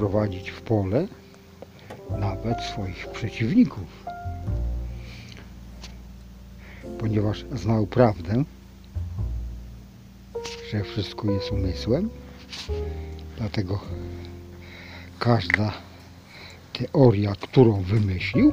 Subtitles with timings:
[0.00, 1.06] Potrafił wyprowadzić w pole
[2.18, 4.04] nawet swoich przeciwników,
[6.98, 8.44] ponieważ znał prawdę
[10.70, 12.10] że wszystko jest umysłem.
[13.38, 13.80] Dlatego
[15.18, 15.72] każda
[16.72, 18.52] teoria, którą wymyślił,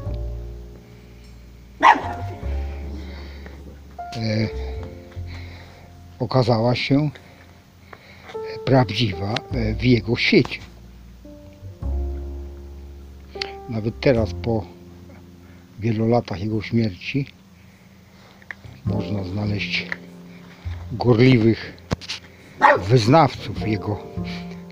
[4.15, 4.47] e,
[6.19, 7.09] okazała się
[8.65, 10.59] prawdziwa e, w jego świecie.
[13.87, 14.65] Nawet teraz po
[15.79, 17.25] wielu latach jego śmierci
[18.85, 19.87] można znaleźć
[20.91, 21.77] gorliwych
[22.77, 24.03] wyznawców jego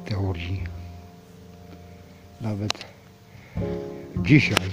[0.05, 0.63] teorii.
[2.41, 2.85] Nawet
[4.23, 4.69] dzisiaj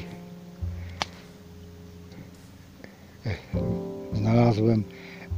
[3.26, 3.34] e,
[4.12, 4.84] znalazłem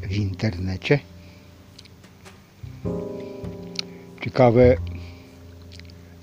[0.02, 0.98] w internecie
[4.20, 4.76] ciekawe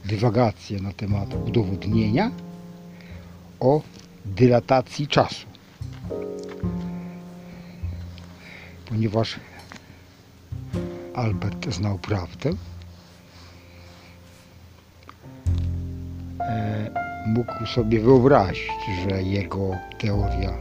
[0.06, 2.32] dywagacje na temat udowodnienia
[3.62, 3.82] o
[4.26, 5.48] dylatacji czasu.
[8.90, 9.40] Ponieważ
[11.16, 12.50] Albert znał prawdę,
[16.40, 16.92] e,
[17.28, 18.72] mógł sobie wyobrazić,
[19.10, 20.54] że jego teoria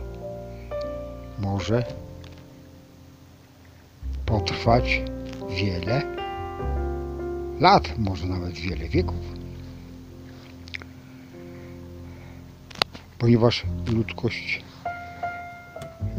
[1.39, 1.85] może
[4.27, 5.03] potrwać
[5.51, 6.03] wiele
[7.61, 9.40] lat, może nawet wiele wieków.
[13.21, 13.63] Ponieważ
[13.93, 14.63] ludzkość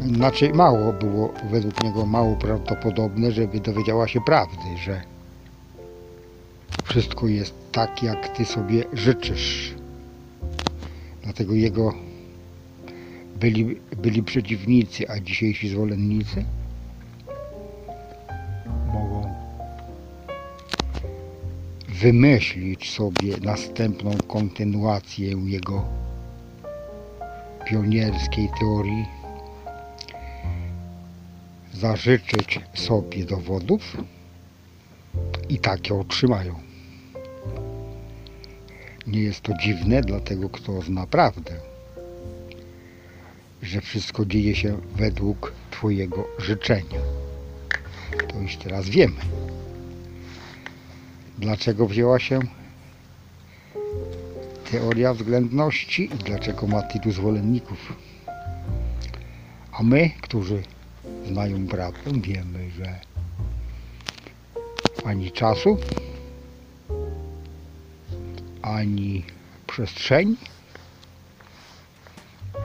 [0.00, 5.02] Znaczy mało było według niego mało prawdopodobne, żeby dowiedziała się prawdy, że
[6.84, 9.74] wszystko jest tak, jak ty sobie życzysz.
[11.22, 11.94] Dlatego jego
[13.40, 16.44] byli, byli przeciwnicy, a dzisiejsi zwolennicy
[18.86, 19.34] mogą
[21.88, 26.01] wymyślić sobie następną kontynuację jego
[27.64, 29.06] pionierskiej teorii
[31.72, 33.96] zażyczyć sobie dowodów
[35.48, 36.54] i takie otrzymają.
[39.06, 41.52] Nie jest to dziwne dla tego, kto zna prawdę,
[43.62, 47.00] że wszystko dzieje się według Twojego życzenia.
[48.28, 49.20] To już teraz wiemy.
[51.38, 52.40] Dlaczego wzięła się
[54.72, 57.92] teoria względności i dlaczego ma tylu zwolenników.
[59.72, 60.62] A my, którzy
[61.26, 63.00] znają prawdę, wiemy, że
[65.04, 65.78] ani czasu,
[68.62, 69.24] ani
[69.66, 70.36] przestrzeni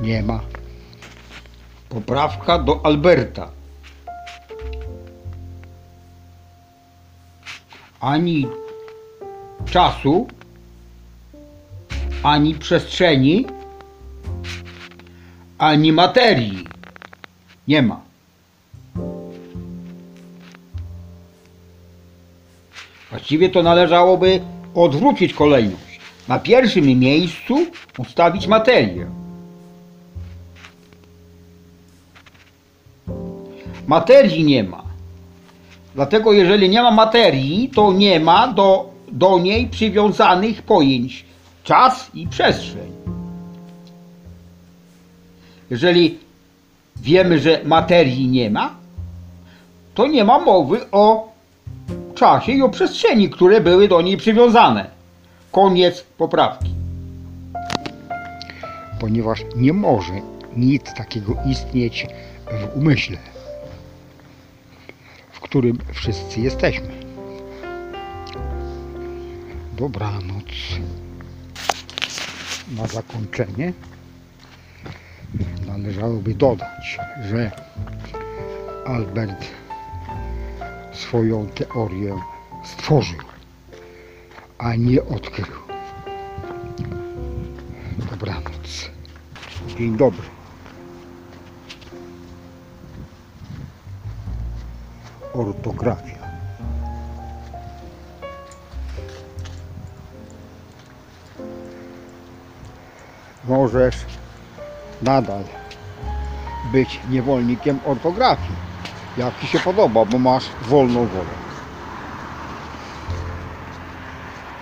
[0.01, 0.39] nie ma.
[1.89, 3.51] Poprawka do Alberta.
[8.00, 8.48] Ani
[9.65, 10.27] czasu,
[12.27, 13.45] ani przestrzeni,
[15.57, 16.68] ani materii
[17.68, 18.01] nie ma.
[23.09, 24.41] Właściwie to należałoby
[24.75, 26.00] odwrócić kolejność.
[26.27, 27.65] Na pierwszym miejscu
[27.97, 29.07] ustawić materię.
[33.88, 34.83] Materii nie ma.
[35.95, 41.26] Dlatego jeżeli nie ma materii, to nie ma do, do niej przywiązanych pojęć
[41.67, 42.91] czas i przestrzeń.
[45.69, 46.19] Jeżeli
[46.95, 48.75] wiemy, że materii nie ma,
[49.95, 51.31] to nie ma mowy o
[52.15, 54.89] czasie i o przestrzeni, które były do niej przywiązane.
[55.51, 56.69] Koniec poprawki.
[58.99, 60.13] ponieważ nie może
[60.55, 62.07] nic takiego istnieć
[62.45, 63.17] w umyśle,
[65.31, 66.89] w którym wszyscy jesteśmy.
[69.77, 70.43] Dobranoc.
[72.75, 73.73] Na zakończenie
[75.67, 76.99] należałoby dodać,
[77.29, 77.51] że
[78.85, 79.45] Albert
[80.93, 82.15] swoją teorię
[82.63, 83.19] stworzył,
[84.57, 85.55] a nie odkrył.
[88.09, 88.89] Dobranoc.
[89.77, 90.27] Dzień dobry.
[95.33, 96.16] Ortografia.
[103.47, 103.95] Możesz
[105.01, 105.44] nadal
[106.71, 108.55] być niewolnikiem ortografii,
[109.17, 111.38] jak Ci się podoba, bo masz wolną wolę.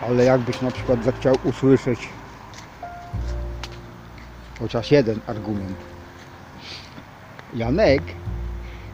[0.08, 2.10] Ale jakbyś na przykład zechciał usłyszeć
[4.60, 5.78] chociaż jeden argument.
[7.56, 8.02] Janek,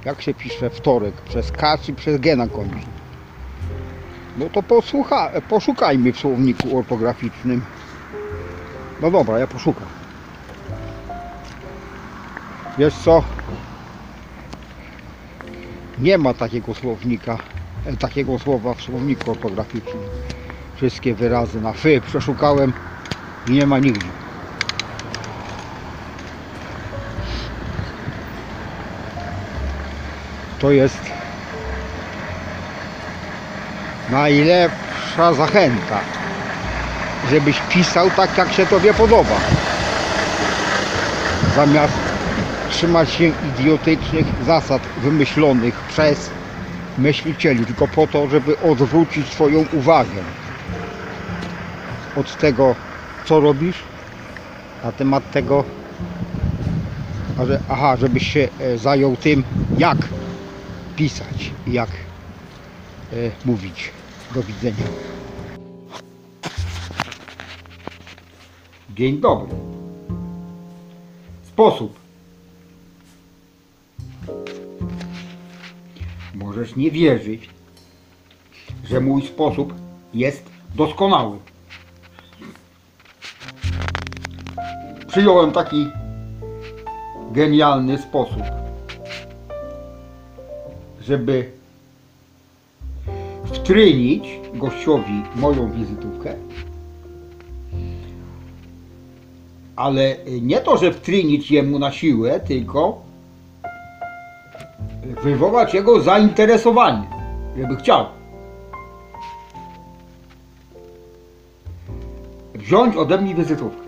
[0.06, 2.88] jak się pisze wtorek, przez K czy przez G na końcu?
[4.38, 7.62] No to posłucha, poszukajmy w słowniku ortograficznym.
[9.02, 9.88] No dobra, ja poszukam.
[12.78, 13.24] Wiesz co?
[16.00, 17.38] Nie ma takiego słownika,
[17.86, 20.04] e, takiego słowa w słowniku ortograficznym.
[20.76, 22.74] Wszystkie wyrazy na fy przeszukałem
[23.48, 24.22] i nie ma nigdzie.
[30.62, 31.02] to jest
[34.10, 36.00] najlepsza zachęta,
[37.32, 39.40] żebyś pisał tak, jak się Tobie podoba.
[41.56, 41.94] Zamiast
[42.70, 46.30] trzymać się idiotycznych zasad wymyślonych przez
[46.98, 50.22] myślicieli, tylko po to, żeby odwrócić Twoją uwagę
[52.16, 52.76] od tego,
[53.26, 53.78] co robisz,
[54.84, 55.64] na temat tego,
[57.48, 59.44] że, aha, żebyś się e, zajął tym,
[59.78, 59.98] jak
[60.96, 63.92] pisać, jak e, mówić.
[64.36, 65.11] Do widzenia.
[68.96, 69.56] Dzień dobry.
[71.44, 72.00] Sposób.
[76.36, 77.50] Możesz nie wierzyć,
[78.84, 79.74] że mój sposób
[80.14, 81.38] jest doskonały.
[85.08, 85.88] Przyjąłem taki
[87.32, 88.44] genialny sposób,
[91.02, 91.52] żeby
[93.46, 96.36] wtrynić gościowi moją wizytówkę
[99.82, 103.02] ale nie to, że wtrynić jemu na siłę, tylko
[105.24, 107.08] wywołać jego zainteresowanie,
[107.58, 108.06] żeby chciał.
[112.56, 113.82] Wziąć ode mnie wizytówkę.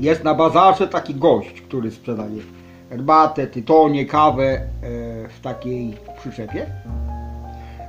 [0.00, 2.42] Jest na bazarze taki gość, który sprzedaje
[2.90, 4.60] herbatę, tytonie, kawę e,
[5.28, 6.66] w takiej przyczepie.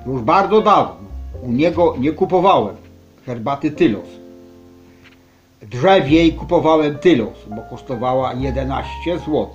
[0.08, 0.96] Już bardzo dawno
[1.44, 2.76] u niego nie kupowałem
[3.26, 4.25] herbaty Tylos
[5.72, 9.48] drzewiej kupowałem tylos, bo kosztowała 11 zł.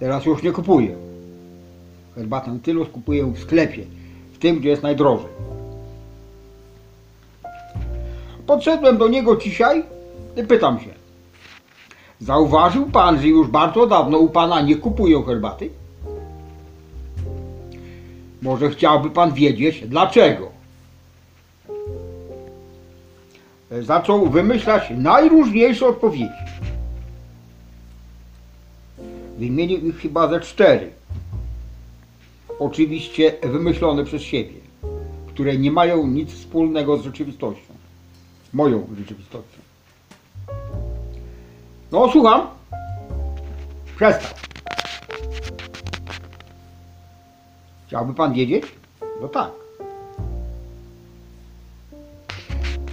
[0.00, 0.94] Teraz już nie kupuję.
[2.14, 3.84] Herbatę tylos kupuję w sklepie,
[4.32, 5.38] w tym gdzie jest najdrożej.
[8.48, 9.84] podszedłem do niego dzisiaj
[10.36, 10.90] i pytam się.
[12.20, 15.70] Zauważył pan, że już bardzo dawno u pana nie kupują herbaty?
[18.42, 20.57] Może chciałby pan wiedzieć dlaczego?
[23.70, 26.28] Zaczął wymyślać najróżniejsze odpowiedzi.
[29.38, 30.90] Wymienił ich chyba ze cztery.
[32.58, 34.60] Oczywiście wymyślone przez siebie,
[35.28, 37.74] które nie mają nic wspólnego z rzeczywistością.
[38.52, 39.58] Moją rzeczywistością.
[41.92, 42.46] No, słucham.
[43.96, 44.38] Przestał.
[47.86, 48.64] Chciałby pan wiedzieć?
[49.20, 49.67] No tak.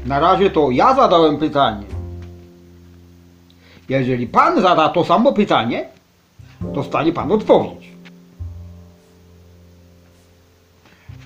[0.05, 1.85] Na razie to ja zadałem pytanie.
[3.89, 5.89] Jeżeli pan zada to samo pytanie,
[6.61, 7.91] dostanie pan odpowiedź.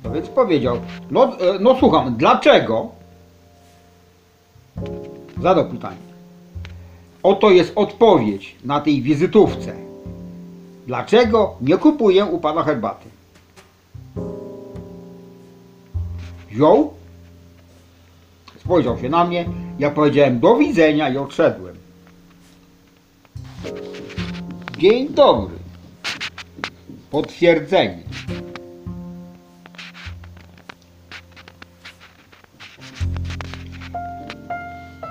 [0.04, 0.78] No więc powiedział,
[1.12, 2.88] no, e, no słucham, dlaczego?
[5.42, 6.10] Zadał pytanie.
[7.24, 9.76] Oto jest odpowiedź na tej wizytówce.
[10.88, 13.10] Dlaczego nie kupuję u pana herbaty?
[16.52, 16.94] Wziął,
[18.70, 19.46] spojrzał się na mnie,
[19.80, 21.76] ja powiedziałem do widzenia i odszedłem.
[24.78, 25.56] Dzień dobry.
[27.12, 28.04] Potwierdzenie.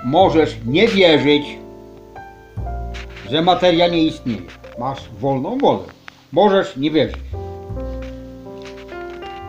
[0.04, 1.42] Możesz nie wierzyć,
[3.30, 4.42] że materia nie istnieje.
[4.78, 5.84] Masz wolną wolę.
[6.32, 7.16] Możesz nie wierzyć.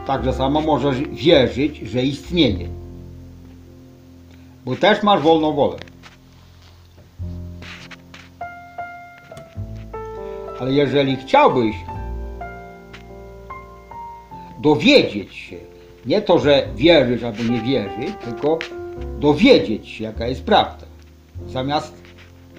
[0.08, 2.79] Także samo możesz wierzyć, że istnieje.
[4.70, 5.78] Bo też masz wolną wolę.
[10.60, 11.76] Ale jeżeli chciałbyś
[14.60, 15.58] dowiedzieć się,
[16.06, 18.60] nie to, że wierzysz albo nie wierzysz, tylko
[19.20, 20.86] dowiedzieć się, jaka jest prawda.
[21.48, 21.94] Zamiast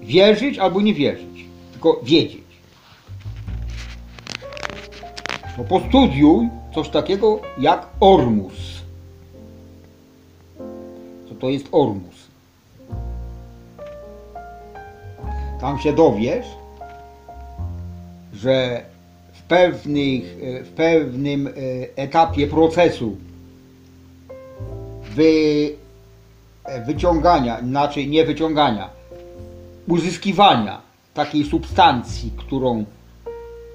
[0.03, 2.45] wierzyć albo nie wierzyć, tylko wiedzieć.
[5.59, 8.80] No postudiuj coś takiego jak Ormus.
[11.41, 12.31] To jest Ormus?
[15.61, 16.47] Tam się dowiesz,
[18.35, 18.83] że
[19.33, 21.51] w, pewnych, e, w pewnym e,
[21.97, 23.17] etapie procesu
[25.15, 25.73] wy,
[26.65, 28.91] e, wyciągania, znaczy nie wyciągania,
[29.89, 30.81] uzyskiwania
[31.15, 32.85] takiej substancji, którą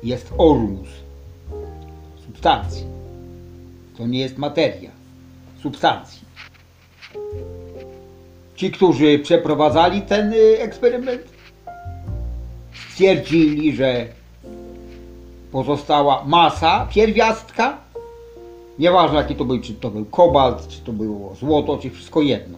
[0.04, 0.88] jest ormus.
[2.26, 2.86] Substancji.
[3.98, 4.92] To nie jest materia.
[5.64, 6.26] Substancji.
[8.56, 11.22] Ci, którzy przeprowadzali ten y, eksperyment,
[12.90, 14.06] stwierdzili, że
[15.52, 17.78] pozostała masa pierwiastka,
[18.80, 22.58] nieważne jaki to był, czy to był kobalt, czy to było złoto, czy wszystko jedno.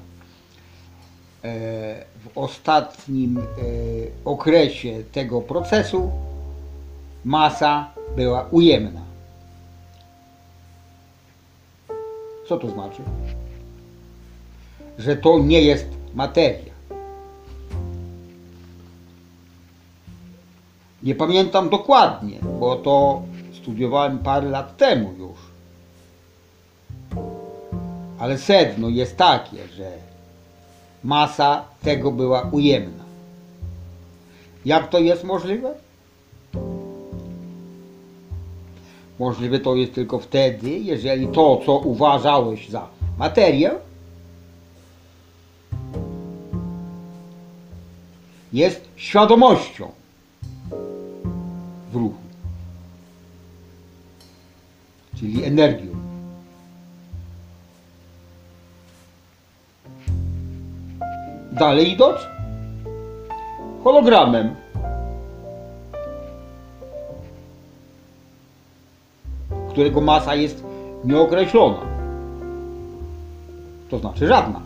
[1.44, 3.44] E, W ostatnim e,
[4.26, 6.12] okresie tego procesu
[7.26, 9.02] masa była ujemna.
[12.48, 13.02] Co to znaczy?
[14.98, 16.74] Że to nie jest materia.
[21.04, 23.22] Nie pamiętam dokładnie, bo to
[23.54, 25.38] studiowałem parę lat temu już.
[28.20, 29.92] Ale sedno jest takie, że
[31.04, 33.04] masa tego była ujemna.
[34.66, 35.74] Jak to jest możliwe?
[39.20, 42.88] Możliwe to jest tylko wtedy, jeżeli to, co uważałeś za
[43.18, 43.72] materię,
[48.54, 49.92] jest świadomością
[51.92, 52.22] w ruchu,
[55.20, 55.98] czyli energią.
[61.52, 62.20] Dalej idąc,
[63.84, 64.56] hologramem.
[69.78, 70.64] którego masa jest
[71.06, 71.78] nieokreślona.
[73.90, 74.62] To znaczy żadna.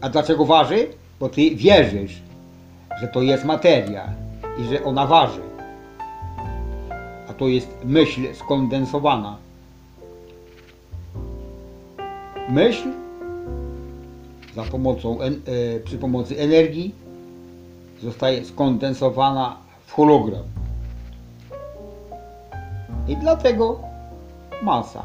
[0.00, 0.88] A dlaczego waży?
[1.20, 2.22] Bo ty wierzysz,
[3.00, 4.12] że to jest materia
[4.58, 5.40] i że ona waży.
[7.28, 9.36] A to jest myśl skondensowana.
[12.48, 12.88] Myśl
[14.54, 15.30] za pomocą, e,
[15.80, 16.94] przy pomocy energii
[18.02, 20.44] zostaje skondensowana w hologram.
[23.08, 23.80] I dlatego
[24.62, 25.02] masa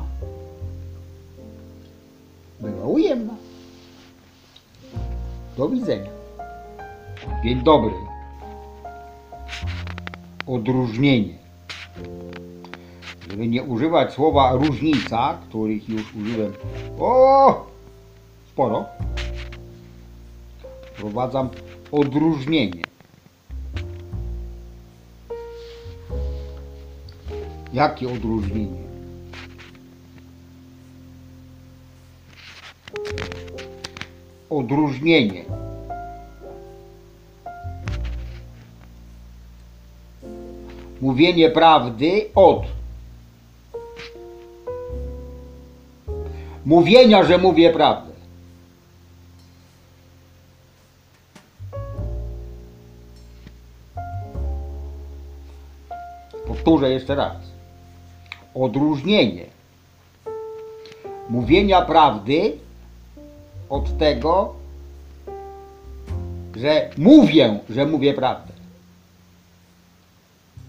[2.60, 3.34] była ujemna.
[5.58, 6.12] Do widzenia.
[7.44, 7.94] Dzień dobry.
[10.48, 11.38] Odróżnienie.
[13.30, 16.54] Żeby nie używać słowa różnica, których już użyłem
[17.00, 17.66] o
[18.52, 18.86] sporo.
[20.94, 21.50] Wprowadzam
[21.92, 22.84] odróżnienie.
[27.74, 28.85] Jakie odróżnienie?
[34.56, 35.44] Odróżnienie.
[41.02, 42.64] Mówienie prawdy od
[46.66, 48.14] mówienia, że mówię prawdę.
[56.48, 57.38] Powtórzę jeszcze raz.
[58.54, 59.46] Odróżnienie
[61.30, 62.65] mówienia prawdy
[63.70, 64.54] od tego,
[66.56, 68.54] że mówię, że mówię prawdę.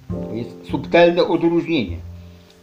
[0.09, 1.97] To jest subtelne odróżnienie.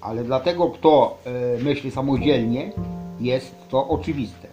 [0.01, 2.71] Ale dla tego, kto e, myśli samodzielnie,
[3.19, 4.47] jest to oczywiste.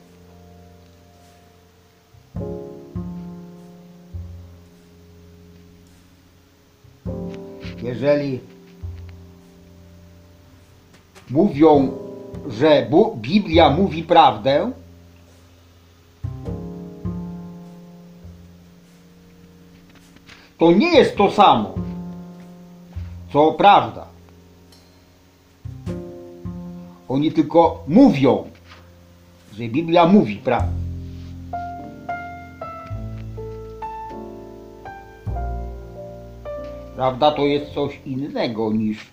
[7.82, 8.40] Jeżeli
[11.30, 11.92] mówią,
[12.48, 14.72] że Biblia mówi prawdę,
[20.60, 21.74] to nie jest to samo,
[23.32, 24.06] co prawda.
[27.08, 28.44] Oni tylko mówią,
[29.52, 30.72] że Biblia mówi prawdę.
[36.96, 39.06] Prawda to jest coś innego niż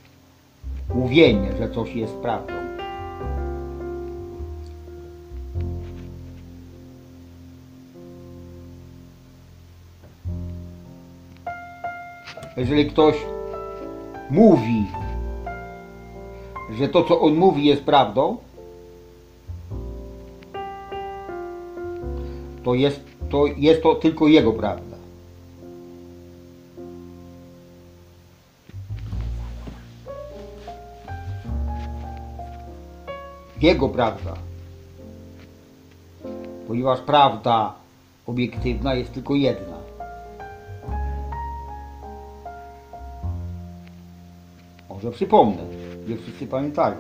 [0.96, 2.67] mówienie, że coś jest prawdą.
[12.58, 13.16] Jeżeli ktoś
[14.30, 14.86] mówi,
[16.80, 18.38] że to, co on mówi, jest prawdą,
[22.64, 24.98] to jest to, jest to tylko jego prawda.
[33.62, 34.34] Jego prawda.
[36.68, 37.74] Ponieważ prawda
[38.28, 39.77] obiektywna jest tylko jedna.
[44.98, 45.64] Może przypomnę,
[46.08, 46.96] nie wszyscy pamiętają.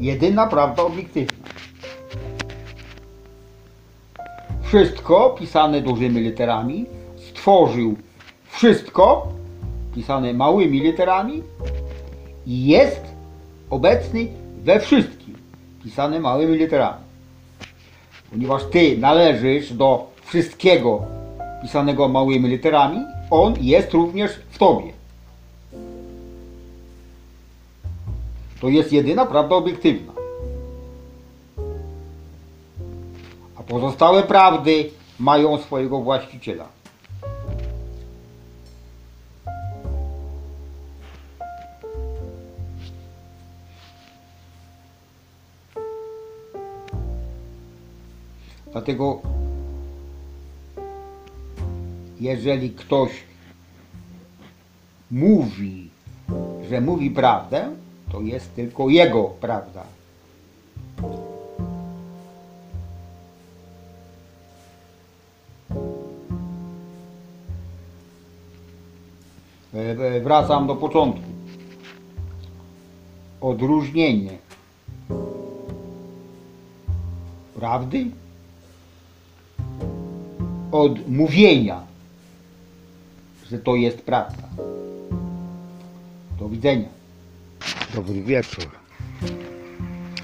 [0.00, 1.48] Jedyna prawda obiektywna.
[4.62, 7.96] Wszystko pisane dużymi literami stworzył
[8.48, 9.28] wszystko
[9.94, 11.42] pisane małymi literami
[12.46, 13.04] i jest
[13.70, 14.26] obecny
[14.64, 15.34] we wszystkim
[15.84, 17.04] pisane małymi literami.
[18.30, 21.02] Ponieważ ty należysz do wszystkiego
[21.62, 24.95] pisanego małymi literami, on jest również w tobie.
[28.60, 30.12] To jest jedyna prawda obiektywna.
[33.56, 36.68] A pozostałe prawdy mają swojego właściciela.
[48.72, 49.20] Dlatego
[52.20, 53.10] jeżeli ktoś
[55.10, 55.90] mówi,
[56.70, 57.75] że mówi prawdę,
[58.16, 59.84] to jest tylko jego prawda.
[69.74, 71.22] E, e, Wracam do początku.
[73.40, 74.38] Odróżnienie
[77.54, 78.06] prawdy
[80.72, 81.80] od mówienia,
[83.50, 84.48] że to jest prawda.
[86.38, 86.95] Do widzenia.
[87.96, 88.64] Dobry wieczór.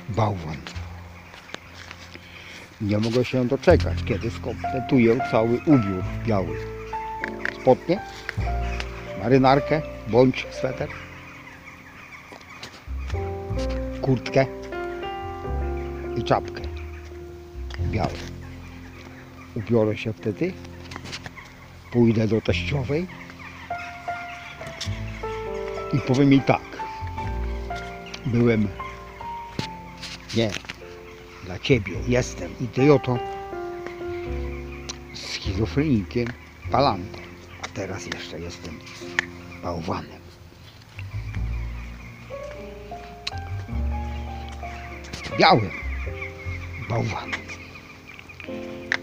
[0.08, 0.56] Bałwan.
[2.80, 6.56] Nie mogę się doczekać, kiedy skompletuję cały ubiór biały.
[7.60, 8.00] Spodnie,
[9.22, 10.88] marynarkę bądź sweter,
[14.02, 14.46] kurtkę
[16.16, 16.62] i czapkę
[17.90, 18.18] białą.
[19.54, 20.52] Ubiorę się wtedy,
[21.92, 23.06] pójdę do teściowej
[25.92, 26.71] i powiem jej tak.
[28.32, 28.68] Byłem
[30.36, 30.50] nie
[31.44, 33.18] dla ciebie jestem idiotą,
[35.14, 36.26] schizofrenikiem,
[36.70, 37.18] palantą,
[37.62, 38.78] a teraz jeszcze jestem
[39.62, 40.22] bałwanem.
[45.38, 45.70] Białym
[46.88, 47.40] bałwanem.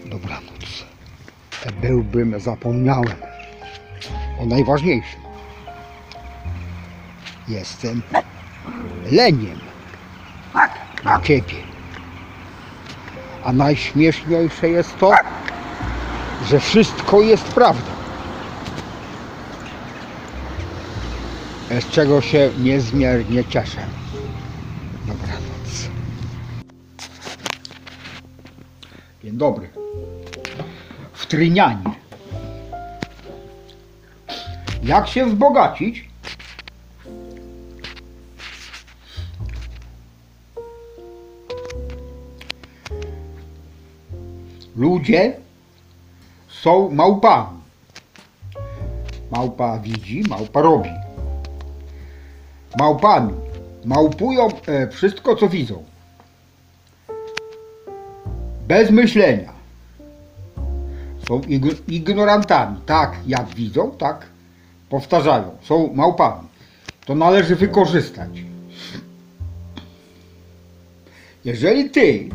[0.06, 0.84] Dobranoc.
[1.80, 3.16] Byłbym, zapomniałem
[4.40, 5.20] o najważniejszym.
[7.48, 8.02] Jestem
[9.10, 9.58] leniem
[11.02, 11.54] dla ciebie.
[13.44, 15.12] A najśmieszniejsze jest to,
[16.48, 17.90] że wszystko jest prawdą.
[21.70, 23.80] Z czego się niezmiernie cieszę.
[25.06, 25.88] Dobranoc.
[29.24, 29.70] Dzień dobry.
[31.12, 31.94] W Trynianie.
[34.82, 36.09] Jak się wzbogacić?
[45.00, 45.32] Ludzie
[46.62, 47.60] są małpami.
[49.30, 50.90] Małpa widzi, małpa robi.
[52.78, 53.32] Małpami
[53.84, 55.84] małpują e, wszystko, co widzą.
[58.68, 59.52] Bez myślenia.
[61.28, 62.76] Są ig- ignorantami.
[62.86, 64.26] Tak jak widzą, tak
[64.88, 65.56] powtarzają.
[65.62, 66.48] Są małpami.
[67.04, 68.30] To należy wykorzystać.
[71.44, 72.28] Jeżeli ty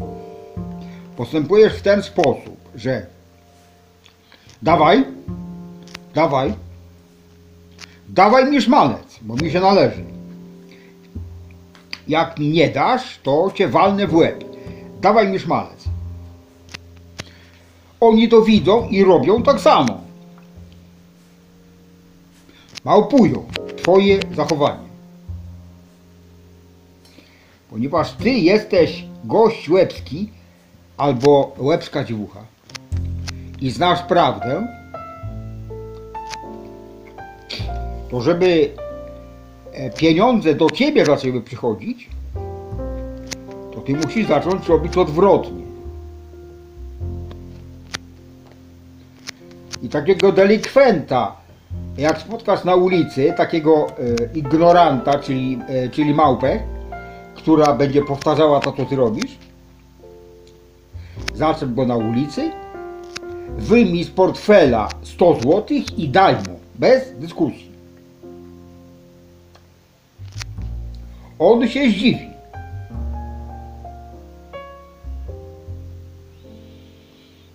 [1.18, 3.06] postępujesz w ten sposób, że
[4.62, 5.06] dawaj,
[6.14, 6.54] dawaj,
[8.10, 10.04] dawaj mi szmalec, bo mi się należy.
[12.08, 14.44] Jak mi nie dasz, to cię walnę w łeb.
[15.02, 15.84] Dawaj mi szmalec.
[18.00, 20.02] Oni to widzą i robią tak samo.
[22.84, 23.46] Małpują
[23.78, 24.88] twoje zachowanie.
[27.70, 30.30] Ponieważ ty jesteś gość łebski
[30.98, 32.55] albo łebska dziewucha
[33.62, 34.68] i znasz prawdę,
[38.12, 38.70] to żeby
[39.74, 42.10] e, pieniądze do ciebie zaczęły przychodzić,
[43.74, 45.66] to ty musisz zacząć robić odwrotnie.
[49.84, 51.36] I takiego delikwenta,
[51.98, 53.94] jak spotkasz na ulicy, takiego e,
[54.34, 56.60] ignoranta, czyli, e, czyli małpę,
[57.36, 59.38] która będzie powtarzała to, co ty robisz,
[61.34, 62.52] zaczep go na ulicy,
[63.58, 65.64] wyjmij z portfela 100 zł
[65.98, 67.72] i daj mu, bez dyskusji.
[71.40, 72.30] On się zdziwi.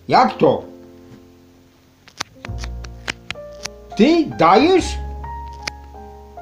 [0.07, 0.63] Jak to?
[3.95, 4.85] Ty dajesz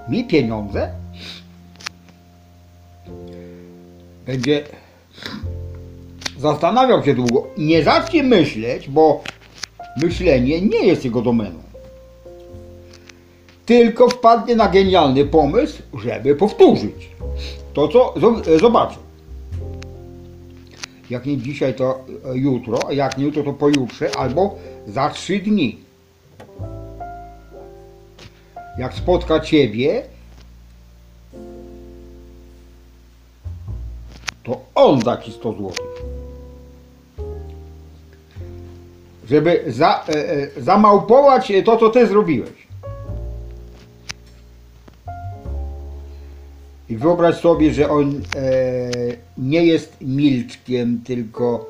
[0.10, 0.92] mi pieniądze?
[4.26, 4.64] Będzie
[6.38, 7.48] zastanawiał się długo.
[7.58, 9.24] Nie zacznie myśleć, bo
[10.02, 11.60] myślenie nie jest jego domeną.
[13.66, 17.10] Tylko wpadnie na genialny pomysł, żeby powtórzyć
[17.74, 19.02] to, co zo- zobaczył.
[21.10, 24.56] Jak nie dzisiaj, to e, jutro, a jak nie jutro, to pojutrze, albo
[24.88, 25.78] za trzy dni.
[28.78, 30.04] Jak spotka ciebie,
[34.44, 35.72] to on da ci 100 zł.
[39.30, 42.68] Żeby za, e, e, zamałpować to, co ty zrobiłeś.
[46.90, 48.22] I wyobraź sobie, że on e,
[49.38, 51.70] nie jest milczkiem, tylko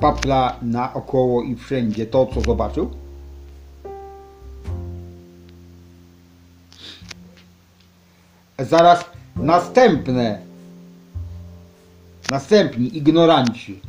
[0.00, 2.90] papla naokoło i wszędzie to, co zobaczył.
[8.58, 9.04] Zaraz
[9.36, 10.40] następne,
[12.30, 13.80] następni ignoranci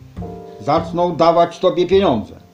[0.62, 2.47] zaczną dawać tobie pieniądze.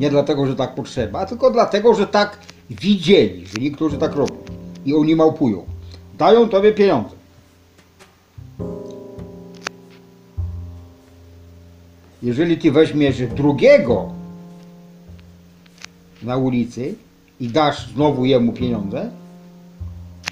[0.00, 2.38] Nie dlatego, że tak potrzeba, tylko dlatego, że tak
[2.70, 4.36] widzieli, że niektórzy tak robią
[4.86, 5.64] i oni małpują.
[6.18, 7.18] Dają tobie pieniądze.
[12.22, 14.12] Jeżeli ty weźmiesz drugiego
[16.22, 16.94] na ulicy
[17.40, 19.10] i dasz znowu jemu pieniądze,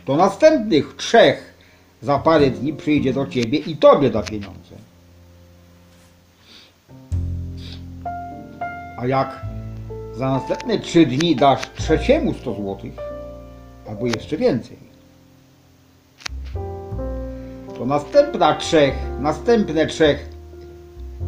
[0.05, 1.55] to następnych trzech
[2.03, 4.66] za parę dni przyjdzie do ciebie i tobie da pieniądze.
[8.97, 9.41] A jak
[10.15, 12.93] za następne trzy dni dasz trzeciemu 100 złotych,
[13.89, 14.77] albo jeszcze więcej.
[17.79, 20.29] To następna trzech, następne trzech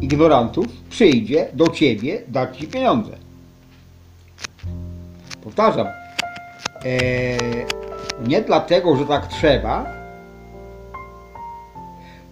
[0.01, 3.11] ignorantów przyjdzie do ciebie dać ci pieniądze.
[5.43, 5.87] Powtarzam,
[6.85, 7.65] eee,
[8.27, 9.85] nie dlatego, że tak trzeba,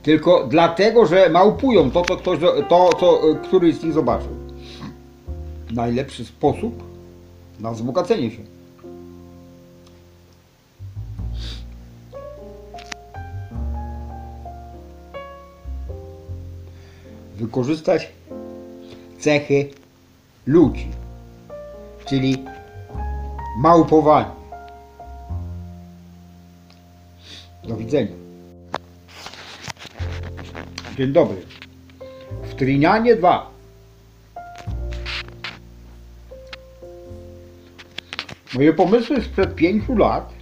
[0.04, 4.47] tylko dlatego, że małpują to, co ktoś, to, co e, któryś z nich zobaczył.
[5.72, 6.84] Najlepszy sposób
[7.60, 8.58] na wzbogacenie się.
[17.38, 18.10] wykorzystać
[19.20, 19.70] cechy
[20.46, 20.88] ludzi,
[22.06, 22.46] czyli
[23.58, 24.32] małpowanie.
[27.64, 28.12] Do widzenia.
[30.98, 31.38] Dzień dobry.
[32.44, 33.57] W Trynianie 2.
[38.56, 40.34] Moje pomysły sprzed pięciu lat,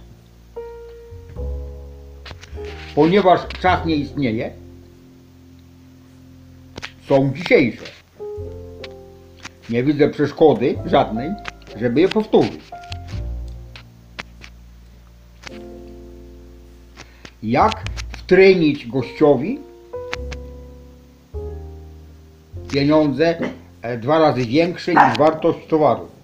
[2.94, 4.50] ponieważ czas nie istnieje,
[7.08, 7.84] są dzisiejsze.
[9.70, 11.30] Nie widzę przeszkody żadnej,
[11.76, 12.60] żeby je powtórzyć.
[17.42, 19.58] Jak wtrynić gościowi
[22.72, 23.38] pieniądze
[23.82, 26.15] e, dwa razy większe niż wartość towaru.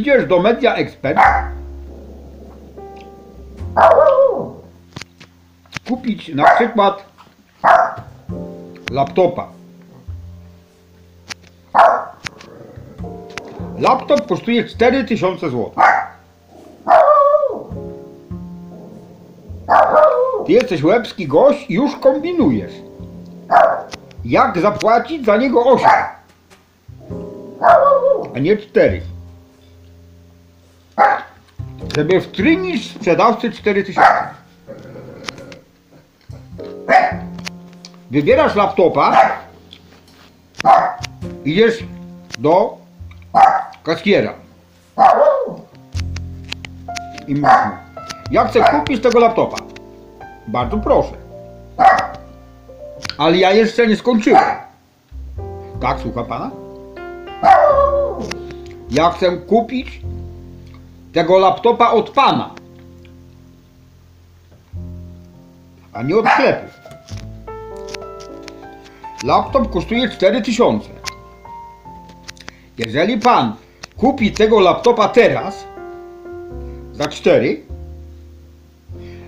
[0.00, 1.18] Idziesz do Media Expert
[5.88, 7.04] kupić na przykład
[8.90, 9.48] laptopa.
[13.78, 15.70] Laptop kosztuje 4000 zł.
[20.46, 22.72] Ty jesteś łebski gość i już kombinujesz.
[24.24, 25.90] Jak zapłacić za niego 8,
[28.34, 29.09] a nie 4.
[32.00, 34.00] Żeby wtrynić sprzedawcy 4000.
[38.10, 39.30] Wybierasz laptopa,
[41.44, 41.84] idziesz
[42.38, 42.78] do
[43.82, 44.34] kaskiera
[47.28, 47.50] i mówisz
[48.30, 49.56] ja chcę kupić tego laptopa.
[50.46, 51.12] Bardzo proszę.
[53.18, 54.44] Ale ja jeszcze nie skończyłem.
[55.80, 56.50] Tak, słucha pana?
[58.90, 60.00] Ja chcę kupić
[61.12, 62.50] tego laptopa od pana,
[65.92, 66.66] a nie od sklepu.
[69.24, 70.88] Laptop kosztuje 4000.
[72.78, 73.54] Jeżeli pan
[73.96, 75.64] kupi tego laptopa teraz
[76.92, 77.62] za 4,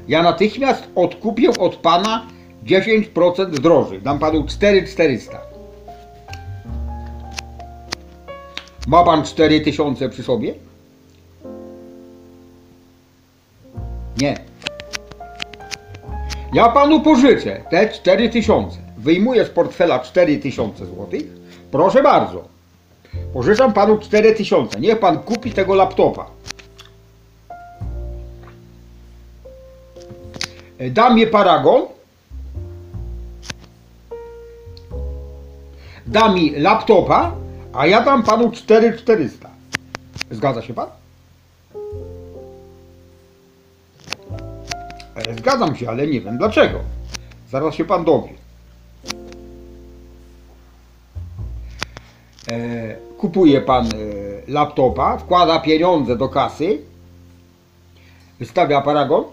[0.08, 2.26] ja natychmiast odkupię od pana
[2.64, 4.02] 10% drożej.
[4.02, 5.38] Dam panu 4400.
[8.86, 10.54] Ma pan 4000 przy sobie?
[16.52, 18.78] Ja panu pożyczę te 4000.
[18.98, 21.20] Wyjmuję z portfela 4000 zł.
[21.70, 22.44] Proszę bardzo.
[23.32, 24.80] Pożyczam panu 4000.
[24.80, 26.26] Niech pan kupi tego laptopa.
[30.78, 31.82] E, Da mi paragon.
[36.06, 37.32] Da mi laptopa,
[37.72, 39.48] a ja dam panu 4400.
[40.30, 41.01] Zgadza się pan?
[45.14, 46.78] E, Zgadzam się, ale nie wiem dlaczego.
[47.50, 48.32] Zaraz się pan dowie.
[52.50, 53.90] E, kupuje pan e,
[54.48, 56.78] laptopa, wkłada pieniądze do kasy,
[58.38, 59.24] wystawia paragon,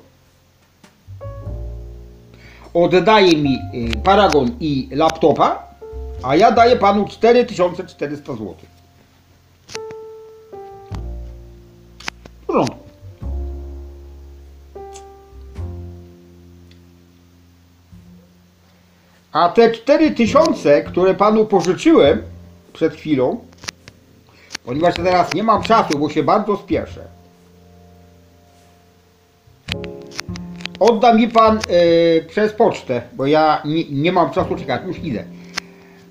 [2.73, 3.59] oddaje mi
[4.03, 5.63] paragon i laptopa,
[6.23, 8.55] a ja daję panu 4400 zł.
[19.31, 22.21] A te 4000, które panu pożyczyłem
[22.73, 23.39] przed chwilą,
[24.65, 27.01] ponieważ teraz nie mam czasu, bo się bardzo spieszę,
[30.79, 35.23] odda mi pan e, przez pocztę, bo ja nie, nie mam czasu czekać, już idę.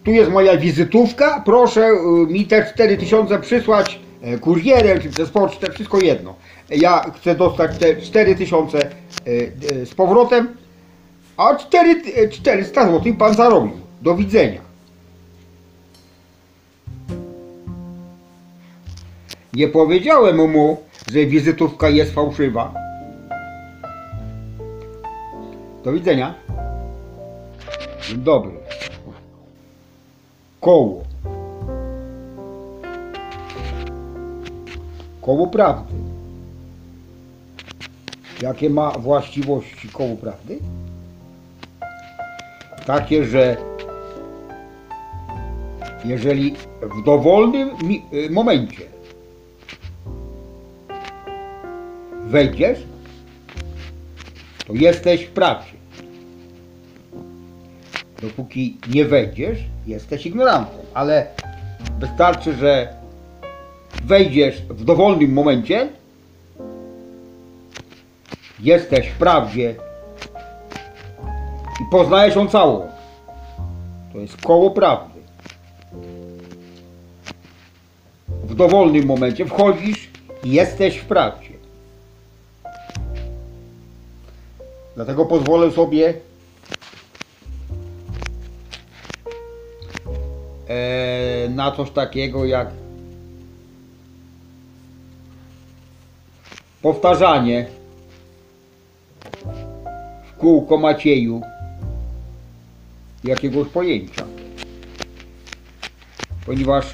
[0.05, 5.73] Tu jest moja wizytówka, proszę e, mi te 4000 przysłać e, kurierem czy przez pocztę,
[5.73, 6.35] wszystko jedno.
[6.71, 8.91] Ja chcę dostać te 4000 e,
[9.83, 10.49] e, z powrotem,
[11.39, 13.73] a 4, e, 400 zł pan zarobił.
[14.03, 14.61] Do widzenia.
[19.53, 20.77] Nie powiedziałem mu,
[21.13, 22.75] że wizytówka jest fałszywa.
[25.85, 26.35] Do widzenia.
[28.17, 28.53] Dobry.
[30.61, 31.05] Koło.
[35.23, 35.95] Koło prawdy.
[38.43, 40.59] Jakie ma właściwości koło prawdy?
[42.89, 43.57] Takie, że
[46.05, 47.71] jeżeli w dowolnym
[48.13, 48.83] y, momencie
[52.27, 52.79] wejdziesz,
[54.67, 55.73] to jesteś w prawdzie.
[58.23, 61.27] Dopóki nie wejdziesz, jesteś ignorantem, ale
[62.01, 62.95] wystarczy, że
[64.05, 65.89] wejdziesz w dowolnym momencie,
[68.61, 69.88] jesteś w prawdzie
[71.81, 72.89] i poznajesz ją całą.
[74.13, 75.19] To jest koło prawdy.
[78.59, 80.09] dowolnym momencie wchodzisz
[80.45, 81.51] i jesteś w prawdzie.
[84.95, 86.15] Dlatego pozwolę sobie
[90.69, 92.69] e, na coś takiego jak
[96.83, 97.67] powtarzanie
[100.29, 101.43] w kółko Macieju
[103.25, 104.25] jakiegoś pojęcia.
[106.47, 106.91] Ponieważ e,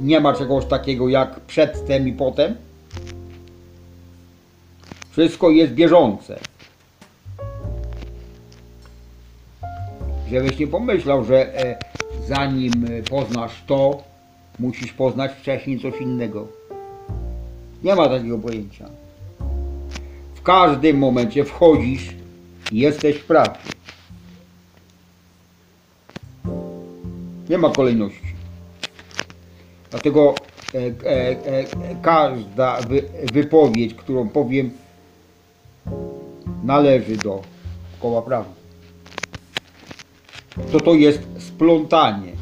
[0.00, 2.54] nie ma czegoś takiego jak przedtem i potem.
[5.10, 6.38] Wszystko jest bieżące.
[10.30, 11.78] Żebyś nie pomyślał, że e,
[12.28, 12.72] zanim
[13.10, 14.02] poznasz to,
[14.58, 16.46] musisz poznać wcześniej coś innego.
[17.82, 18.88] Nie ma takiego pojęcia.
[20.34, 22.14] W każdym momencie wchodzisz
[22.72, 23.77] i jesteś w prawdzie.
[27.48, 28.34] Nie ma kolejności.
[29.90, 30.34] Dlatego
[30.74, 31.64] e, e, e,
[32.02, 34.70] każda wy, wypowiedź, którą powiem,
[36.64, 37.42] należy do
[38.00, 38.58] koła prawdy.
[40.72, 42.32] To to jest splątanie.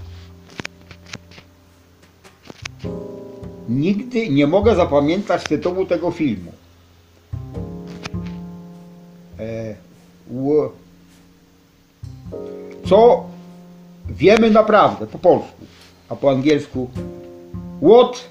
[3.68, 6.52] Nigdy nie mogę zapamiętać tytułu tego filmu.
[9.38, 9.74] E,
[12.84, 13.26] co
[14.08, 15.66] wiemy naprawdę po polsku,
[16.08, 16.90] a po angielsku
[17.82, 18.28] what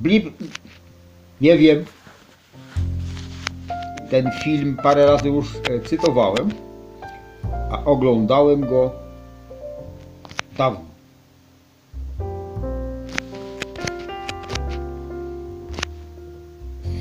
[0.00, 0.42] blip
[1.40, 1.84] nie wiem.
[4.10, 6.50] Ten film parę razy już e, cytowałem,
[7.70, 8.90] a oglądałem go
[10.58, 10.80] dawno.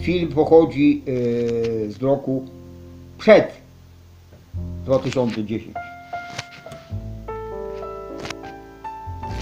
[0.02, 2.46] Film pochodzi e, z roku
[3.18, 3.52] przed
[4.86, 5.93] 2010.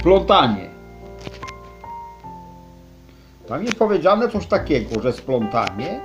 [0.02, 0.70] Splątanie.
[3.48, 6.00] Tam jest powiedziane coś takiego, że splątanie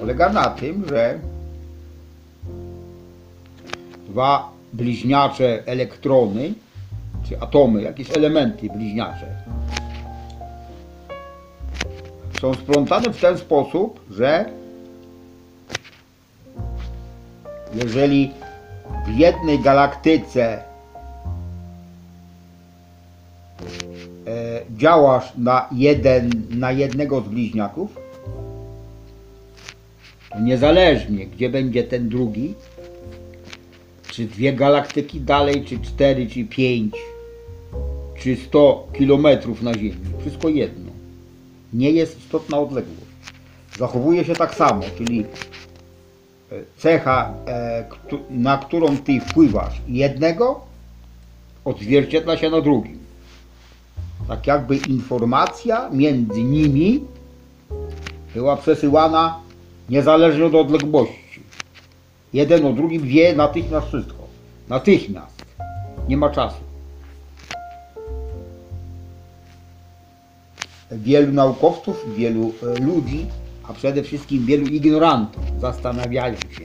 [0.00, 1.18] polega na tym, że
[4.08, 6.54] dwa bliźniacze elektrony,
[7.28, 9.26] czy atomy, jakieś elementy bliźniacze,
[12.40, 14.44] są splątane w ten sposób, że
[17.74, 18.32] jeżeli
[19.06, 20.62] w jednej galaktyce
[24.76, 27.96] działasz na jeden, na jednego z bliźniaków,
[30.40, 32.54] niezależnie gdzie będzie ten drugi,
[34.08, 36.94] czy dwie galaktyki dalej, czy cztery, czy pięć,
[38.18, 40.92] czy sto kilometrów na Ziemi, wszystko jedno.
[41.72, 43.00] Nie jest istotna odległość.
[43.78, 45.24] Zachowuje się tak samo, czyli e,
[46.78, 47.84] cecha, e,
[48.30, 50.60] na którą ty wpływasz jednego,
[51.64, 52.95] odzwierciedla się na drugim.
[54.28, 57.04] Tak jakby informacja między nimi
[58.34, 59.40] była przesyłana
[59.88, 61.40] niezależnie od odległości.
[62.32, 64.26] Jeden o drugim wie natychmiast wszystko.
[64.68, 65.44] Natychmiast.
[66.08, 66.56] Nie ma czasu.
[70.90, 73.26] Wielu naukowców, wielu e, ludzi,
[73.68, 76.64] a przede wszystkim wielu ignorantów zastanawiają się,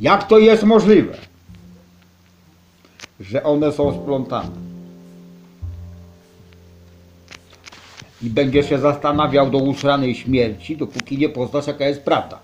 [0.00, 1.14] jak to jest możliwe,
[3.20, 4.67] że one są splątane.
[8.22, 12.38] I będziesz się zastanawiał do usranej śmierci, dopóki nie poznasz, jaka jest prawda.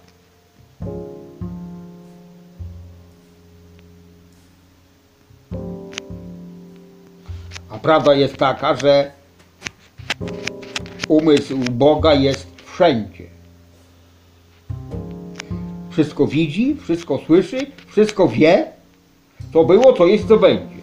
[7.71, 9.11] A prawda jest taka, że
[11.09, 13.25] umysł Boga jest wszędzie.
[15.91, 18.67] Wszystko widzi, wszystko słyszy, wszystko wie,
[19.53, 20.75] co było, co jest, co będzie.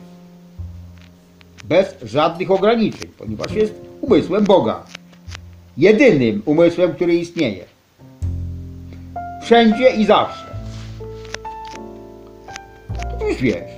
[1.63, 4.84] Bez żadnych ograniczeń, ponieważ jest umysłem Boga.
[5.78, 7.66] Jedynym umysłem, który istnieje.
[9.43, 10.45] Wszędzie i zawsze.
[13.20, 13.72] To już wiesz.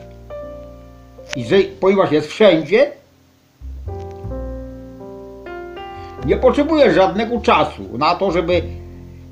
[1.35, 2.91] I że, ponieważ jest wszędzie,
[6.25, 8.61] nie potrzebuje żadnego czasu na to, żeby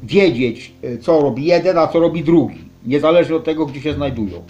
[0.04, 0.72] wiedzieć,
[1.02, 2.62] co robi jeden, a co robi drugi.
[2.86, 4.44] Niezależnie od tego, gdzie się znajdują.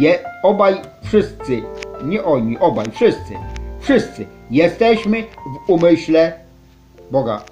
[0.00, 1.62] Je, obaj, wszyscy,
[2.04, 3.34] nie oni, obaj, wszyscy,
[3.80, 6.32] wszyscy jesteśmy w umyśle
[7.10, 7.42] Boga.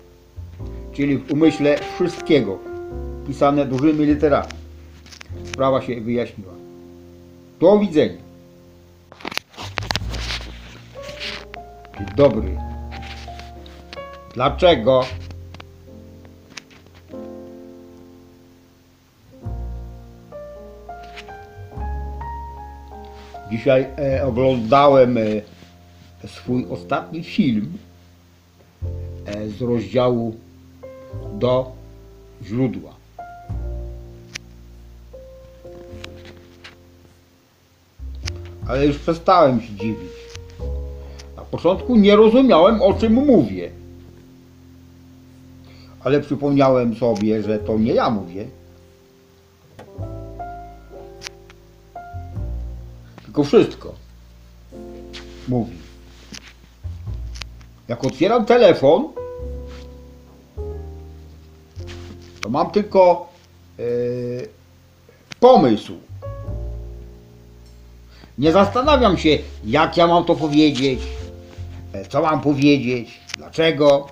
[0.92, 2.58] Czyli w umyśle wszystkiego.
[3.26, 4.52] Pisane dużymi literami.
[5.44, 6.52] Sprawa się wyjaśniła.
[7.60, 8.24] Do widzenia.
[12.16, 12.58] Dobry.
[14.34, 15.04] Dlaczego?
[23.50, 25.20] Dzisiaj e, oglądałem e,
[26.26, 27.78] swój ostatni film
[29.26, 30.36] e, z rozdziału
[31.38, 31.72] do
[32.42, 32.94] źródła.
[38.68, 40.12] Ale już przestałem się dziwić.
[41.36, 43.70] Na początku nie rozumiałem o czym mówię.
[46.04, 48.46] Ale przypomniałem sobie, że to nie ja mówię.
[53.24, 53.94] Tylko wszystko
[55.48, 55.83] mówi.
[57.88, 59.08] Jak otwieram telefon,
[62.40, 63.28] to mam tylko
[63.78, 64.48] yy,
[65.40, 65.92] pomysł.
[68.38, 71.00] Nie zastanawiam się, jak ja mam to powiedzieć,
[71.92, 74.06] e, co mam powiedzieć, dlaczego.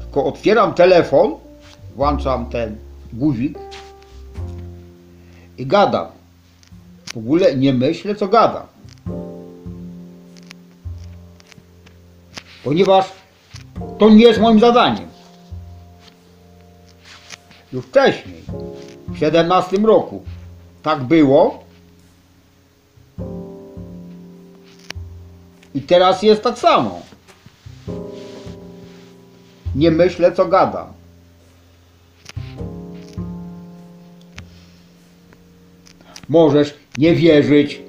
[0.00, 1.34] Tylko otwieram telefon,
[1.96, 2.76] włączam ten
[3.12, 3.58] guzik
[5.58, 6.06] i gadam.
[7.12, 8.71] W ogóle nie myślę, co gadam.
[12.64, 13.12] Ponieważ
[13.98, 15.08] to nie jest moim zadaniem.
[17.72, 18.42] Już wcześniej,
[19.08, 20.22] w 17 roku,
[20.82, 21.64] tak było.
[25.74, 27.00] I teraz jest tak samo.
[29.74, 30.92] Nie myślę, co gadam.
[36.28, 37.80] Możesz nie wierzyć,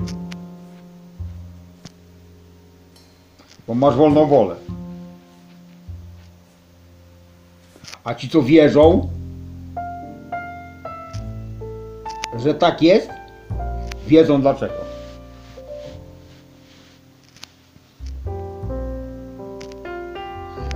[3.68, 4.56] bo masz wolną wolę.
[8.04, 9.10] A ci, co wierzą,
[12.40, 13.10] że tak jest,
[14.08, 14.74] wiedzą dlaczego.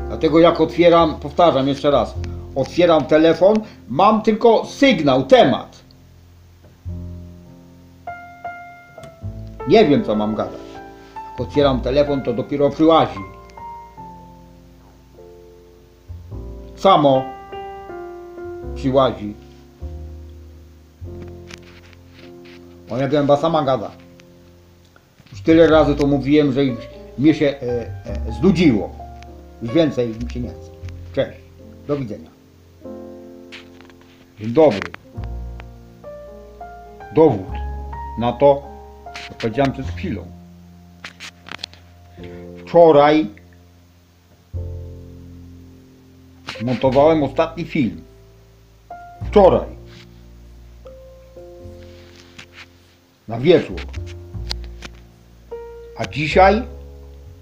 [0.07, 2.13] Dlatego jak otwieram, powtarzam jeszcze raz,
[2.55, 3.55] otwieram telefon,
[3.89, 5.77] mam tylko sygnał, temat.
[9.67, 10.66] Nie wiem, co mam gadać.
[11.37, 13.19] Otwieram telefon, to dopiero przyłazi.
[16.75, 17.25] Samo
[18.75, 19.33] przyłazi.
[22.89, 23.91] Moja gęba sama gada.
[25.31, 26.79] Już tyle razy to mówiłem, że już
[27.17, 28.89] mnie się e, e, znudziło.
[29.61, 30.69] Już więcej mi się nie chce.
[31.13, 31.39] Cześć.
[31.87, 32.29] Do widzenia.
[34.39, 34.91] Dzień dobry.
[37.15, 37.51] Dowód
[38.19, 38.61] na to,
[39.27, 40.36] co powiedziałem przed chwilą.
[42.61, 43.27] Wczoraj
[46.61, 48.01] montowałem ostatni film.
[49.27, 49.67] Wczoraj.
[53.27, 53.81] Na wieczór.
[55.97, 56.63] A dzisiaj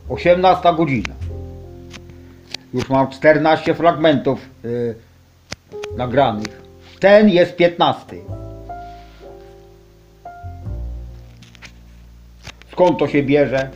[0.09, 1.13] 18 godzina.
[2.73, 4.95] Już mam 14 fragmentów yy,
[5.97, 6.61] nagranych.
[6.99, 8.15] Ten jest 15.
[12.71, 13.69] Skąd to się bierze?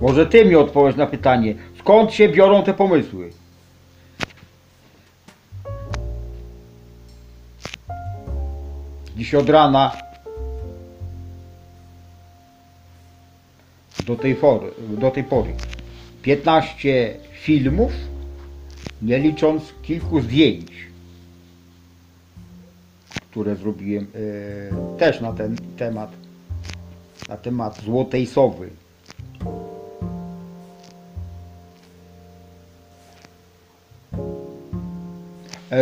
[0.00, 3.30] Może ty mi odpowiesz na pytanie, skąd się biorą te pomysły?
[9.16, 9.92] Dziś od rana
[14.06, 15.52] do tej, pory, do tej pory
[16.22, 17.92] 15 filmów,
[19.02, 20.72] nie licząc kilku zdjęć,
[23.30, 24.06] które zrobiłem
[24.94, 26.10] e, też na ten temat,
[27.28, 28.70] na temat złotej sowy.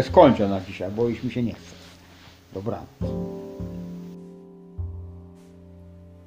[0.02, 1.74] Skończę na dzisiaj, bo już mi się nie chce.
[2.54, 2.86] Dobranoc.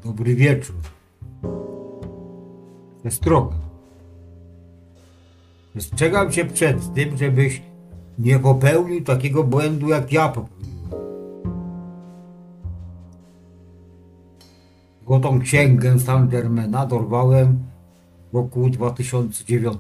[0.03, 0.75] Dobry wieczór.
[2.99, 3.55] Przestroga.
[5.71, 7.61] Przestrzegam cię przed tym, żebyś
[8.19, 10.59] nie popełnił takiego błędu, jak ja popełniłem.
[15.05, 17.63] Złotą księgę Sandermana dorwałem
[18.31, 19.77] w roku 2009.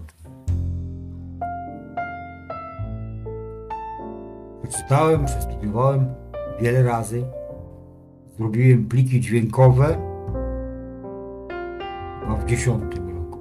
[4.69, 6.05] Przeczytałem, przestudiowałem
[6.61, 7.23] wiele razy.
[8.37, 9.97] Zrobiłem pliki dźwiękowe
[12.21, 13.39] chyba w dziesiątym roku.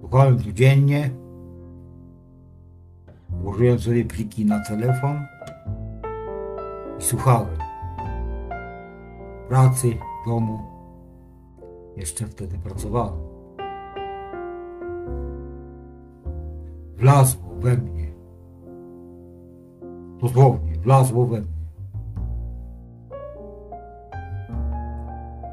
[0.00, 1.10] Słuchałem codziennie.
[3.30, 5.26] Włożyłem sobie pliki na telefon
[6.98, 7.56] i słuchałem.
[9.48, 9.94] Pracy,
[10.26, 10.58] domu.
[11.96, 13.14] Jeszcze wtedy pracowałem.
[16.96, 18.11] Wlazło we mnie.
[20.22, 21.48] Dosłownie, wlazło we mnie.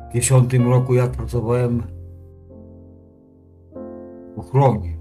[0.09, 1.83] W dziesiątym roku ja pracowałem
[4.35, 4.97] w ochronie.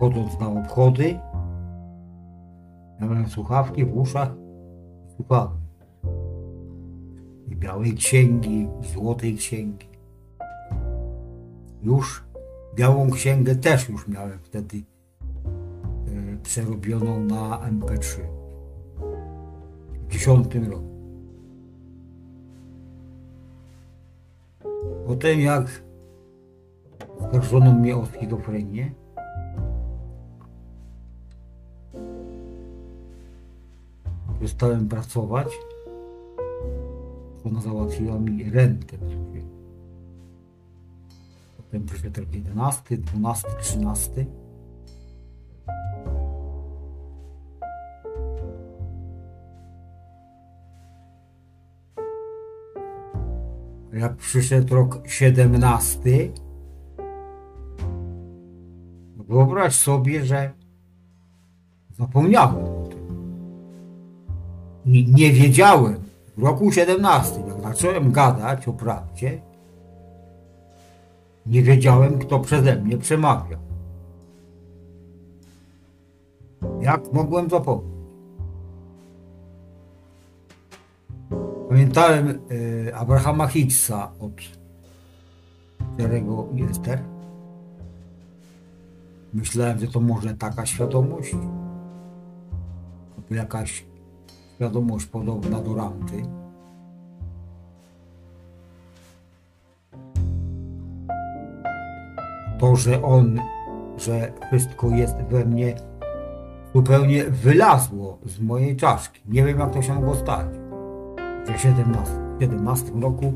[0.00, 1.18] Chodząc na obchody,
[3.00, 4.34] miałem słuchawki w uszach,
[5.16, 5.60] Słuchałem.
[7.46, 9.88] I białej księgi, i złotej księgi.
[11.82, 12.24] Już
[12.74, 14.82] białą księgę też już miałem wtedy
[16.48, 18.20] przerobioną na MP3
[19.92, 20.88] w dziesiątym roku.
[25.06, 25.82] Potem jak
[27.20, 28.92] oskarżono mnie o schizofrenię,
[34.38, 35.48] przestałem pracować,
[37.44, 38.96] ona załatwiła mi rentę.
[41.56, 44.47] Potem przyszedł rok 11, 12, 13.
[53.98, 56.00] Jak przyszedł rok 17,
[59.16, 60.50] wyobraź sobie, że
[61.98, 62.98] zapomniałem o tym.
[64.86, 65.96] Nie wiedziałem
[66.36, 69.40] w roku 17, jak zacząłem gadać o prawdzie,
[71.46, 73.60] nie wiedziałem, kto przeze mnie przemawiał.
[76.80, 77.97] Jak mogłem zapomnieć?
[81.68, 84.32] Pamiętałem e, Abrahama Higgsa od
[85.94, 87.02] którego Jester.
[89.34, 91.36] Myślałem, że to może taka świadomość,
[93.30, 93.84] jakaś
[94.54, 96.22] świadomość podobna do Ranty.
[102.58, 103.40] To, że on,
[103.96, 105.76] że wszystko jest we mnie,
[106.74, 109.20] zupełnie wylazło z mojej czaszki.
[109.28, 110.67] Nie wiem, jak to się mogło stać.
[111.56, 113.32] W 17, 17 roku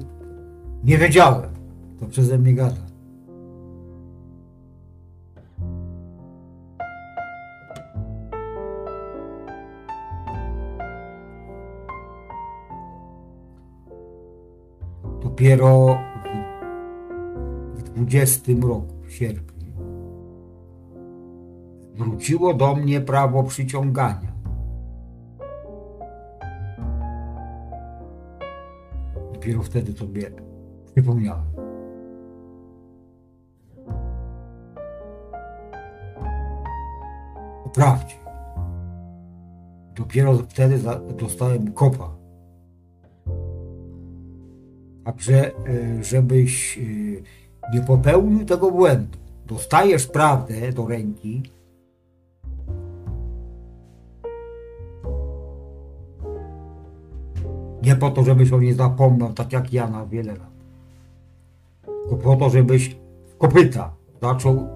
[0.84, 1.50] nie wiedziałem,
[1.96, 2.76] kto przeze mnie gada.
[15.22, 15.98] Dopiero
[17.74, 19.72] w 20 roku, w sierpniu,
[21.94, 24.41] wróciło do mnie prawo przyciągania.
[29.42, 30.30] Dopiero wtedy sobie
[30.94, 31.44] przypomniałem.
[37.64, 38.14] O prawdzie.
[39.94, 40.78] Dopiero wtedy
[41.18, 42.16] dostałem kopa.
[45.04, 46.82] Także, e, żebyś e,
[47.74, 49.18] nie popełnił tego błędu.
[49.46, 51.42] Dostajesz prawdę do ręki,
[58.02, 60.50] po to, żebyś o niej zapomniał, tak jak ja na wiele lat.
[61.82, 62.96] Tylko po to, żebyś
[63.34, 64.68] w kopyta zaczął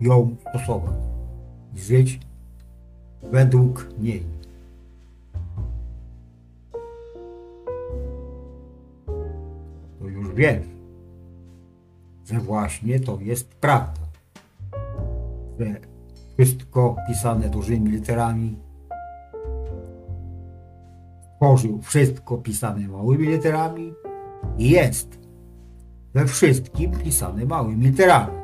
[0.00, 0.94] ją stosować.
[1.76, 2.20] Żyć
[3.22, 4.22] według niej.
[9.98, 10.66] To już wiesz,
[12.24, 14.00] że właśnie to jest prawda.
[15.58, 15.74] Że
[16.34, 18.56] wszystko pisane dużymi literami
[21.38, 23.94] stworzył wszystko pisane małymi literami
[24.58, 25.18] i jest
[26.14, 28.38] we wszystkim pisane małymi literami.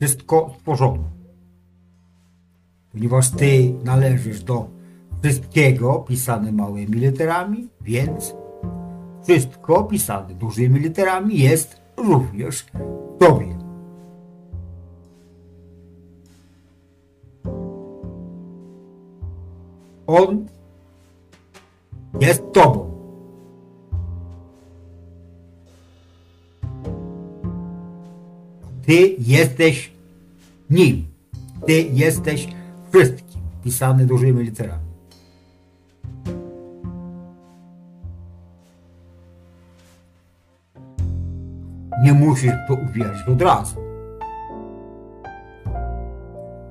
[0.00, 1.04] Wszystko stworzono.
[2.92, 4.68] Ponieważ ty należysz do
[5.22, 8.34] wszystkiego pisane małymi literami, więc
[9.22, 12.66] wszystko pisane dużymi literami jest również
[13.18, 13.58] tobie.
[20.06, 20.46] On
[22.20, 22.92] jest tobą.
[28.86, 29.92] Ty jesteś
[30.70, 31.06] nim.
[31.66, 32.48] Ty jesteś
[32.90, 34.92] wszystkim pisany dużymi literami.
[42.02, 43.76] Nie musisz to uwierzyć od razu.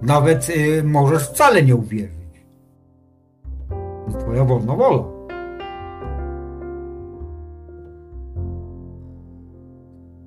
[0.02, 2.12] Nawet y, możesz wcale nie uwierzyć.
[4.12, 5.21] To twoja wolna wola.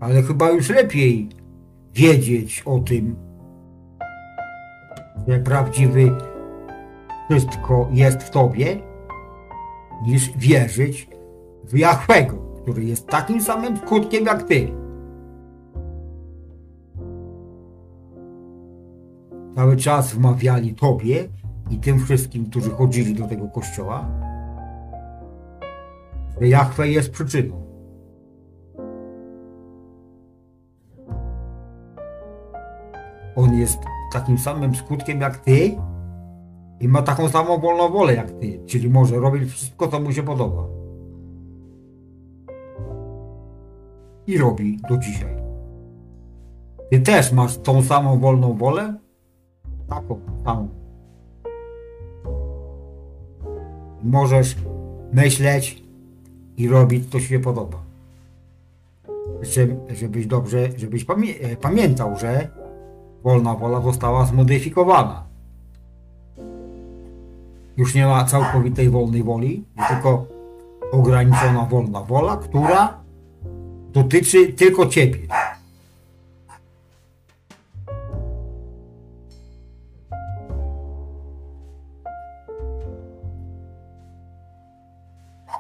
[0.05, 1.29] Ale chyba już lepiej
[1.95, 3.17] wiedzieć o tym,
[5.29, 6.11] że prawdziwy
[7.31, 8.77] wszystko jest w tobie,
[10.07, 11.09] niż wierzyć
[11.65, 14.69] w Jahwego, który jest takim samym skutkiem jak ty.
[19.55, 21.29] Cały czas wmawiali tobie
[21.71, 24.09] i tym wszystkim, którzy chodzili do tego kościoła,
[26.41, 27.64] że Jahwe jest przyczyną.
[33.37, 33.79] On jest
[34.13, 35.77] takim samym skutkiem jak ty
[36.81, 40.23] i ma taką samą wolną wolę jak ty, czyli może robić wszystko, co mu się
[40.23, 40.67] podoba.
[44.27, 45.35] I robi do dzisiaj.
[46.91, 48.95] Ty też masz tą samą wolną wolę?
[49.89, 50.69] Taką samą.
[54.03, 54.57] Możesz
[55.13, 55.85] myśleć
[56.57, 57.79] i robić, co się podoba.
[59.41, 62.49] Żeb- Żebyś dobrze, żebyś pamię- e, pamiętał, że
[63.25, 65.25] wolna wola została zmodyfikowana.
[67.77, 70.27] Już nie ma całkowitej wolnej woli, tylko
[70.93, 73.01] ograniczona wolna wola, która
[73.93, 75.19] dotyczy tylko ciebie.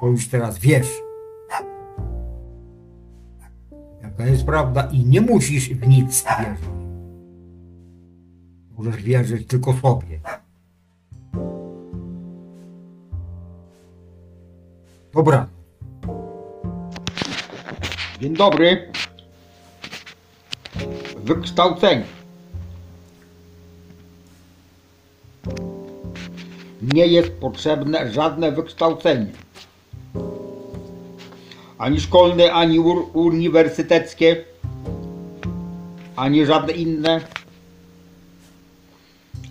[0.01, 1.03] Bo już teraz wiesz,
[4.03, 6.74] jaka jest prawda i nie musisz w nic wierzyć.
[8.79, 10.21] Możesz wierzyć tylko sobie.
[15.15, 15.47] Dobra.
[18.21, 18.93] Dzień dobry.
[21.17, 22.05] Wykształcenie.
[26.83, 29.33] Nie jest potrzebne żadne wykształcenie.
[31.79, 32.79] Ani szkolne, ani
[33.13, 34.45] uniwersyteckie,
[36.17, 37.21] ani żadne inne,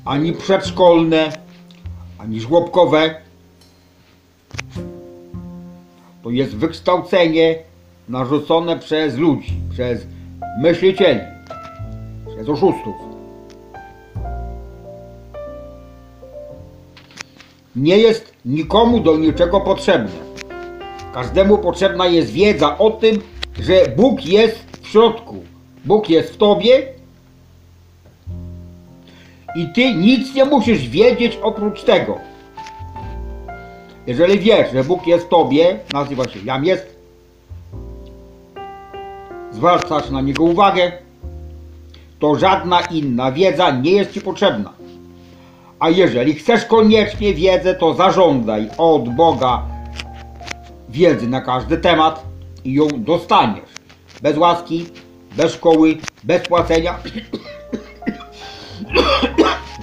[0.05, 1.31] ani przedszkolne,
[2.17, 3.15] ani żłobkowe.
[6.23, 7.55] To jest wykształcenie
[8.09, 10.07] narzucone przez ludzi, przez
[10.61, 11.19] myślicieli,
[12.27, 12.95] przez oszustów.
[17.75, 20.11] Nie jest nikomu do niczego potrzebne.
[21.13, 23.21] Każdemu potrzebna jest wiedza o tym,
[23.59, 25.35] że Bóg jest w środku.
[25.85, 26.87] Bóg jest w tobie
[29.55, 32.17] i ty nic nie musisz wiedzieć oprócz tego.
[34.07, 36.95] Jeżeli wiesz, że Bóg jest tobie, nazywa się Jam jest,
[39.51, 40.91] zwracasz na niego uwagę,
[42.19, 44.73] to żadna inna wiedza nie jest ci potrzebna.
[45.79, 49.61] A jeżeli chcesz koniecznie wiedzę, to zażądaj od Boga
[50.89, 52.23] wiedzy na każdy temat
[52.65, 53.73] i ją dostaniesz.
[54.21, 54.85] Bez łaski,
[55.37, 56.99] bez szkoły, bez płacenia,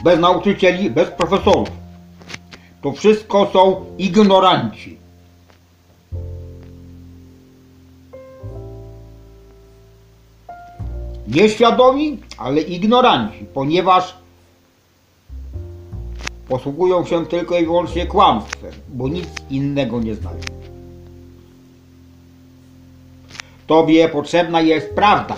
[0.05, 1.69] bez nauczycieli, bez profesorów.
[2.83, 4.99] To wszystko są ignoranci.
[11.29, 14.15] Nieświadomi, ale ignoranci, ponieważ
[16.49, 20.41] posługują się tylko i wyłącznie kłamstwem, bo nic innego nie znają.
[23.67, 25.37] Tobie potrzebna jest prawda.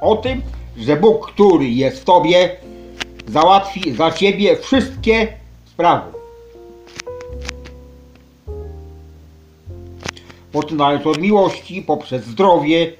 [0.00, 0.42] O tym,
[0.76, 2.56] że Bóg, który jest w Tobie,
[3.28, 5.28] załatwi za Ciebie wszystkie
[5.66, 6.12] sprawy.
[10.52, 12.92] Poczynając od miłości, poprzez zdrowie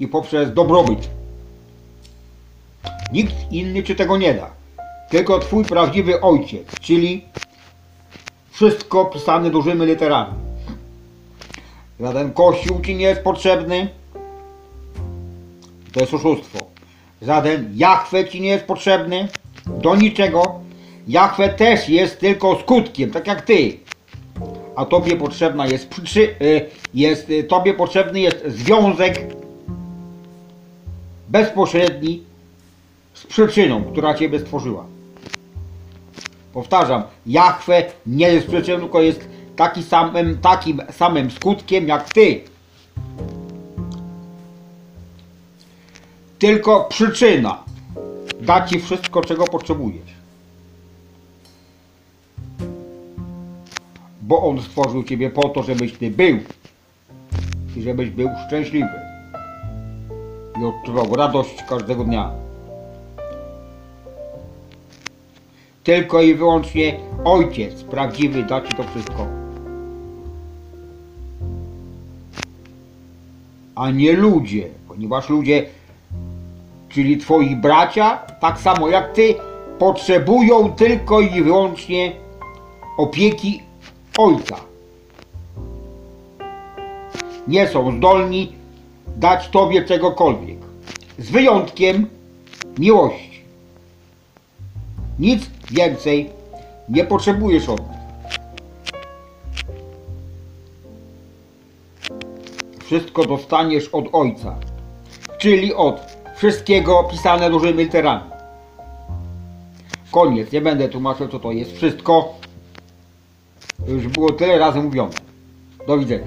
[0.00, 1.08] i poprzez dobrobyt.
[3.12, 4.50] Nikt inny Ci tego nie da.
[5.10, 7.24] Tylko Twój prawdziwy ojciec, czyli
[8.50, 10.34] wszystko pisane dużymi literami.
[12.00, 13.88] Żaden kościół Ci nie jest potrzebny.
[15.92, 16.58] To jest oszustwo.
[17.22, 19.28] Żaden Jachwę Ci nie jest potrzebny.
[19.66, 20.60] Do niczego.
[21.08, 23.78] Jachwę też jest tylko skutkiem, tak jak Ty.
[24.76, 26.34] A Tobie potrzebna jest przyczy...
[26.42, 29.34] y, jest, y, Tobie potrzebny jest związek
[31.28, 32.22] bezpośredni
[33.14, 34.84] z przyczyną, która Ciebie stworzyła.
[36.52, 42.40] Powtarzam, Jachwę nie jest przyczyną, tylko jest taki samym, takim samym skutkiem jak Ty.
[46.38, 47.64] Tylko przyczyna
[48.40, 50.18] da Ci wszystko, czego potrzebujesz.
[54.22, 56.38] Bo On stworzył Ciebie po to, żebyś Ty był
[57.76, 59.00] i żebyś był szczęśliwy
[60.60, 62.30] i odczuwał radość każdego dnia.
[65.84, 69.26] Tylko i wyłącznie Ojciec prawdziwy da Ci to wszystko.
[73.74, 75.66] A nie ludzie, ponieważ ludzie,
[76.88, 79.34] czyli Twoi bracia, tak samo jak Ty,
[79.78, 82.12] potrzebują tylko i wyłącznie
[82.96, 83.62] opieki
[84.18, 84.56] Ojca.
[87.48, 88.52] Nie są zdolni
[89.16, 90.58] dać Tobie czegokolwiek.
[91.18, 92.06] Z wyjątkiem
[92.78, 93.42] miłości.
[95.18, 96.30] Nic więcej
[96.88, 97.98] nie potrzebujesz od nich.
[102.84, 104.56] Wszystko dostaniesz od Ojca,
[105.38, 108.30] czyli od wszystkiego pisane dużymi literami.
[110.10, 111.72] Koniec, nie będę tłumaczył co to jest.
[111.72, 112.34] Wszystko
[113.88, 115.14] już było tyle razy mówione.
[115.86, 116.26] Do widzenia.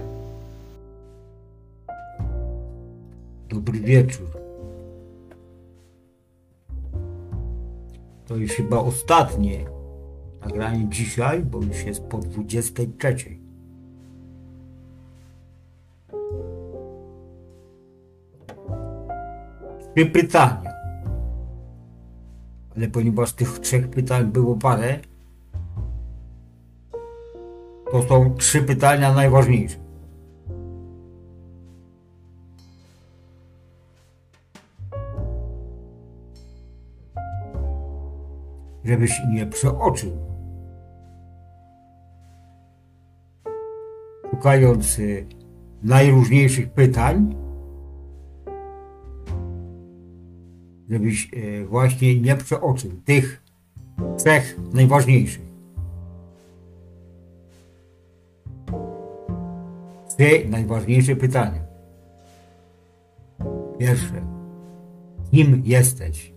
[3.50, 4.28] Dobry wieczór.
[8.28, 9.66] To już chyba ostatnie
[10.46, 13.41] nagranie dzisiaj, bo już jest po 23.
[19.96, 20.72] Trzy pytania.
[22.76, 25.00] Ale ponieważ tych trzech pytań było parę,
[27.92, 29.82] to są trzy pytania najważniejsze.
[38.84, 40.12] żebyś nie przeoczył.
[44.32, 45.26] Szukając y,
[45.84, 47.36] najróżniejszych pytań,
[50.92, 53.44] żebyś y, właśnie nie przeoczył tych
[54.18, 55.52] trzech najważniejszych.
[60.10, 61.62] Trzy najważniejsze pytania.
[63.80, 64.22] Pierwsze.
[65.32, 66.34] Kim jesteś?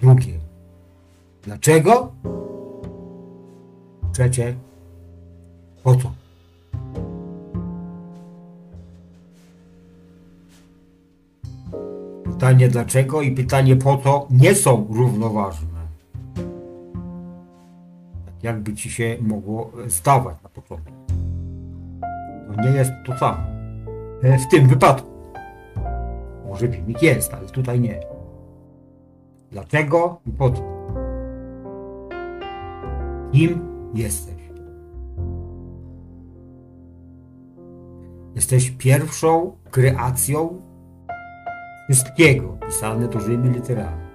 [0.00, 0.38] Drugie.
[1.42, 2.12] Dlaczego?
[4.12, 4.54] Trzecie.
[5.82, 6.25] Po co?
[12.36, 15.66] Pytanie dlaczego i pytanie po co nie są równoważne.
[18.26, 20.92] Tak jakby ci się mogło zdawać na początku.
[22.54, 23.38] To nie jest to samo.
[24.22, 25.08] E, W tym wypadku.
[26.48, 28.00] Może filmik jest, ale tutaj nie.
[29.50, 30.62] Dlaczego i po co?
[33.32, 33.60] Kim
[33.94, 34.36] jesteś?
[38.34, 40.60] Jesteś pierwszą kreacją
[41.90, 44.06] wszystkiego, pisane dużymi literami.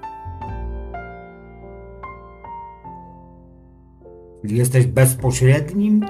[4.42, 6.06] Czyli jesteś bezpośrednim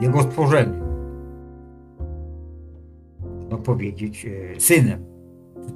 [0.00, 0.82] jego stworzeniem.
[3.40, 5.04] Można powiedzieć e, synem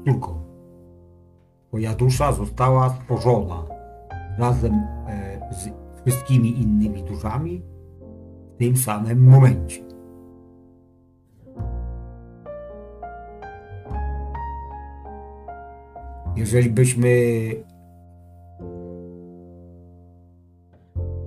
[0.06, 0.40] córką.
[1.68, 3.62] Twoja dusza została stworzona
[4.38, 5.70] razem e, z
[6.00, 7.62] wszystkimi innymi duszami
[8.54, 9.85] w tym samym momencie.
[16.36, 17.08] Jeżeli byśmy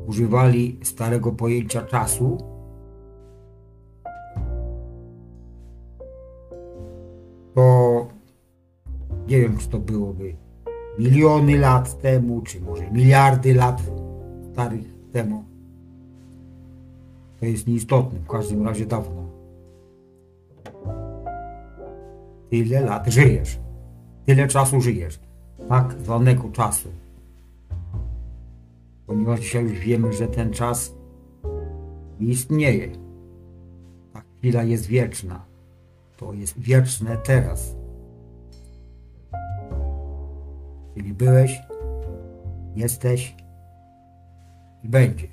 [0.08, 2.38] używali starego pojęcia czasu,
[7.56, 8.08] to
[9.28, 10.36] nie wiem, czy to byłoby
[11.00, 13.82] miliony lat temu, czy może miliardy lat
[14.52, 15.44] starych temu.
[17.40, 19.30] To jest nieistotne, w każdym razie dawno.
[22.50, 23.60] Tyle lat żyjesz.
[24.30, 25.20] Tyle czasu żyjesz.
[25.70, 26.90] Tak zwanego czasu.
[29.08, 30.96] Ponieważ dzisiaj już wiemy, że ten czas
[32.20, 32.92] nie istnieje.
[34.14, 35.46] Ta chwila jest wieczna.
[36.18, 37.76] To jest wieczne teraz.
[40.96, 41.60] Czyli byłeś,
[42.76, 43.36] jesteś
[44.84, 45.28] i będzie.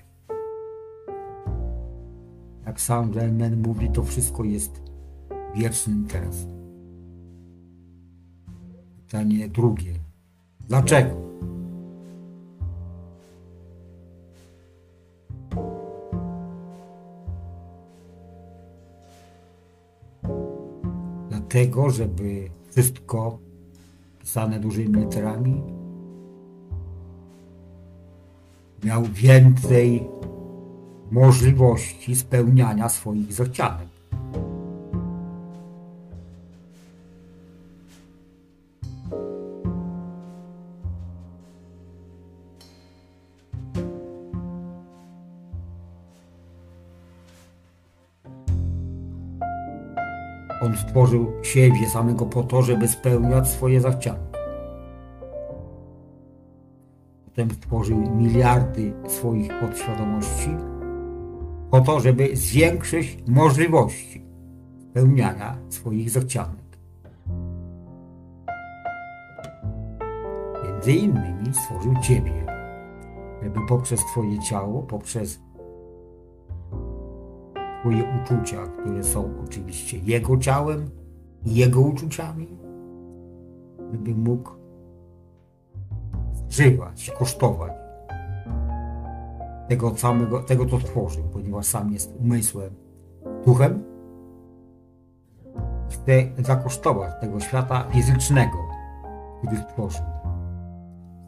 [2.67, 4.83] Jak sam Glenman mówi, to wszystko jest
[5.55, 6.56] wiecznym teraz.
[9.07, 9.93] Pytanie drugie.
[10.69, 11.15] Dlaczego?
[21.29, 23.39] Dlatego, żeby wszystko
[24.21, 25.63] pisane dużymi literami
[28.85, 30.09] miał więcej
[31.11, 33.96] możliwości spełniania swoich zachcianek.
[50.97, 54.39] Stworzył siebie samego po to, żeby spełniać swoje zachcianki.
[57.25, 60.51] Potem stworzył miliardy swoich podświadomości
[61.71, 64.25] po to, żeby zwiększyć możliwości
[64.91, 66.79] spełniania swoich zachcianek.
[70.65, 72.47] Między innymi stworzył Ciebie,
[73.43, 75.41] żeby poprzez Twoje ciało, poprzez
[77.87, 80.91] Twoje uczucia, które są oczywiście Jego ciałem
[81.45, 82.49] i Jego uczuciami,
[83.93, 84.51] żeby mógł
[86.49, 87.73] żywać, kosztować
[89.69, 92.75] tego samego, tego co stworzył, ponieważ sam jest umysłem,
[93.45, 93.83] duchem.
[95.91, 98.59] Chce zakosztować tego świata fizycznego,
[99.39, 100.05] który stworzył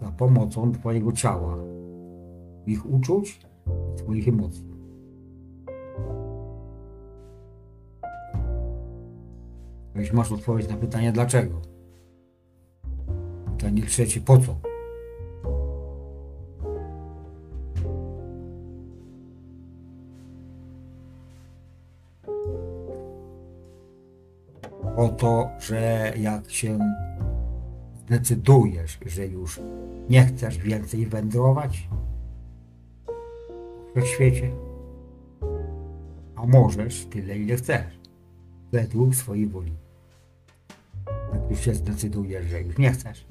[0.00, 1.56] za pomocą Twojego ciała,
[2.66, 3.40] ich uczuć,
[3.96, 4.67] Twoich emocji.
[9.98, 11.60] Jeśli masz odpowiedź na pytanie dlaczego.
[13.56, 14.56] Pytanie trzecie, po co?
[24.96, 26.78] O to, że jak się
[28.06, 29.60] zdecydujesz, że już
[30.10, 31.88] nie chcesz więcej wędrować
[33.96, 34.50] w świecie,
[36.36, 37.98] a możesz tyle, ile chcesz,
[38.72, 39.87] według swojej woli.
[41.32, 43.26] Jak już się zdecydujesz, że już nie chcesz,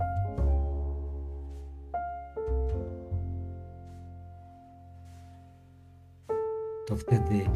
[6.88, 7.50] to wtedy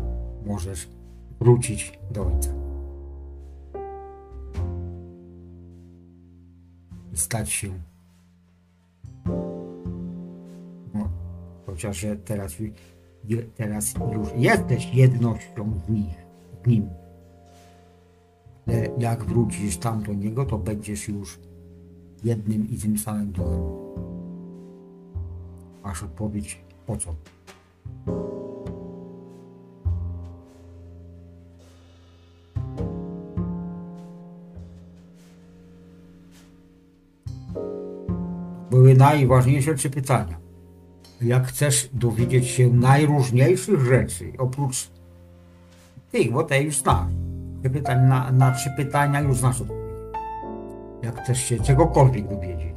[0.46, 0.88] możesz
[1.39, 2.50] wrócić do Ojca.
[7.14, 7.70] I stać się
[10.94, 11.10] no,
[11.66, 12.58] chociaż teraz,
[13.56, 16.16] teraz już jesteś jednością z nich,
[16.64, 17.01] z nim.
[18.68, 21.39] Ale jak wrócisz tam do niego, to będziesz już
[22.24, 23.62] jednym i tym samym duchem.
[25.84, 27.16] Masz odpowiedź po co?
[38.72, 40.38] były najważniejsze trzy pytania.
[41.22, 44.89] Jak chcesz dowiedzieć się najróżniejszych rzeczy, oprócz
[46.12, 47.20] tych, bo te już znasz.
[47.70, 49.82] Pytań, na, na trzy pytania już znasz odpowiedź.
[51.01, 52.76] Jak chcesz się czegokolwiek dowiedzieć,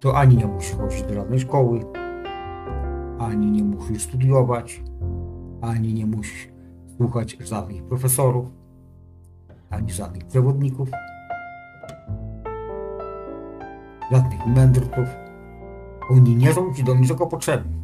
[0.00, 1.80] to ani nie musisz chodzić do żadnej szkoły,
[3.18, 4.82] ani nie musisz studiować,
[5.60, 6.48] ani nie musisz
[6.96, 8.46] słuchać żadnych profesorów,
[9.70, 10.88] ani żadnych przewodników
[14.12, 15.08] żadnych mędrców.
[16.10, 17.81] Oni nie są ci do niczego potrzebni.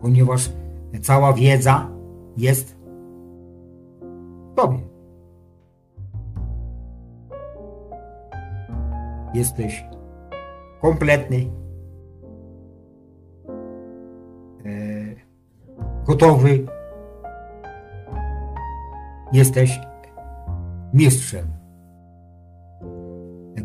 [0.00, 0.50] Ponieważ
[1.02, 1.90] cała wiedza
[2.36, 2.76] jest
[4.52, 4.78] w tobie.
[9.34, 9.84] Jesteś
[10.80, 11.50] kompletny,
[14.64, 14.70] e,
[16.06, 16.66] gotowy,
[19.32, 19.80] jesteś
[20.94, 21.60] mistrzem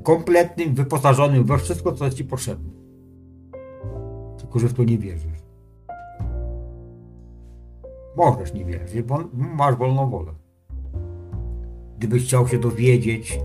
[0.05, 2.69] kompletnym, wyposażonym we wszystko, co jest Ci potrzebne.
[4.38, 5.34] Tylko, że w to nie wierzysz.
[8.18, 10.32] Możesz nie wierzyć, bo masz wolną wolę.
[11.97, 13.39] Gdybyś chciał się dowiedzieć,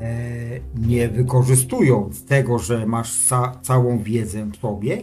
[0.00, 5.02] e, nie wykorzystując tego, że masz ca całą wiedzę w sobie,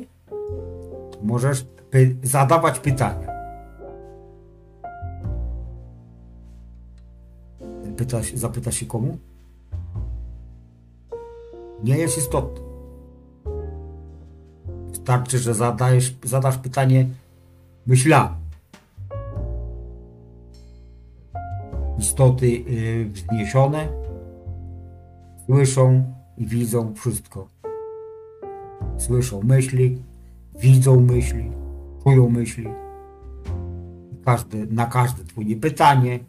[1.24, 3.34] możesz py zadawać pytania.
[7.98, 9.18] Pytasz, zapytasz się komu?
[11.84, 12.62] nie jest istotne.
[14.90, 17.08] Wystarczy, że zadajesz, zadasz pytanie
[17.88, 18.36] myślami.
[22.00, 23.88] Istoty yy, wzniesione
[25.46, 27.48] słyszą i widzą wszystko.
[28.98, 29.98] Słyszą myśli,
[30.60, 31.52] widzą myśli,
[32.04, 32.68] czują myśli.
[34.26, 36.20] Każde, na każde Twoje pytanie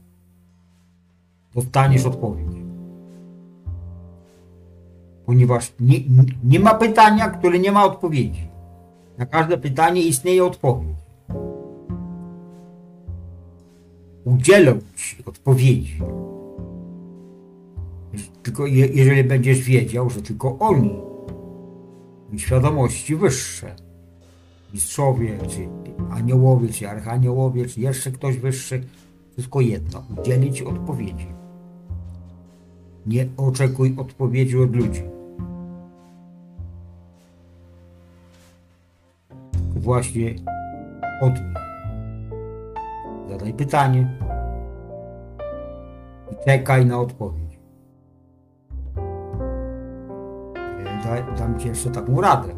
[1.54, 2.64] dostaniesz odpowiedź
[5.26, 5.98] ponieważ nie,
[6.44, 8.48] nie ma pytania, które nie ma odpowiedzi.
[9.18, 11.03] Na każde pytanie istnieje odpowiedź.
[14.24, 15.98] Udzielę Ci odpowiedzi.
[18.42, 21.00] Tylko je, jeżeli będziesz wiedział, że tylko oni,
[22.36, 23.76] świadomości wyższe,
[24.74, 25.68] mistrzowie, czy
[26.10, 28.84] aniołowie, czy archaniołowie, czy jeszcze ktoś wyższy,
[29.32, 31.26] wszystko jedno, udzielić odpowiedzi.
[33.06, 35.02] Nie oczekuj odpowiedzi od ludzi.
[39.76, 40.34] Właśnie
[41.20, 41.63] od nich.
[43.28, 44.18] Zadaj pytanie
[46.32, 47.58] i czekaj na odpowiedź.
[51.04, 52.48] Da, dam Ci jeszcze taką radę.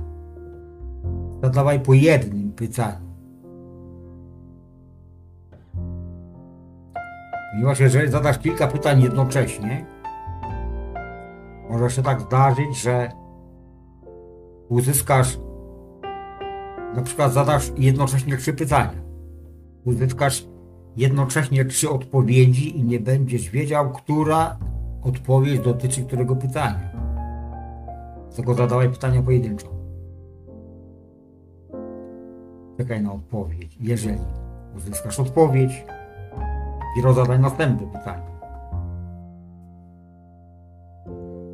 [1.42, 3.06] Zadawaj po jednym pytaniu.
[7.52, 9.86] Ponieważ jeżeli zadasz kilka pytań jednocześnie,
[11.70, 13.10] może się tak zdarzyć, że
[14.68, 15.38] uzyskasz,
[16.94, 19.06] na przykład zadasz jednocześnie trzy pytania.
[19.84, 20.46] Uzyskasz
[20.96, 24.58] jednocześnie trzy odpowiedzi i nie będziesz wiedział, która
[25.02, 26.90] odpowiedź dotyczy którego pytania.
[28.28, 29.66] Dlatego zadawaj pytania pojedynczo.
[32.78, 33.76] Czekaj na odpowiedź.
[33.80, 34.20] Jeżeli
[34.76, 35.84] uzyskasz odpowiedź,
[36.96, 38.30] Dopiero zadaj następne pytanie.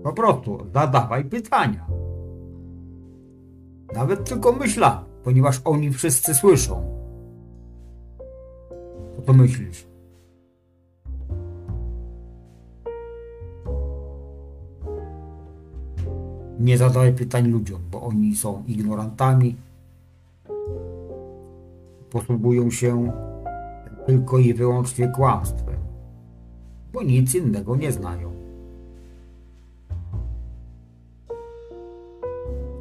[0.02, 1.86] Po prostu zadawaj pytania.
[3.94, 7.01] Nawet tylko myśla, ponieważ oni wszyscy słyszą.
[9.26, 9.86] To myślisz?
[16.60, 19.56] Nie zadawaj pytań ludziom, bo oni są ignorantami.
[22.10, 23.12] Posługują się
[24.06, 25.80] tylko i wyłącznie kłamstwem,
[26.92, 28.32] bo nic innego nie znają.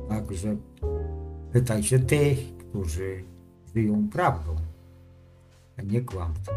[0.09, 0.55] Także
[1.51, 3.23] pytaj się tych, którzy
[3.75, 4.55] żyją prawdą,
[5.83, 6.55] nie kłamstwem.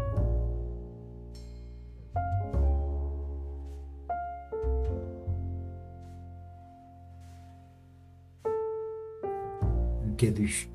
[10.17, 10.69] Kiedyś,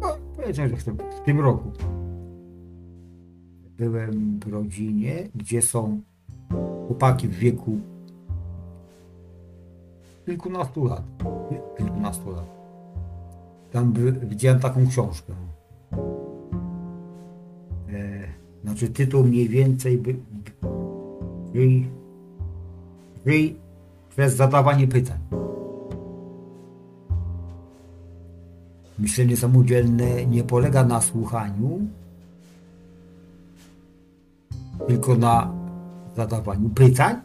[0.00, 1.72] no powiedzmy, że w tym, roku,
[3.76, 6.00] byłem w rodzinie, gdzie są
[6.86, 7.80] chłopaki w wieku
[10.26, 11.02] kilkunastu lat.
[11.78, 12.46] Kilkunastu lat.
[13.70, 15.32] Tam widziałem taką książkę.
[17.92, 18.20] E,
[18.64, 20.14] znaczy tytuł mniej więcej by,
[21.54, 21.88] żyj,
[23.26, 23.56] żyj
[24.10, 25.18] przez zadawanie pytań.
[28.98, 31.80] Myślenie samodzielne nie polega na słuchaniu,
[34.86, 35.52] tylko na
[36.16, 37.16] zadawaniu pytań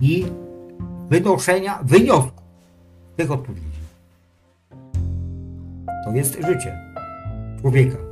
[0.00, 0.26] i
[1.10, 2.42] wynoszenia wniosków
[3.16, 3.66] tych odpowiedzi.
[6.04, 6.78] To jest życie
[7.60, 8.05] człowieka.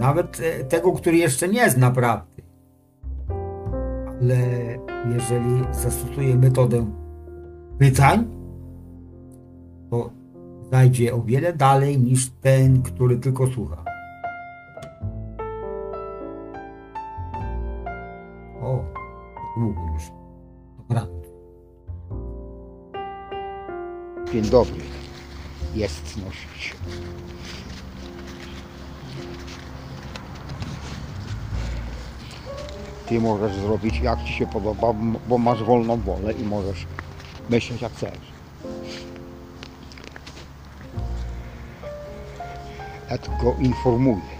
[0.00, 2.42] Nawet e, tego, który jeszcze nie zna prawdy.
[4.20, 4.36] Ale
[5.14, 6.86] jeżeli zastosuje metodę
[7.78, 8.26] pytań,
[9.90, 10.10] to
[10.72, 13.84] zajdzie o wiele dalej niż ten, który tylko słucha.
[18.62, 18.84] O,
[19.58, 20.02] długo już.
[20.78, 21.06] Dobra.
[24.32, 24.80] Dzień dobry.
[25.74, 26.76] Jest nosić.
[33.08, 34.94] Ty możesz zrobić jak ci się podoba,
[35.28, 36.86] bo masz wolną wolę i możesz
[37.50, 38.18] myśleć jak chcesz.
[43.10, 44.38] Ja tylko informuję.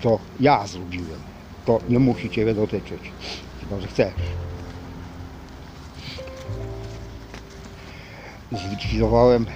[0.00, 1.20] To ja zrobiłem.
[1.64, 3.12] To nie musi Ciebie dotyczyć.
[3.60, 4.12] Chyba, że chcesz.
[8.52, 9.46] zlikwidowałem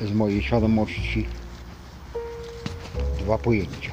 [0.00, 1.26] z mojej świadomości
[3.38, 3.92] pojęcia.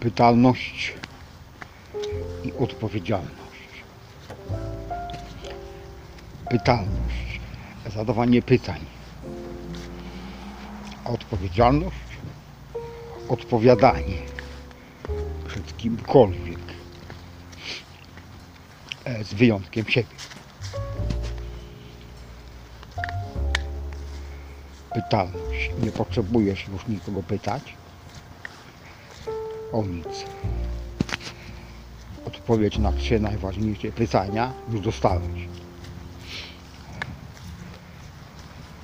[0.00, 0.94] Pytalność
[2.44, 3.38] i odpowiedzialność.
[6.50, 7.40] Pytalność,
[7.94, 8.80] zadawanie pytań.
[11.04, 11.96] Odpowiedzialność,
[13.28, 14.18] odpowiadanie
[15.48, 16.58] przed kimkolwiek
[19.04, 20.17] e, z wyjątkiem siebie.
[25.82, 27.74] Nie potrzebujesz już nikogo pytać
[29.72, 30.24] o nic.
[32.26, 35.48] Odpowiedź na trzy najważniejsze pytania już dostałeś.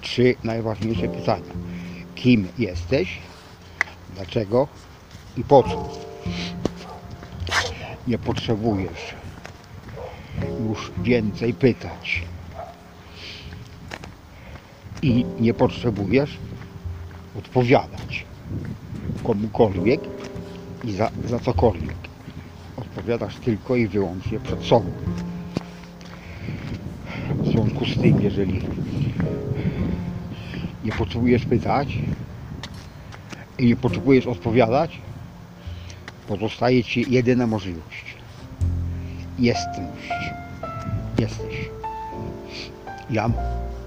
[0.01, 1.53] Trzy najważniejsze pytania.
[2.15, 3.19] Kim jesteś?
[4.15, 4.69] Dlaczego?
[5.37, 5.89] I po co?
[8.07, 9.15] Nie potrzebujesz
[10.69, 12.23] już więcej pytać.
[15.05, 16.39] I nie potrzebujesz
[17.39, 18.25] odpowiadać
[19.25, 20.01] komukolwiek
[20.85, 21.95] i za, za cokolwiek.
[22.77, 24.91] Odpowiadasz tylko i wyłącznie przed sobą.
[27.39, 28.61] W związku z tym, jeżeli
[30.85, 31.99] nie potrzebujesz pytać
[33.59, 34.99] i nie potrzebujesz odpowiadać,
[36.29, 38.15] pozostaje Ci jedyna możliwość
[39.39, 40.11] jestność.
[41.19, 41.71] Jesteś.
[43.11, 43.33] Jam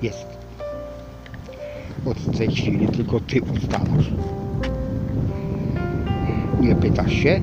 [0.02, 0.27] jest.
[2.08, 4.12] Od tej chwili tylko ty ustalasz.
[6.62, 7.42] Nie pytasz się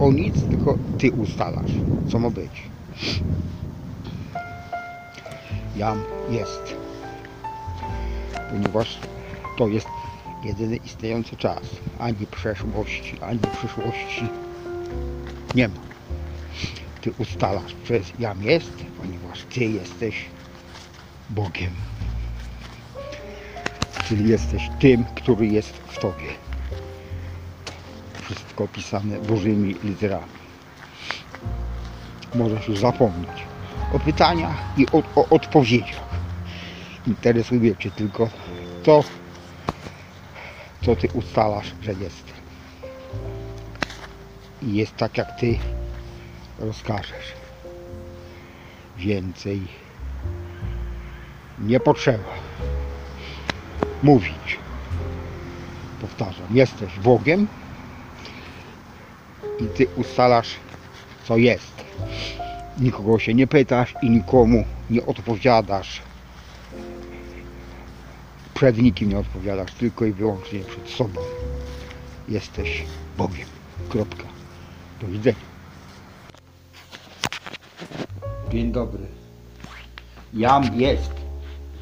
[0.00, 1.70] o nic, tylko ty ustalasz,
[2.08, 2.62] co ma być.
[5.76, 6.74] Jam jest.
[8.50, 8.98] Ponieważ
[9.58, 9.86] to jest
[10.44, 11.62] jedyny istniejący czas.
[11.98, 14.28] Ani przeszłości, ani przyszłości
[15.54, 15.80] nie ma.
[17.00, 20.37] Ty ustalasz przez jam jest, ponieważ Ty jesteś
[21.30, 21.70] Bogiem.
[24.08, 26.28] Czyli jesteś tym, który jest w Tobie.
[28.22, 30.38] Wszystko pisane Bożymi literami.
[32.34, 33.48] możesz już zapomnieć
[33.92, 36.08] o pytaniach i o, o odpowiedziach.
[37.06, 38.28] Interesuje Cię tylko
[38.82, 39.04] to,
[40.84, 42.24] co Ty ustalasz, że jest.
[44.62, 45.58] I jest tak, jak Ty
[46.58, 47.32] rozkażesz.
[48.96, 49.87] Więcej
[51.60, 52.48] nie potrzeba
[54.02, 54.58] mówić.
[56.00, 57.46] Powtarzam, jesteś Bogiem
[59.60, 60.54] i Ty ustalasz,
[61.24, 61.84] co jest.
[62.80, 66.02] Nikogo się nie pytasz i nikomu nie odpowiadasz.
[68.54, 71.20] Przed nikim nie odpowiadasz, tylko i wyłącznie przed sobą.
[72.28, 72.84] Jesteś
[73.18, 73.46] Bogiem.
[73.88, 74.24] Kropka.
[75.00, 75.48] Do widzenia.
[78.50, 79.06] Dzień dobry.
[80.34, 81.17] Jam jest.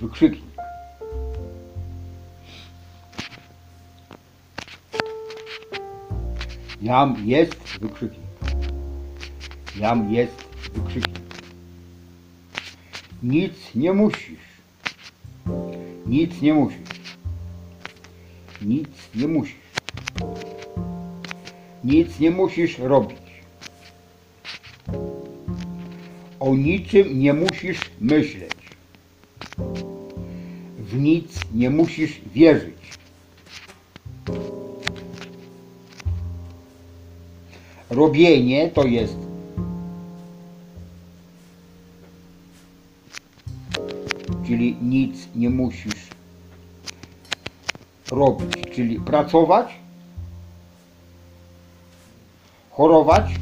[0.01, 0.45] Wykrzyknik.
[6.83, 7.79] Jam jest.
[7.81, 8.21] Wykrzyknik.
[9.77, 10.45] Jam jest.
[10.75, 11.19] Wykrzyknik.
[13.23, 14.47] Nic nie musisz.
[16.07, 16.79] Nic nie musisz.
[18.63, 19.57] Nic nie musisz.
[21.85, 23.19] Nic nie musisz robić.
[26.41, 28.56] O niczym nie musisz myśleć.
[31.07, 32.99] Nic nie musisz wierzyć.
[37.91, 39.17] Robienie to jest
[44.47, 46.11] czyli nic nie musisz
[48.11, 49.67] robić, czyli pracować,
[52.71, 53.35] chorować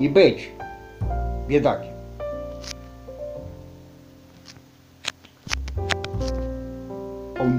[0.00, 0.48] i być
[1.48, 1.97] biedakiem.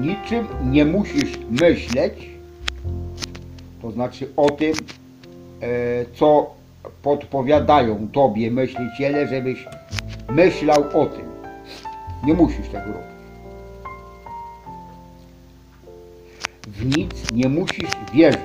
[0.00, 2.30] Niczym nie musisz myśleć,
[3.82, 4.72] to znaczy o tym,
[5.60, 5.66] e,
[6.14, 6.50] co
[7.02, 9.66] podpowiadają tobie myśliciele, żebyś
[10.28, 11.26] myślał o tym.
[12.24, 13.10] Nie musisz tego robić.
[16.66, 18.40] W nic nie musisz wierzyć.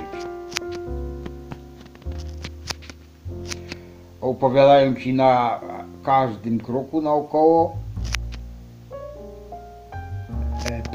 [4.22, 5.60] Opowiadają ci na
[6.04, 7.85] każdym kroku naokoło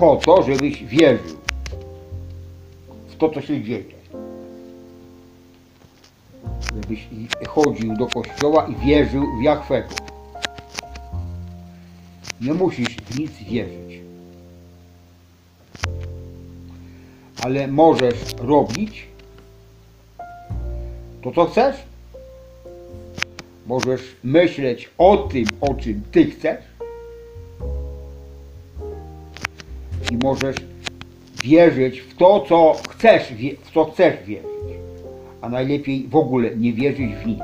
[0.01, 1.37] po to, żebyś wierzył
[3.09, 4.01] w to, co się dzieje.
[6.75, 7.09] Żebyś
[7.49, 9.89] chodził do kościoła i wierzył w Jachwego.
[12.41, 14.01] Nie musisz w nic wierzyć.
[17.43, 19.07] Ale możesz robić
[21.23, 21.77] to, co chcesz.
[23.67, 26.70] Możesz myśleć o tym, o czym ty chcesz.
[30.11, 30.57] I możesz
[31.43, 33.33] wierzyć w to, co chcesz,
[33.65, 34.51] w co chcesz wierzyć.
[35.41, 37.41] A najlepiej w ogóle nie wierzyć w nic.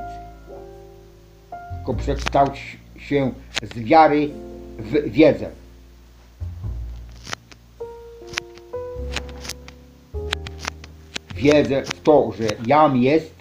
[1.77, 3.31] Tylko przekształć się
[3.63, 4.29] z wiary
[4.79, 5.51] w wiedzę.
[11.35, 13.37] Wiedzę w to, że jam jest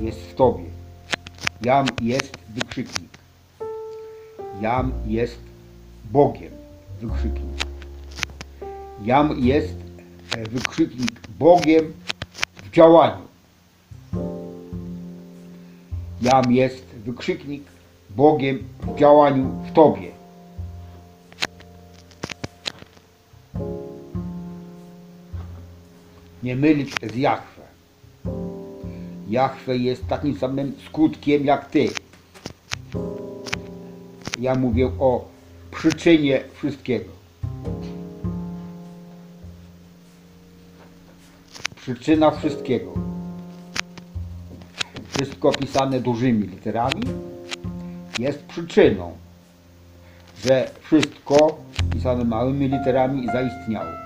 [0.00, 0.73] jest w tobie.
[1.64, 3.10] Jam jest wykrzyknik.
[4.60, 5.38] Jam jest
[6.10, 6.52] Bogiem.
[7.00, 7.66] Wykrzyknik.
[9.04, 9.74] Jam jest
[10.36, 11.92] e, wykrzyknik Bogiem
[12.56, 13.22] w działaniu.
[16.22, 17.62] Jam jest wykrzyknik
[18.10, 20.10] Bogiem w działaniu w Tobie.
[26.42, 27.53] Nie mylić z Jahwe.
[29.34, 31.88] Jahwe jest takim samym skutkiem jak Ty.
[34.40, 35.24] Ja mówię o
[35.70, 37.10] przyczynie wszystkiego.
[41.76, 42.92] Przyczyna wszystkiego.
[45.14, 47.02] Wszystko pisane dużymi literami
[48.18, 49.12] jest przyczyną,
[50.44, 51.58] że wszystko
[51.92, 54.03] pisane małymi literami zaistniało.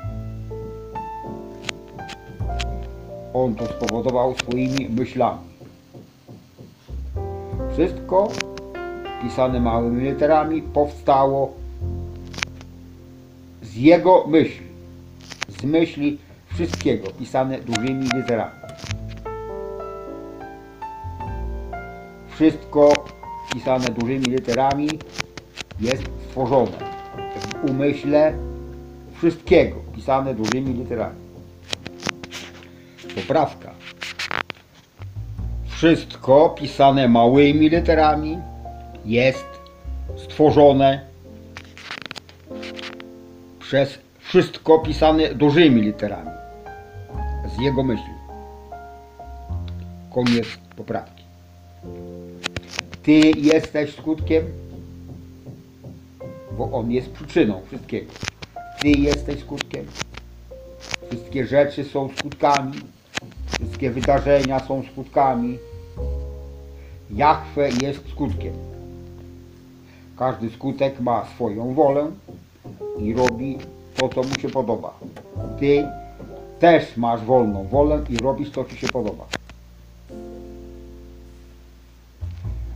[3.34, 5.48] On to spowodował swoimi myślami.
[7.72, 8.28] Wszystko
[9.22, 11.52] pisane małymi literami powstało
[13.62, 14.66] z jego myśli,
[15.48, 16.18] z myśli
[16.54, 18.58] wszystkiego pisane dużymi literami.
[22.34, 22.92] Wszystko
[23.52, 24.88] pisane dużymi literami
[25.80, 26.78] jest stworzone
[27.62, 28.32] w umyśle
[29.18, 31.27] wszystkiego pisane dużymi literami.
[33.14, 33.74] Poprawka.
[35.68, 38.38] Wszystko pisane małymi literami
[39.04, 39.46] jest
[40.16, 41.00] stworzone
[43.58, 43.98] przez
[44.28, 46.30] Wszystko pisane dużymi literami.
[47.56, 48.12] Z jego myśli.
[50.14, 51.24] Koniec poprawki.
[53.02, 54.44] Ty jesteś skutkiem,
[56.58, 58.12] bo on jest przyczyną wszystkiego.
[58.80, 59.86] Ty jesteś skutkiem.
[61.08, 62.80] Wszystkie rzeczy są skutkami.
[63.60, 65.58] Wszystkie wydarzenia są skutkami.
[67.10, 68.52] Jachwę jest skutkiem.
[70.18, 72.10] Każdy skutek ma swoją wolę
[72.98, 73.58] i robi
[73.96, 74.98] to, co mu się podoba.
[75.60, 75.86] Ty
[76.60, 79.26] też masz wolną wolę i robisz to, co ci się podoba.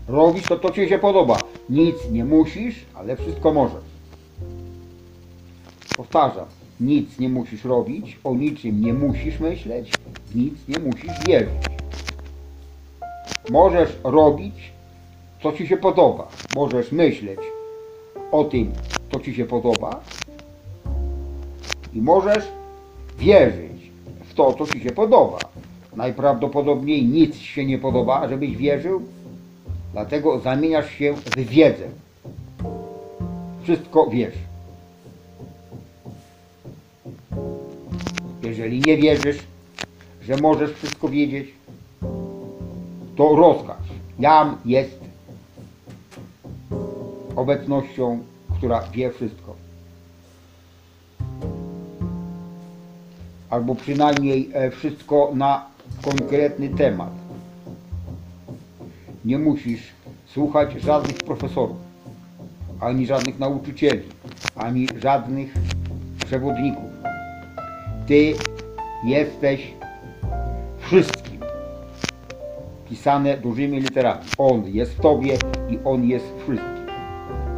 [0.09, 1.39] Robisz to, co ci się podoba.
[1.69, 3.85] Nic nie musisz, ale wszystko możesz.
[5.97, 6.47] Powtarzam,
[6.83, 9.93] nic nie musisz robić, o niczym nie musisz myśleć,
[10.35, 11.63] nic nie musisz wierzyć.
[13.51, 14.73] Możesz robić,
[15.43, 16.29] co ci się podoba.
[16.55, 17.41] Możesz myśleć
[18.33, 18.73] o tym,
[19.13, 20.01] co ci się podoba
[21.95, 22.45] i możesz
[23.19, 23.91] wierzyć
[24.25, 25.39] w to, co ci się podoba.
[25.97, 29.03] Najprawdopodobniej nic się nie podoba, żebyś wierzył,
[29.93, 31.89] dlatego zamieniasz się w wiedzę.
[33.63, 34.52] Wszystko wiesz.
[38.43, 39.39] Jeżeli nie wierzysz,
[40.23, 41.49] że możesz wszystko wiedzieć,
[43.17, 43.89] to rozkaż.
[44.19, 45.01] Jam jest
[47.37, 48.19] obecnością,
[48.57, 49.55] która wie wszystko.
[53.51, 55.67] Albo przynajmniej e, wszystko na
[56.03, 57.13] konkretny temat.
[59.25, 59.93] Nie musisz
[60.27, 61.77] słuchać żadnych profesorów,
[62.81, 64.09] ani żadnych nauczycieli,
[64.57, 65.55] ani żadnych
[66.27, 66.92] przewodników.
[68.07, 68.35] Ty
[69.05, 69.73] jesteś
[70.79, 71.41] wszystkim.
[72.89, 74.21] Pisane dużymi literami.
[74.39, 75.35] On jest w Tobie
[75.71, 76.87] i On jest wszystkim.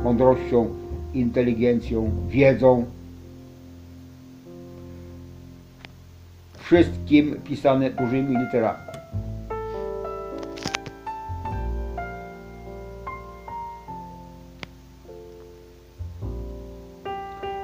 [0.04, 0.68] Mądrością,
[1.14, 2.84] inteligencją, wiedzą.
[6.58, 8.78] Wszystkim pisane dużymi literami.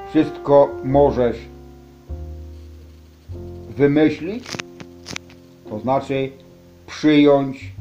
[0.09, 1.50] Wszystko możesz
[3.81, 4.43] wymyślić,
[5.69, 6.29] to znaczy
[6.87, 7.71] przyjąć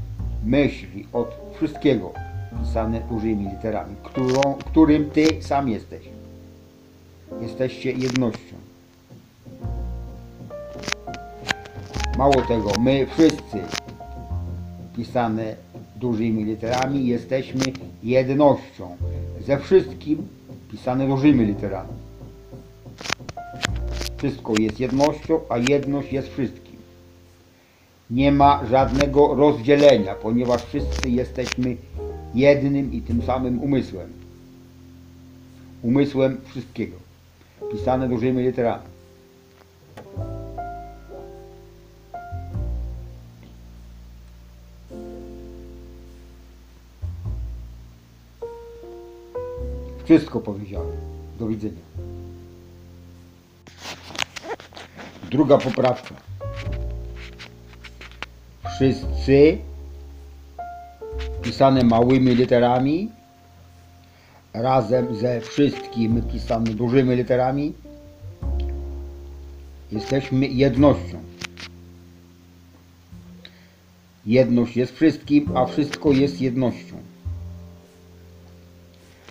[0.44, 2.12] myśli od wszystkiego
[2.60, 6.02] pisane dużymi literami, którą, którym Ty sam jesteś.
[7.40, 8.56] Jesteście jednością.
[12.18, 13.58] Mało tego, my wszyscy
[14.96, 15.56] pisane
[15.96, 17.62] dużymi literami jesteśmy
[18.02, 18.96] jednością.
[19.46, 20.28] Ze wszystkim
[20.70, 22.09] pisane dużymi literami.
[24.20, 26.76] Wszystko jest jednością, a jedność jest wszystkim.
[28.10, 31.76] Nie ma żadnego rozdzielenia, ponieważ wszyscy jesteśmy
[32.34, 34.12] jednym i tym samym umysłem.
[35.82, 36.96] Umysłem wszystkiego.
[37.72, 38.82] Pisane dużymi literami.
[50.04, 50.96] Wszystko powiedziałem.
[51.38, 52.09] Do widzenia.
[55.30, 56.14] Druga poprawka.
[58.74, 59.58] Wszyscy
[61.42, 63.08] pisane małymi literami
[64.52, 67.72] razem ze wszystkim pisane dużymi literami
[69.92, 71.18] jesteśmy jednością.
[74.26, 76.96] Jedność jest wszystkim, a wszystko jest jednością.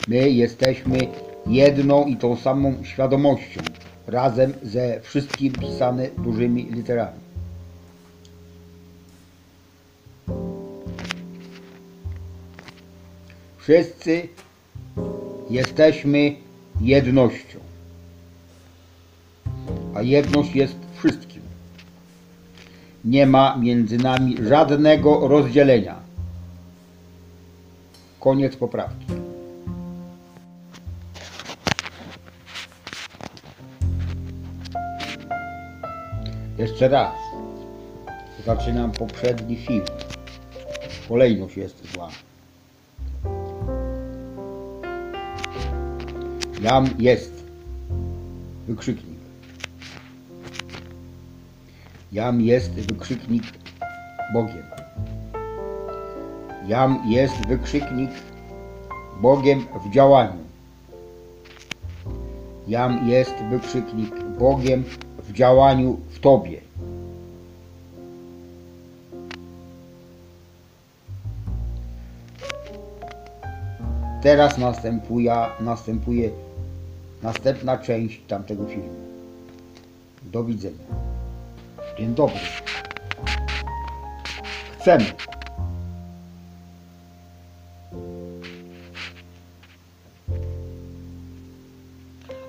[0.08, 0.98] My jesteśmy
[1.48, 3.62] jedną i tą samą świadomością,
[4.10, 7.20] razem ze wszystkim pisane dużymi literami.
[13.58, 14.28] Wszyscy
[15.50, 16.36] jesteśmy
[16.82, 17.60] jednością,
[19.96, 21.42] a jedność jest wszystkim.
[23.06, 25.96] Nie ma między nami żadnego rozdzielenia.
[28.20, 29.29] Koniec poprawki.
[36.60, 37.16] Jeszcze raz.
[38.46, 39.86] Zaczynam poprzedni film.
[41.10, 42.10] Kolejność jest zła.
[46.62, 47.44] Jam jest.
[48.68, 49.20] Wykrzyknik.
[52.12, 53.44] Jam jest wykrzyknik
[54.34, 54.64] Bogiem.
[56.68, 58.12] Jam jest wykrzyknik
[59.22, 60.40] Bogiem w działaniu.
[62.68, 64.84] Jam jest wykrzyknik Bogiem
[65.24, 66.62] w działaniu Tobie.
[74.22, 76.30] Teraz następuje, następuje
[77.24, 78.90] następna część tamtego filmu.
[80.24, 80.86] Do widzenia.
[81.98, 82.40] Dzień dobry.
[84.80, 85.06] Chcemy.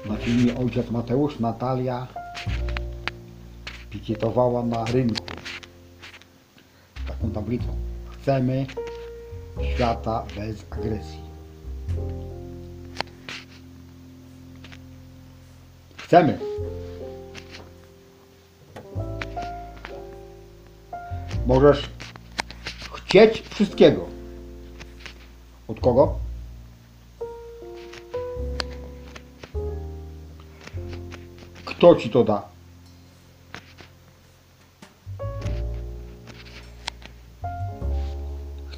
[0.08, 2.19] Na filmie ojciec Mateusz Natalia
[3.90, 5.24] pikietowała na rynku
[7.08, 7.76] taką tablicą.
[8.10, 8.66] Chcemy
[9.74, 11.20] świata bez agresji.
[15.96, 16.38] Chcemy.
[21.46, 21.90] Możesz
[22.92, 24.06] chcieć wszystkiego.
[25.68, 26.18] Od kogo?
[31.64, 32.49] Kto ci to da?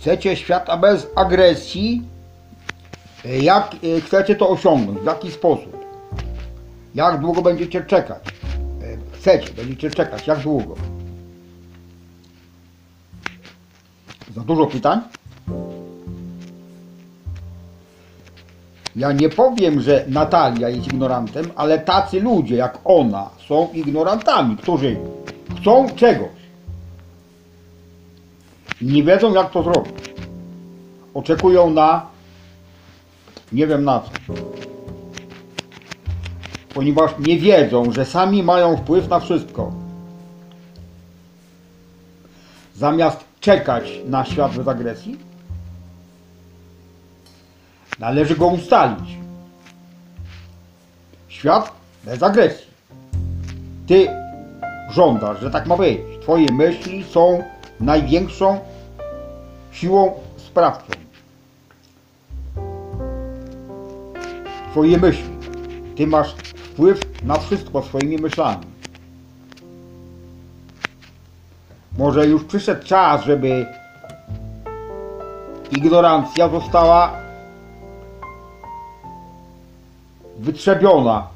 [0.03, 2.03] Chcecie świata bez agresji?
[3.24, 4.99] E, Jak e, chcecie to osiągnąć?
[4.99, 5.85] W jaki sposób?
[6.95, 8.19] Jak długo będziecie czekać?
[8.83, 10.27] E, Chcecie, będziecie czekać.
[10.27, 10.74] Jak długo?
[14.35, 15.01] Za dużo pytań?
[18.97, 24.97] Ja nie powiem, że Natalia jest ignorantem, ale tacy ludzie jak ona są ignorantami, którzy
[25.61, 26.41] chcą czegoś
[28.83, 30.15] nie wiedzą jak to zrobić.
[31.15, 32.07] Oczekują na
[33.53, 34.35] nie wiem na co.
[36.75, 39.73] Ponieważ nie wiedzą, że sami mają wpływ na wszystko.
[42.75, 45.19] Zamiast czekać na świat bez agresji,
[47.99, 49.09] należy go ustalić.
[51.29, 51.73] Świat
[52.05, 52.67] bez agresji.
[53.87, 54.09] Ty
[54.91, 56.01] żądasz, że tak ma być.
[56.23, 57.43] Twoje myśli są
[57.81, 58.61] największą
[59.73, 60.93] siłą sprawczą.
[64.70, 65.31] Twoje myśli.
[65.97, 68.66] Ty masz wpływ na wszystko swoimi myślami.
[71.99, 73.66] Może już przyszedł czas, żeby
[75.70, 77.12] ignorancja została
[80.39, 81.28] wytrzebiona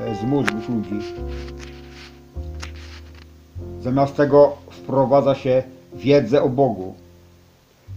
[0.00, 1.00] e, z mózgów ludzi.
[3.80, 5.62] Zamiast tego wprowadza się
[5.94, 6.94] wiedzę o Bogu,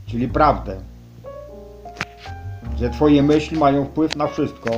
[0.08, 0.80] czyli prawdę,
[2.80, 4.70] że Twoje myśli mają wpływ na wszystko.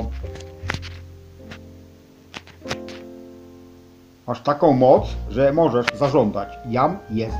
[4.26, 6.48] Masz taką moc, że możesz zażądać.
[6.68, 7.36] Jam jest.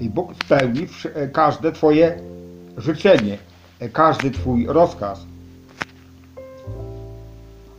[0.00, 0.86] I Bóg spełni
[1.32, 2.20] każde Twoje
[2.76, 3.38] życzenie,
[3.92, 5.20] każdy Twój rozkaz.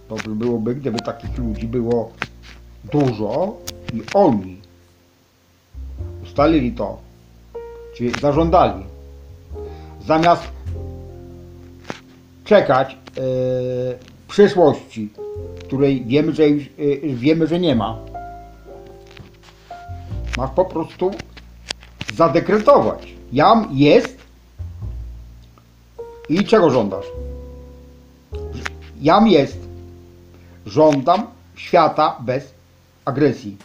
[0.10, 2.12] Dobrze byłoby, gdyby takich ludzi było
[2.92, 3.58] dużo
[3.94, 4.62] i oni
[6.24, 6.98] ustalili to,
[8.00, 8.84] czyli zażądali.
[10.08, 10.44] Zamiast
[12.46, 13.22] czekać e,
[14.28, 15.10] przyszłości,
[15.66, 16.70] której wiemy, że już, e,
[17.16, 17.98] wiemy, że nie ma.
[20.38, 21.12] Masz po prostu
[22.16, 23.14] zadekretować.
[23.34, 24.18] Jam jest
[26.30, 27.06] i czego żądasz?
[29.02, 29.60] Jam jest.
[30.66, 32.54] Żądam świata bez
[33.06, 33.58] agresji.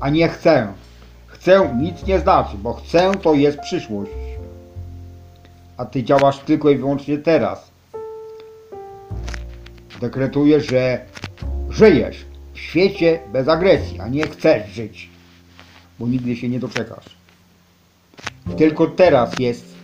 [0.00, 0.72] A nie chcę.
[1.42, 4.10] Chcę nic nie znaczy, bo chcę to jest przyszłość.
[5.76, 7.70] A ty działasz tylko i wyłącznie teraz.
[10.00, 11.04] Dekretujesz, że
[11.70, 12.24] żyjesz
[12.54, 15.10] w świecie bez agresji, a nie chcesz żyć,
[15.98, 17.16] bo nigdy się nie doczekasz.
[18.58, 19.74] Tylko teraz jest,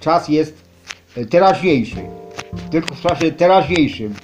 [0.00, 0.54] czas jest
[1.16, 2.02] e, teraźniejszy.
[2.70, 4.14] Tylko w czasie teraźniejszym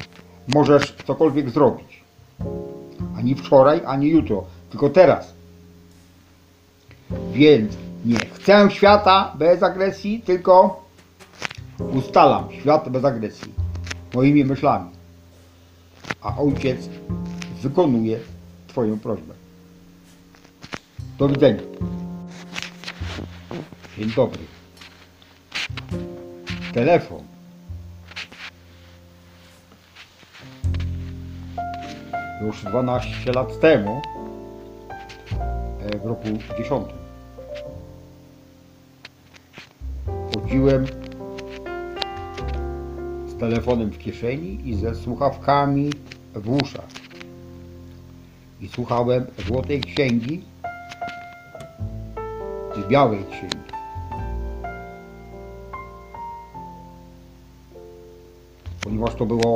[0.48, 2.02] możesz cokolwiek zrobić.
[3.18, 5.33] Ani wczoraj, ani jutro, tylko teraz.
[7.32, 7.72] Więc
[8.04, 10.84] nie chcę świata bez agresji, tylko
[11.78, 13.52] ustalam świat bez agresji
[14.14, 14.90] moimi myślami.
[16.22, 16.88] A ojciec
[17.62, 18.18] wykonuje
[18.66, 19.34] Twoją prośbę.
[21.18, 21.62] Do widzenia.
[23.98, 24.40] Dzień dobry.
[26.72, 27.22] Telefon.
[32.42, 34.02] Już 12 lat temu,
[35.84, 36.28] w roku
[36.58, 36.86] 10,
[40.34, 40.86] chodziłem
[43.28, 45.90] z telefonem w kieszeni i ze słuchawkami
[46.34, 46.88] w uszach.
[48.60, 50.42] I słuchałem Złotej Księgi
[52.78, 53.56] i Białej Księgi.
[58.80, 59.54] Ponieważ to było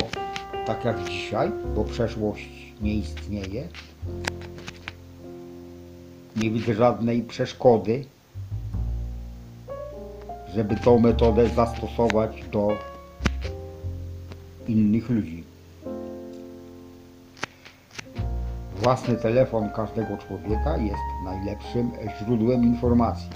[0.66, 2.48] tak jak dzisiaj, bo przeszłość
[2.80, 3.68] nie istnieje.
[6.36, 8.04] Nie widzę żadnej przeszkody,
[10.54, 12.68] żeby tą metodę zastosować do
[14.68, 15.44] innych ludzi.
[18.82, 23.28] własny telefon każdego człowieka jest najlepszym źródłem informacji.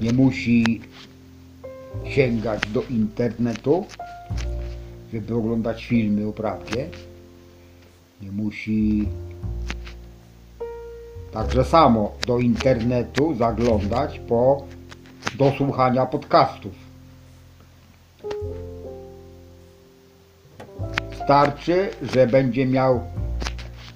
[0.00, 0.80] Nie musi
[2.04, 3.86] sięgać do internetu,
[5.12, 6.88] żeby oglądać filmy o prawdzie.
[8.22, 9.08] Nie musi
[11.32, 14.64] także samo do internetu zaglądać po
[15.38, 16.72] do słuchania podcastów.
[21.24, 23.00] Starczy, że będzie miał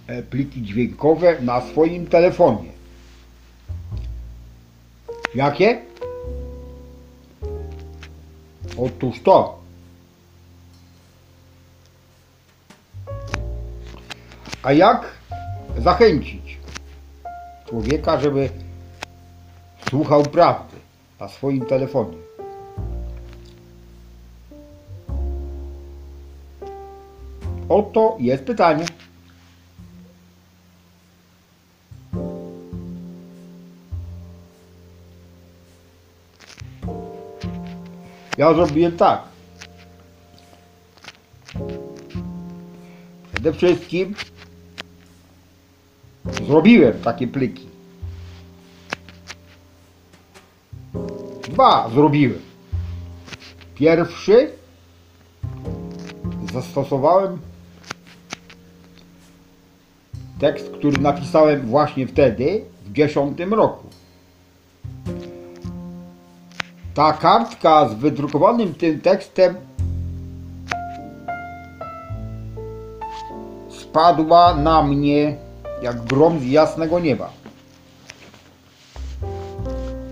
[0.07, 2.71] e, pliki dźwiękowe na swoim telefonie.
[5.35, 5.83] Jakie?
[8.79, 9.60] Otóż to.
[14.63, 15.07] A jak
[15.79, 16.59] zachęcić
[17.69, 18.49] człowieka, żeby
[19.89, 20.77] słuchał prawdy
[21.21, 22.17] na swoim telefonie?
[27.69, 28.87] Oto jest pytanie.
[38.39, 39.23] Ja zrobiłem tak.
[43.33, 44.15] Przede wszystkim
[46.51, 47.67] zrobiłem takie pliki.
[51.43, 52.41] Dwa zrobiłem.
[53.75, 54.51] Pierwszy
[56.53, 57.39] zastosowałem
[60.39, 63.87] tekst, który napisałem właśnie wtedy, w dziesiątym roku.
[66.95, 69.55] Ta kartka z wydrukowanym tym tekstem
[73.71, 75.50] spadła na mnie
[75.83, 77.31] jak grom z jasnego nieba.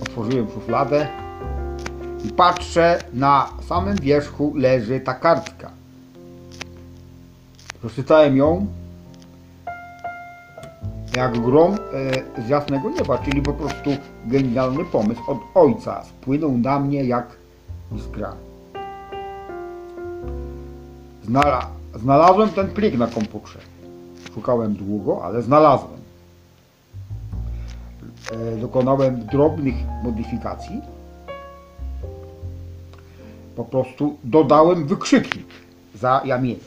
[0.02, 1.08] Otworzyłem szufladę
[2.24, 5.70] i patrzę, na samym wierzchu leży ta kartka.
[7.78, 8.66] Przeczytałem ją
[11.16, 13.90] jak grom e, z jasnego nieba, czyli po prostu
[14.26, 16.04] genialny pomysł od ojca.
[16.04, 17.26] Spłynął na mnie jak
[17.96, 18.32] iskra.
[21.24, 23.77] Znala znalazłem ten plik na komputerze.
[24.38, 26.00] Szukałem długo, ale znalazłem.
[28.32, 29.74] E, dokonałem drobnych
[30.04, 30.80] modyfikacji.
[33.56, 35.46] Po prostu dodałem wykrzyknik
[35.94, 36.60] za jamieniem.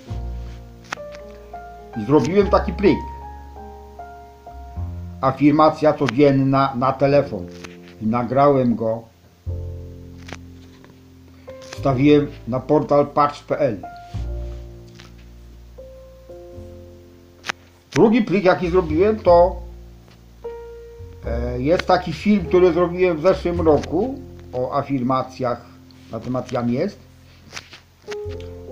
[1.98, 2.98] I zrobiłem taki plik
[5.22, 7.48] afirmacja codzienna na telefon.
[8.02, 9.02] I nagrałem go.
[11.61, 14.01] Wstawiłem na portal patch.pl.
[17.91, 19.55] Drugi plik, jaki zrobiłem, to
[21.26, 24.19] e, jest taki film, który zrobiłem w zeszłym roku
[24.53, 25.65] o afirmacjach
[26.11, 26.99] na temat jam jest.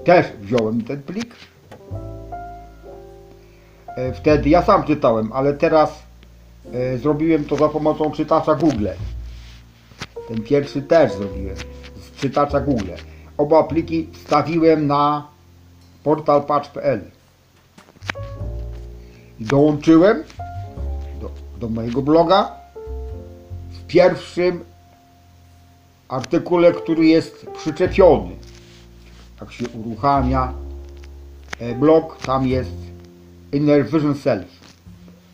[0.05, 1.35] Też wziąłem ten plik.
[3.87, 6.09] E, Wtedy ja sam czytałem, ale teraz
[6.73, 8.87] E, Zrobiłem to za pomocą czytacza Google.
[10.27, 11.55] Ten pierwszy też zrobiłem
[12.01, 12.91] z czytacza Google.
[13.37, 15.27] Oba pliki wstawiłem na
[16.03, 17.01] portal patch.pl
[19.39, 20.23] dołączyłem
[21.21, 22.51] do, do mojego bloga
[23.71, 24.65] w pierwszym
[26.09, 28.35] artykule, który jest przyczepiony.
[29.41, 30.53] Jak się uruchamia
[31.59, 32.71] e, blog, tam jest
[33.53, 34.47] Inner Vision Self.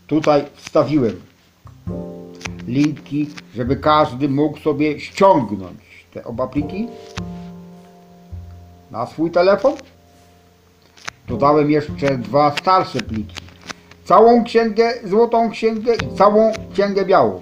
[0.07, 1.21] Tutaj wstawiłem
[2.67, 5.79] linki, żeby każdy mógł sobie ściągnąć
[6.13, 6.87] te oba pliki
[8.91, 9.73] na swój telefon.
[11.27, 13.35] Dodałem jeszcze dwa starsze pliki.
[14.05, 17.41] Całą księgę, złotą księgę i całą księgę białą.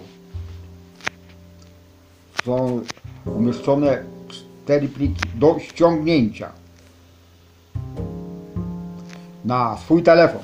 [2.46, 2.82] Są
[3.26, 6.52] umieszczone cztery pliki do ściągnięcia
[9.46, 10.42] na swój telefon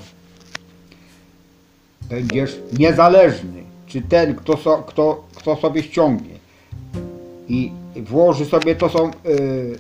[2.10, 6.40] będziesz niezależny, czy ten, kto, so, kto, kto sobie ściągnie
[7.48, 9.78] i włoży sobie, to są y,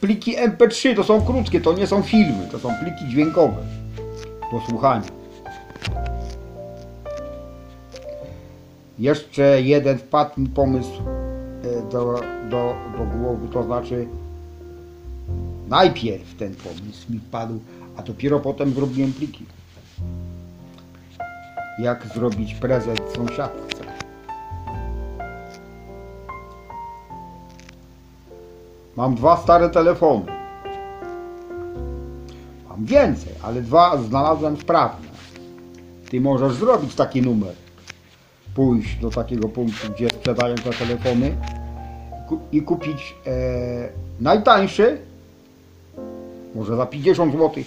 [0.00, 3.66] pliki MP3, to są krótkie, to nie są filmy, to są pliki dźwiękowe
[4.52, 5.21] do słuchania.
[8.98, 11.02] Jeszcze jeden wpadł mi pomysł
[11.64, 14.06] y, do, do, do głowy, to znaczy
[15.68, 17.60] najpierw ten pomysł mi wpadł,
[17.96, 19.46] a dopiero potem zrobiłem pliki
[21.78, 23.82] jak zrobić prezent sąsiadce.
[28.96, 30.32] Mam dwa stare telefony.
[32.68, 35.11] Mam więcej, ale dwa znalazłem sprawne.
[36.12, 37.54] Ty możesz zrobić taki numer.
[38.54, 41.36] Pójść do takiego punktu, gdzie sprzedają te telefony
[42.52, 43.88] i kupić e,
[44.20, 44.98] najtańszy
[46.54, 47.64] może za 50 zł,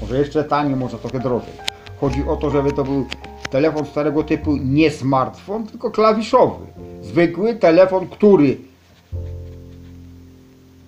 [0.00, 1.52] może jeszcze taniej, może trochę drożej.
[2.00, 3.06] Chodzi o to, żeby to był
[3.50, 6.66] telefon starego typu, nie smartfon, tylko klawiszowy.
[7.02, 8.56] Zwykły telefon, który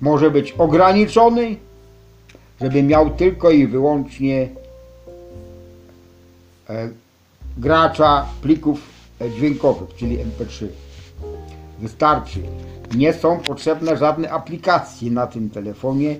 [0.00, 1.56] może być ograniczony,
[2.60, 4.59] żeby miał tylko i wyłącznie
[7.58, 8.80] gracza plików
[9.20, 10.66] e, dźwiękowych, czyli MP3.
[11.78, 12.40] Wystarczy.
[12.94, 16.16] Nie są potrzebne żadne aplikacje na tym telefonie.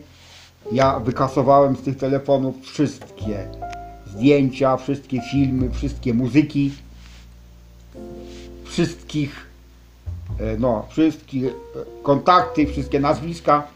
[0.72, 3.48] Ja wykasowałem z tych telefonów wszystkie
[4.06, 6.72] zdjęcia, wszystkie filmy, wszystkie muzyki,
[8.64, 9.46] wszystkich,
[10.40, 11.52] e, no, wszystkie e,
[12.02, 13.66] kontakty, wszystkie nazwiska.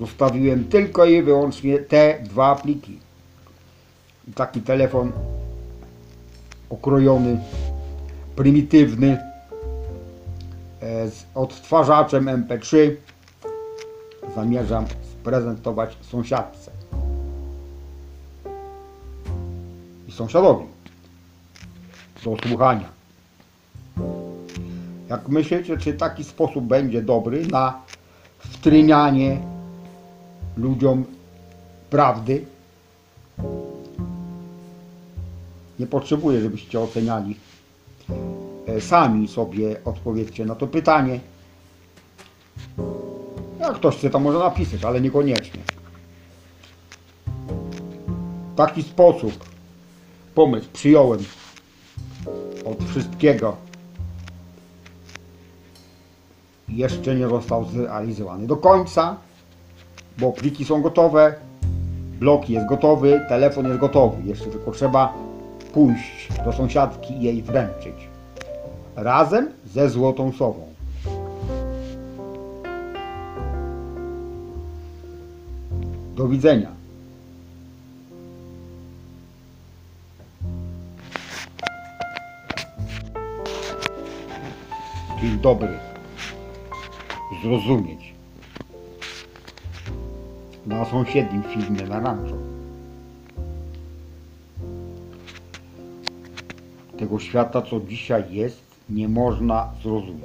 [0.00, 2.98] Zostawiłem tylko i wyłącznie te dwa pliki.
[4.34, 5.12] Taki telefon
[6.70, 7.40] okrojony,
[8.36, 9.18] prymitywny,
[10.80, 12.76] e, z odtwarzaczem MP3
[14.34, 16.70] zamierzam sprezentować sąsiadce
[20.08, 20.64] i sąsiadowi
[22.24, 22.88] do słuchania.
[25.08, 27.80] Jak myślicie, czy taki sposób będzie dobry na
[28.38, 29.40] wtrynianie
[30.56, 31.04] ludziom
[31.90, 32.44] prawdy?
[35.78, 37.36] Nie potrzebuję, żebyście oceniali.
[38.66, 41.20] E, Sami sobie odpowiedzcie na to pytanie.
[43.60, 45.60] Jak ktoś chce, to może napisać, ale niekoniecznie.
[48.52, 49.32] W taki sposób
[50.34, 51.20] pomysł przyjąłem
[52.64, 53.56] od wszystkiego.
[56.68, 59.16] Jeszcze nie został zrealizowany do końca,
[60.18, 61.34] bo pliki są gotowe,
[62.20, 64.22] blok jest gotowy, telefon jest gotowy.
[64.24, 65.25] Jeszcze tylko trzeba
[65.76, 67.94] pójść do sąsiadki i jej wręczyć.
[68.96, 70.66] Razem ze złotą sową.
[76.16, 76.68] Do widzenia.
[85.20, 85.78] Dzień dobry.
[87.42, 88.14] Zrozumieć.
[90.66, 92.55] Na sąsiednim filmie na rancho.
[97.06, 100.24] Tego świata, co dzisiaj jest, nie można zrozumieć.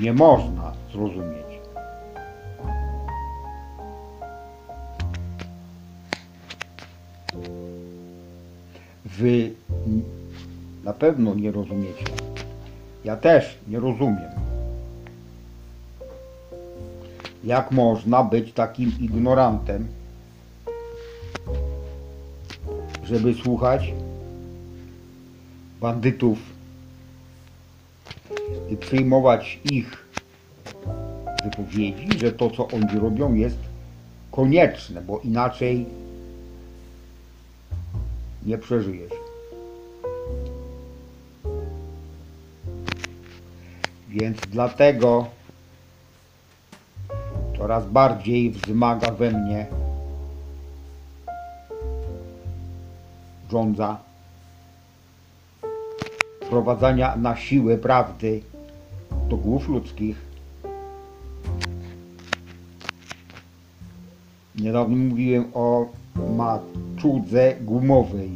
[0.00, 1.46] Nie można zrozumieć.
[9.04, 9.52] Wy
[10.84, 12.04] na pewno nie rozumiecie.
[13.04, 14.45] Ja też nie rozumiem.
[17.46, 19.86] Jak można być takim ignorantem,
[23.04, 23.92] żeby słuchać
[25.80, 26.38] bandytów
[28.70, 30.06] i przyjmować ich
[31.44, 33.58] wypowiedzi, że to, co oni robią, jest
[34.32, 35.86] konieczne, bo inaczej
[38.46, 39.12] nie przeżyjesz.
[44.08, 45.35] Więc dlatego
[47.66, 49.66] coraz bardziej wzmaga we mnie
[53.50, 53.98] żądza
[56.46, 58.40] wprowadzania na siłę prawdy
[59.28, 60.16] do głów ludzkich.
[64.54, 65.86] Niedawno mówiłem o
[66.36, 68.30] maczudze gumowej.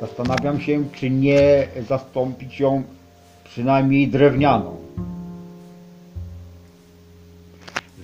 [0.00, 2.82] Zastanawiam się, czy nie zastąpić ją
[3.44, 4.75] przynajmniej drewnianą.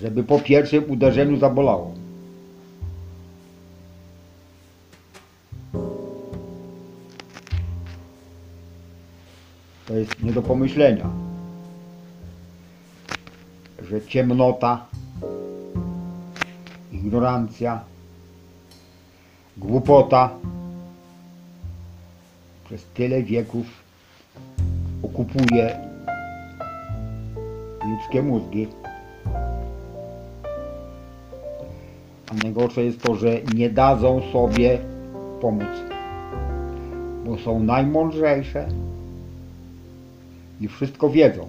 [0.03, 1.93] Żeby po pierwszym uderzeniu zabolało.
[9.87, 11.09] To jest nie do pomyślenia,
[13.89, 14.85] że ciemnota,
[16.91, 17.83] ignorancja,
[19.57, 20.29] głupota
[22.65, 23.65] przez tyle wieków
[25.03, 25.77] okupuje
[27.85, 28.82] ludzkie mózgi.
[32.43, 34.79] Najgorsze jest to, że nie dadzą sobie
[35.41, 35.67] pomóc,
[37.25, 38.67] bo są najmądrzejsze
[40.61, 41.47] i wszystko wiedzą.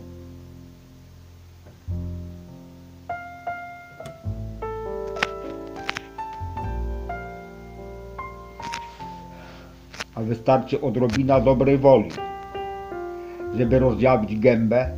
[10.14, 12.10] A wystarczy odrobina dobrej woli,
[13.56, 14.90] żeby rozdziawić gębę,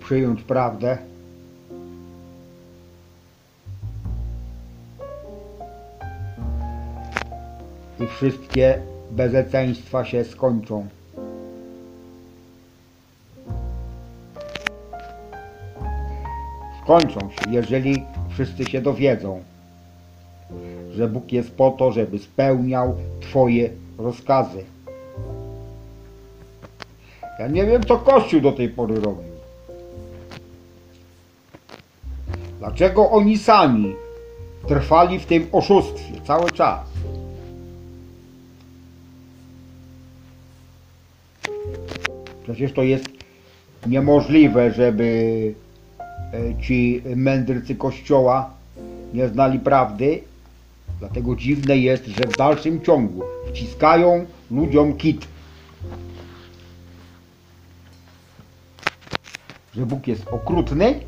[0.00, 0.98] przyjąć prawdę.
[8.06, 8.78] Wszystkie
[9.10, 10.86] bezeceństwa się skończą.
[16.82, 19.42] Skończą się, jeżeli wszyscy się dowiedzą,
[20.90, 24.64] że Bóg jest po to, żeby spełniał Twoje rozkazy.
[27.38, 29.34] Ja nie wiem, co Kościół do tej pory robił.
[32.58, 33.94] Dlaczego oni sami
[34.68, 36.80] trwali w tym oszustwie cały czas?
[42.44, 43.04] Przecież to jest
[43.86, 45.54] niemożliwe, żeby
[46.32, 48.50] e, ci mędrcy Kościoła
[49.14, 50.20] nie znali prawdy.
[50.98, 55.26] Dlatego dziwne jest, że w dalszym ciągu wciskają ludziom kit.
[59.74, 61.00] Że Bóg jest okrutny,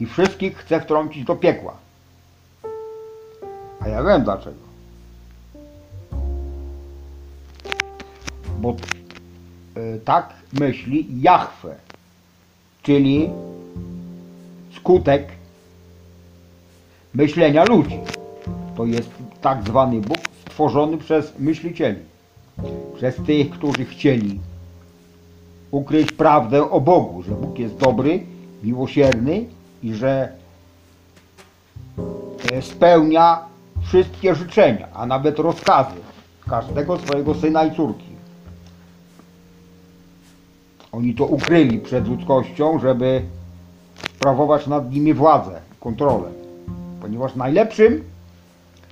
[0.00, 1.76] i wszystkich chce wtrącić do piekła.
[3.80, 4.67] A ja wiem dlaczego.
[8.58, 8.76] Bo
[9.76, 11.74] y, tak myśli Jahwe,
[12.82, 13.30] czyli
[14.76, 15.28] skutek
[17.14, 17.98] myślenia ludzi.
[18.76, 19.10] To jest
[19.40, 22.00] tak zwany Bóg stworzony przez myślicieli,
[22.96, 24.40] przez tych, którzy chcieli
[25.70, 28.20] ukryć prawdę o Bogu, że Bóg jest dobry,
[28.62, 29.44] miłosierny
[29.82, 30.32] i że
[32.52, 33.38] e, spełnia
[33.82, 35.96] wszystkie życzenia, a nawet rozkazy
[36.48, 38.07] każdego swojego syna i córki.
[40.92, 43.22] Oni to ukryli przed ludzkością, żeby
[44.16, 46.28] sprawować nad nimi władzę, kontrolę.
[47.00, 48.04] Ponieważ najlepszym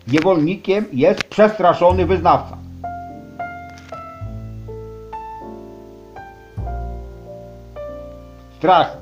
[0.08, 2.58] niewolnikiem jest przestraszony wyznawca.
[8.58, 8.96] Strach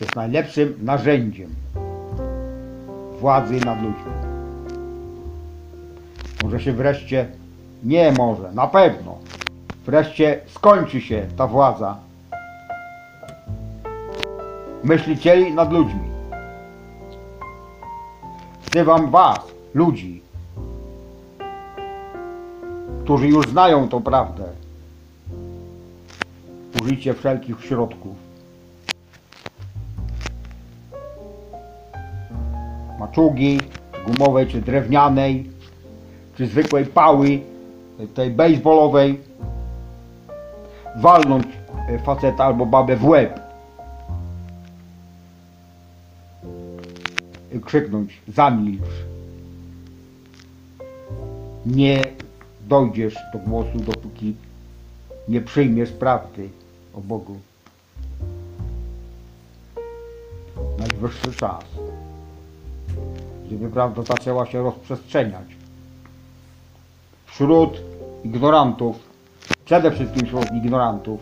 [0.00, 1.50] jest najlepszym narzędziem
[3.20, 4.12] władzy nad ludźmi.
[6.42, 7.28] Może się wreszcie,
[7.84, 9.18] nie może, na pewno,
[9.86, 12.07] wreszcie skończy się ta władza
[14.84, 16.08] myślicieli nad ludźmi.
[18.70, 19.38] Wzywam Was,
[19.74, 20.22] ludzi,
[23.04, 24.44] którzy już znają tą prawdę.
[26.82, 28.16] Użyjcie wszelkich środków.
[32.98, 33.60] Maczugi,
[34.06, 35.50] gumowej czy drewnianej,
[36.36, 37.40] czy zwykłej pały,
[38.14, 39.20] tej baseballowej,
[40.96, 41.46] walnąć
[41.88, 43.47] e, faceta albo babę w łeb.
[47.64, 48.82] Krzyknąć, zamilcz.
[51.66, 52.04] Nie
[52.68, 54.34] dojdziesz do głosu, dopóki
[55.28, 56.48] nie przyjmiesz prawdy
[56.94, 57.36] o Bogu.
[60.78, 61.64] Najwyższy czas,
[63.50, 65.58] żeby prawda zaczęła się rozprzestrzeniać
[67.26, 67.80] wśród
[68.24, 68.96] ignorantów,
[69.64, 71.20] przede wszystkim wśród ignorantów.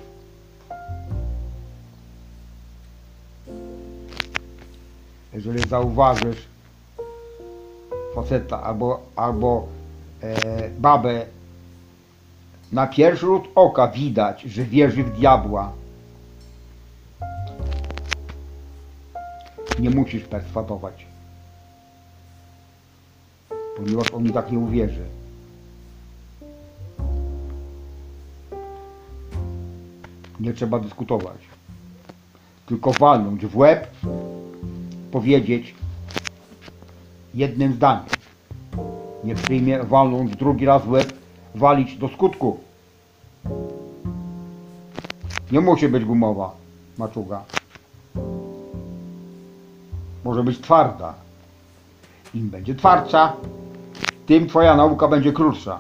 [5.37, 6.47] Jeżeli zauważysz
[8.15, 9.67] faceta albo, albo
[10.23, 11.27] e, babę,
[12.73, 15.73] na pierwszy rzut oka widać, że wierzy w diabła.
[19.79, 21.07] Nie musisz perswadować,
[23.77, 25.05] ponieważ on tak nie uwierzy.
[30.41, 31.39] Nie trzeba dyskutować.
[32.67, 33.87] Tylko walnąć w łeb,
[35.17, 35.75] powiedzieć
[37.35, 38.05] jednym zdaniem.
[39.25, 41.13] Nie przyjmie walnąć drugi raz łeb,
[41.55, 42.59] walić do skutku.
[45.53, 46.55] Nie musi być gumowa
[46.99, 47.45] maczuga.
[50.25, 51.15] Może być twarda.
[52.35, 53.33] Im będzie twardsza,
[54.27, 55.79] tym twoja nauka będzie krótsza.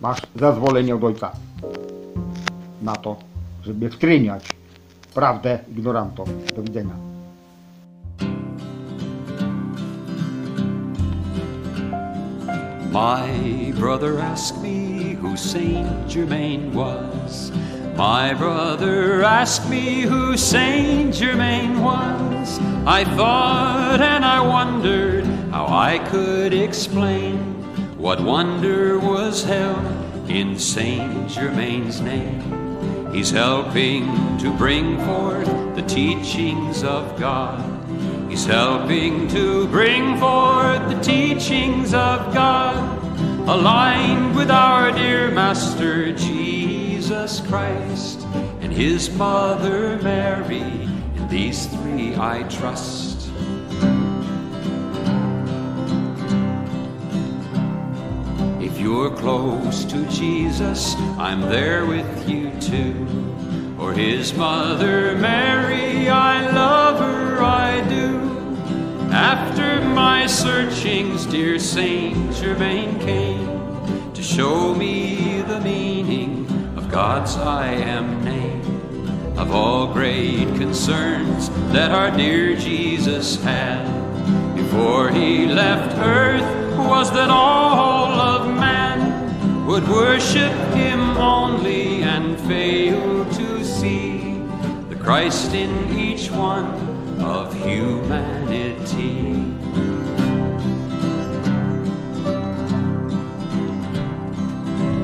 [0.00, 1.30] Masz zezwolenie od ojca
[2.82, 3.16] na to,
[3.66, 4.44] żeby wtryniać
[5.14, 6.26] prawdę ignorantom.
[6.56, 6.94] Do widzenia.
[12.92, 17.52] My brother asked me who Saint Germain was.
[17.96, 22.58] My brother asked me who Saint Germain was.
[22.86, 27.36] I thought and I wondered how I could explain
[27.98, 32.55] what wonder was held in Saint Germain's name.
[33.16, 37.64] He's helping to bring forth the teachings of God.
[38.28, 42.76] He's helping to bring forth the teachings of God,
[43.48, 48.20] aligned with our dear Master Jesus Christ
[48.60, 53.05] and His Mother Mary, and these three I trust.
[58.86, 62.94] You're close to Jesus, I'm there with you too.
[63.76, 68.16] For his mother Mary, I love her, I do.
[69.10, 76.46] After my searchings, dear Saint Germain came to show me the meaning
[76.76, 79.36] of God's I am name.
[79.36, 83.84] Of all great concerns that our dear Jesus had
[84.54, 93.24] before he left earth was that all of man would worship him only and fail
[93.24, 94.40] to see
[94.88, 96.66] the Christ in each one
[97.20, 99.32] of humanity.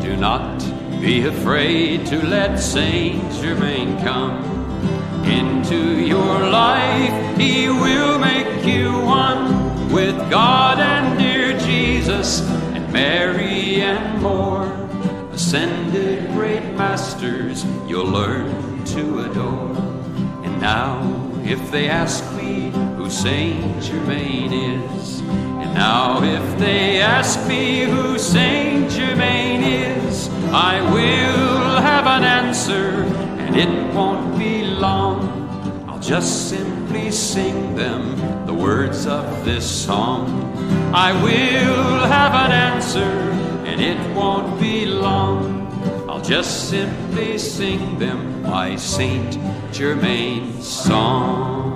[0.01, 0.59] Do not
[1.01, 4.63] be afraid to let Saint Germain come
[5.25, 7.37] into your life.
[7.37, 11.19] He will make you one with God and
[11.61, 12.41] Jesus
[12.75, 14.65] and Mary and more.
[15.33, 19.77] Ascended great masters you'll learn to adore.
[20.45, 21.01] And now,
[21.45, 28.19] if they ask me who Saint Germain is, and now if they ask me who
[28.19, 33.05] Saint Germain is, I will have an answer,
[33.41, 35.87] and it won't be long.
[35.89, 40.52] I'll just simply sing them the words of this song.
[40.95, 43.11] I will have an answer,
[43.65, 45.63] and it won't be long.
[46.09, 49.39] I'll just simply sing them my Saint
[49.73, 51.73] Germain song.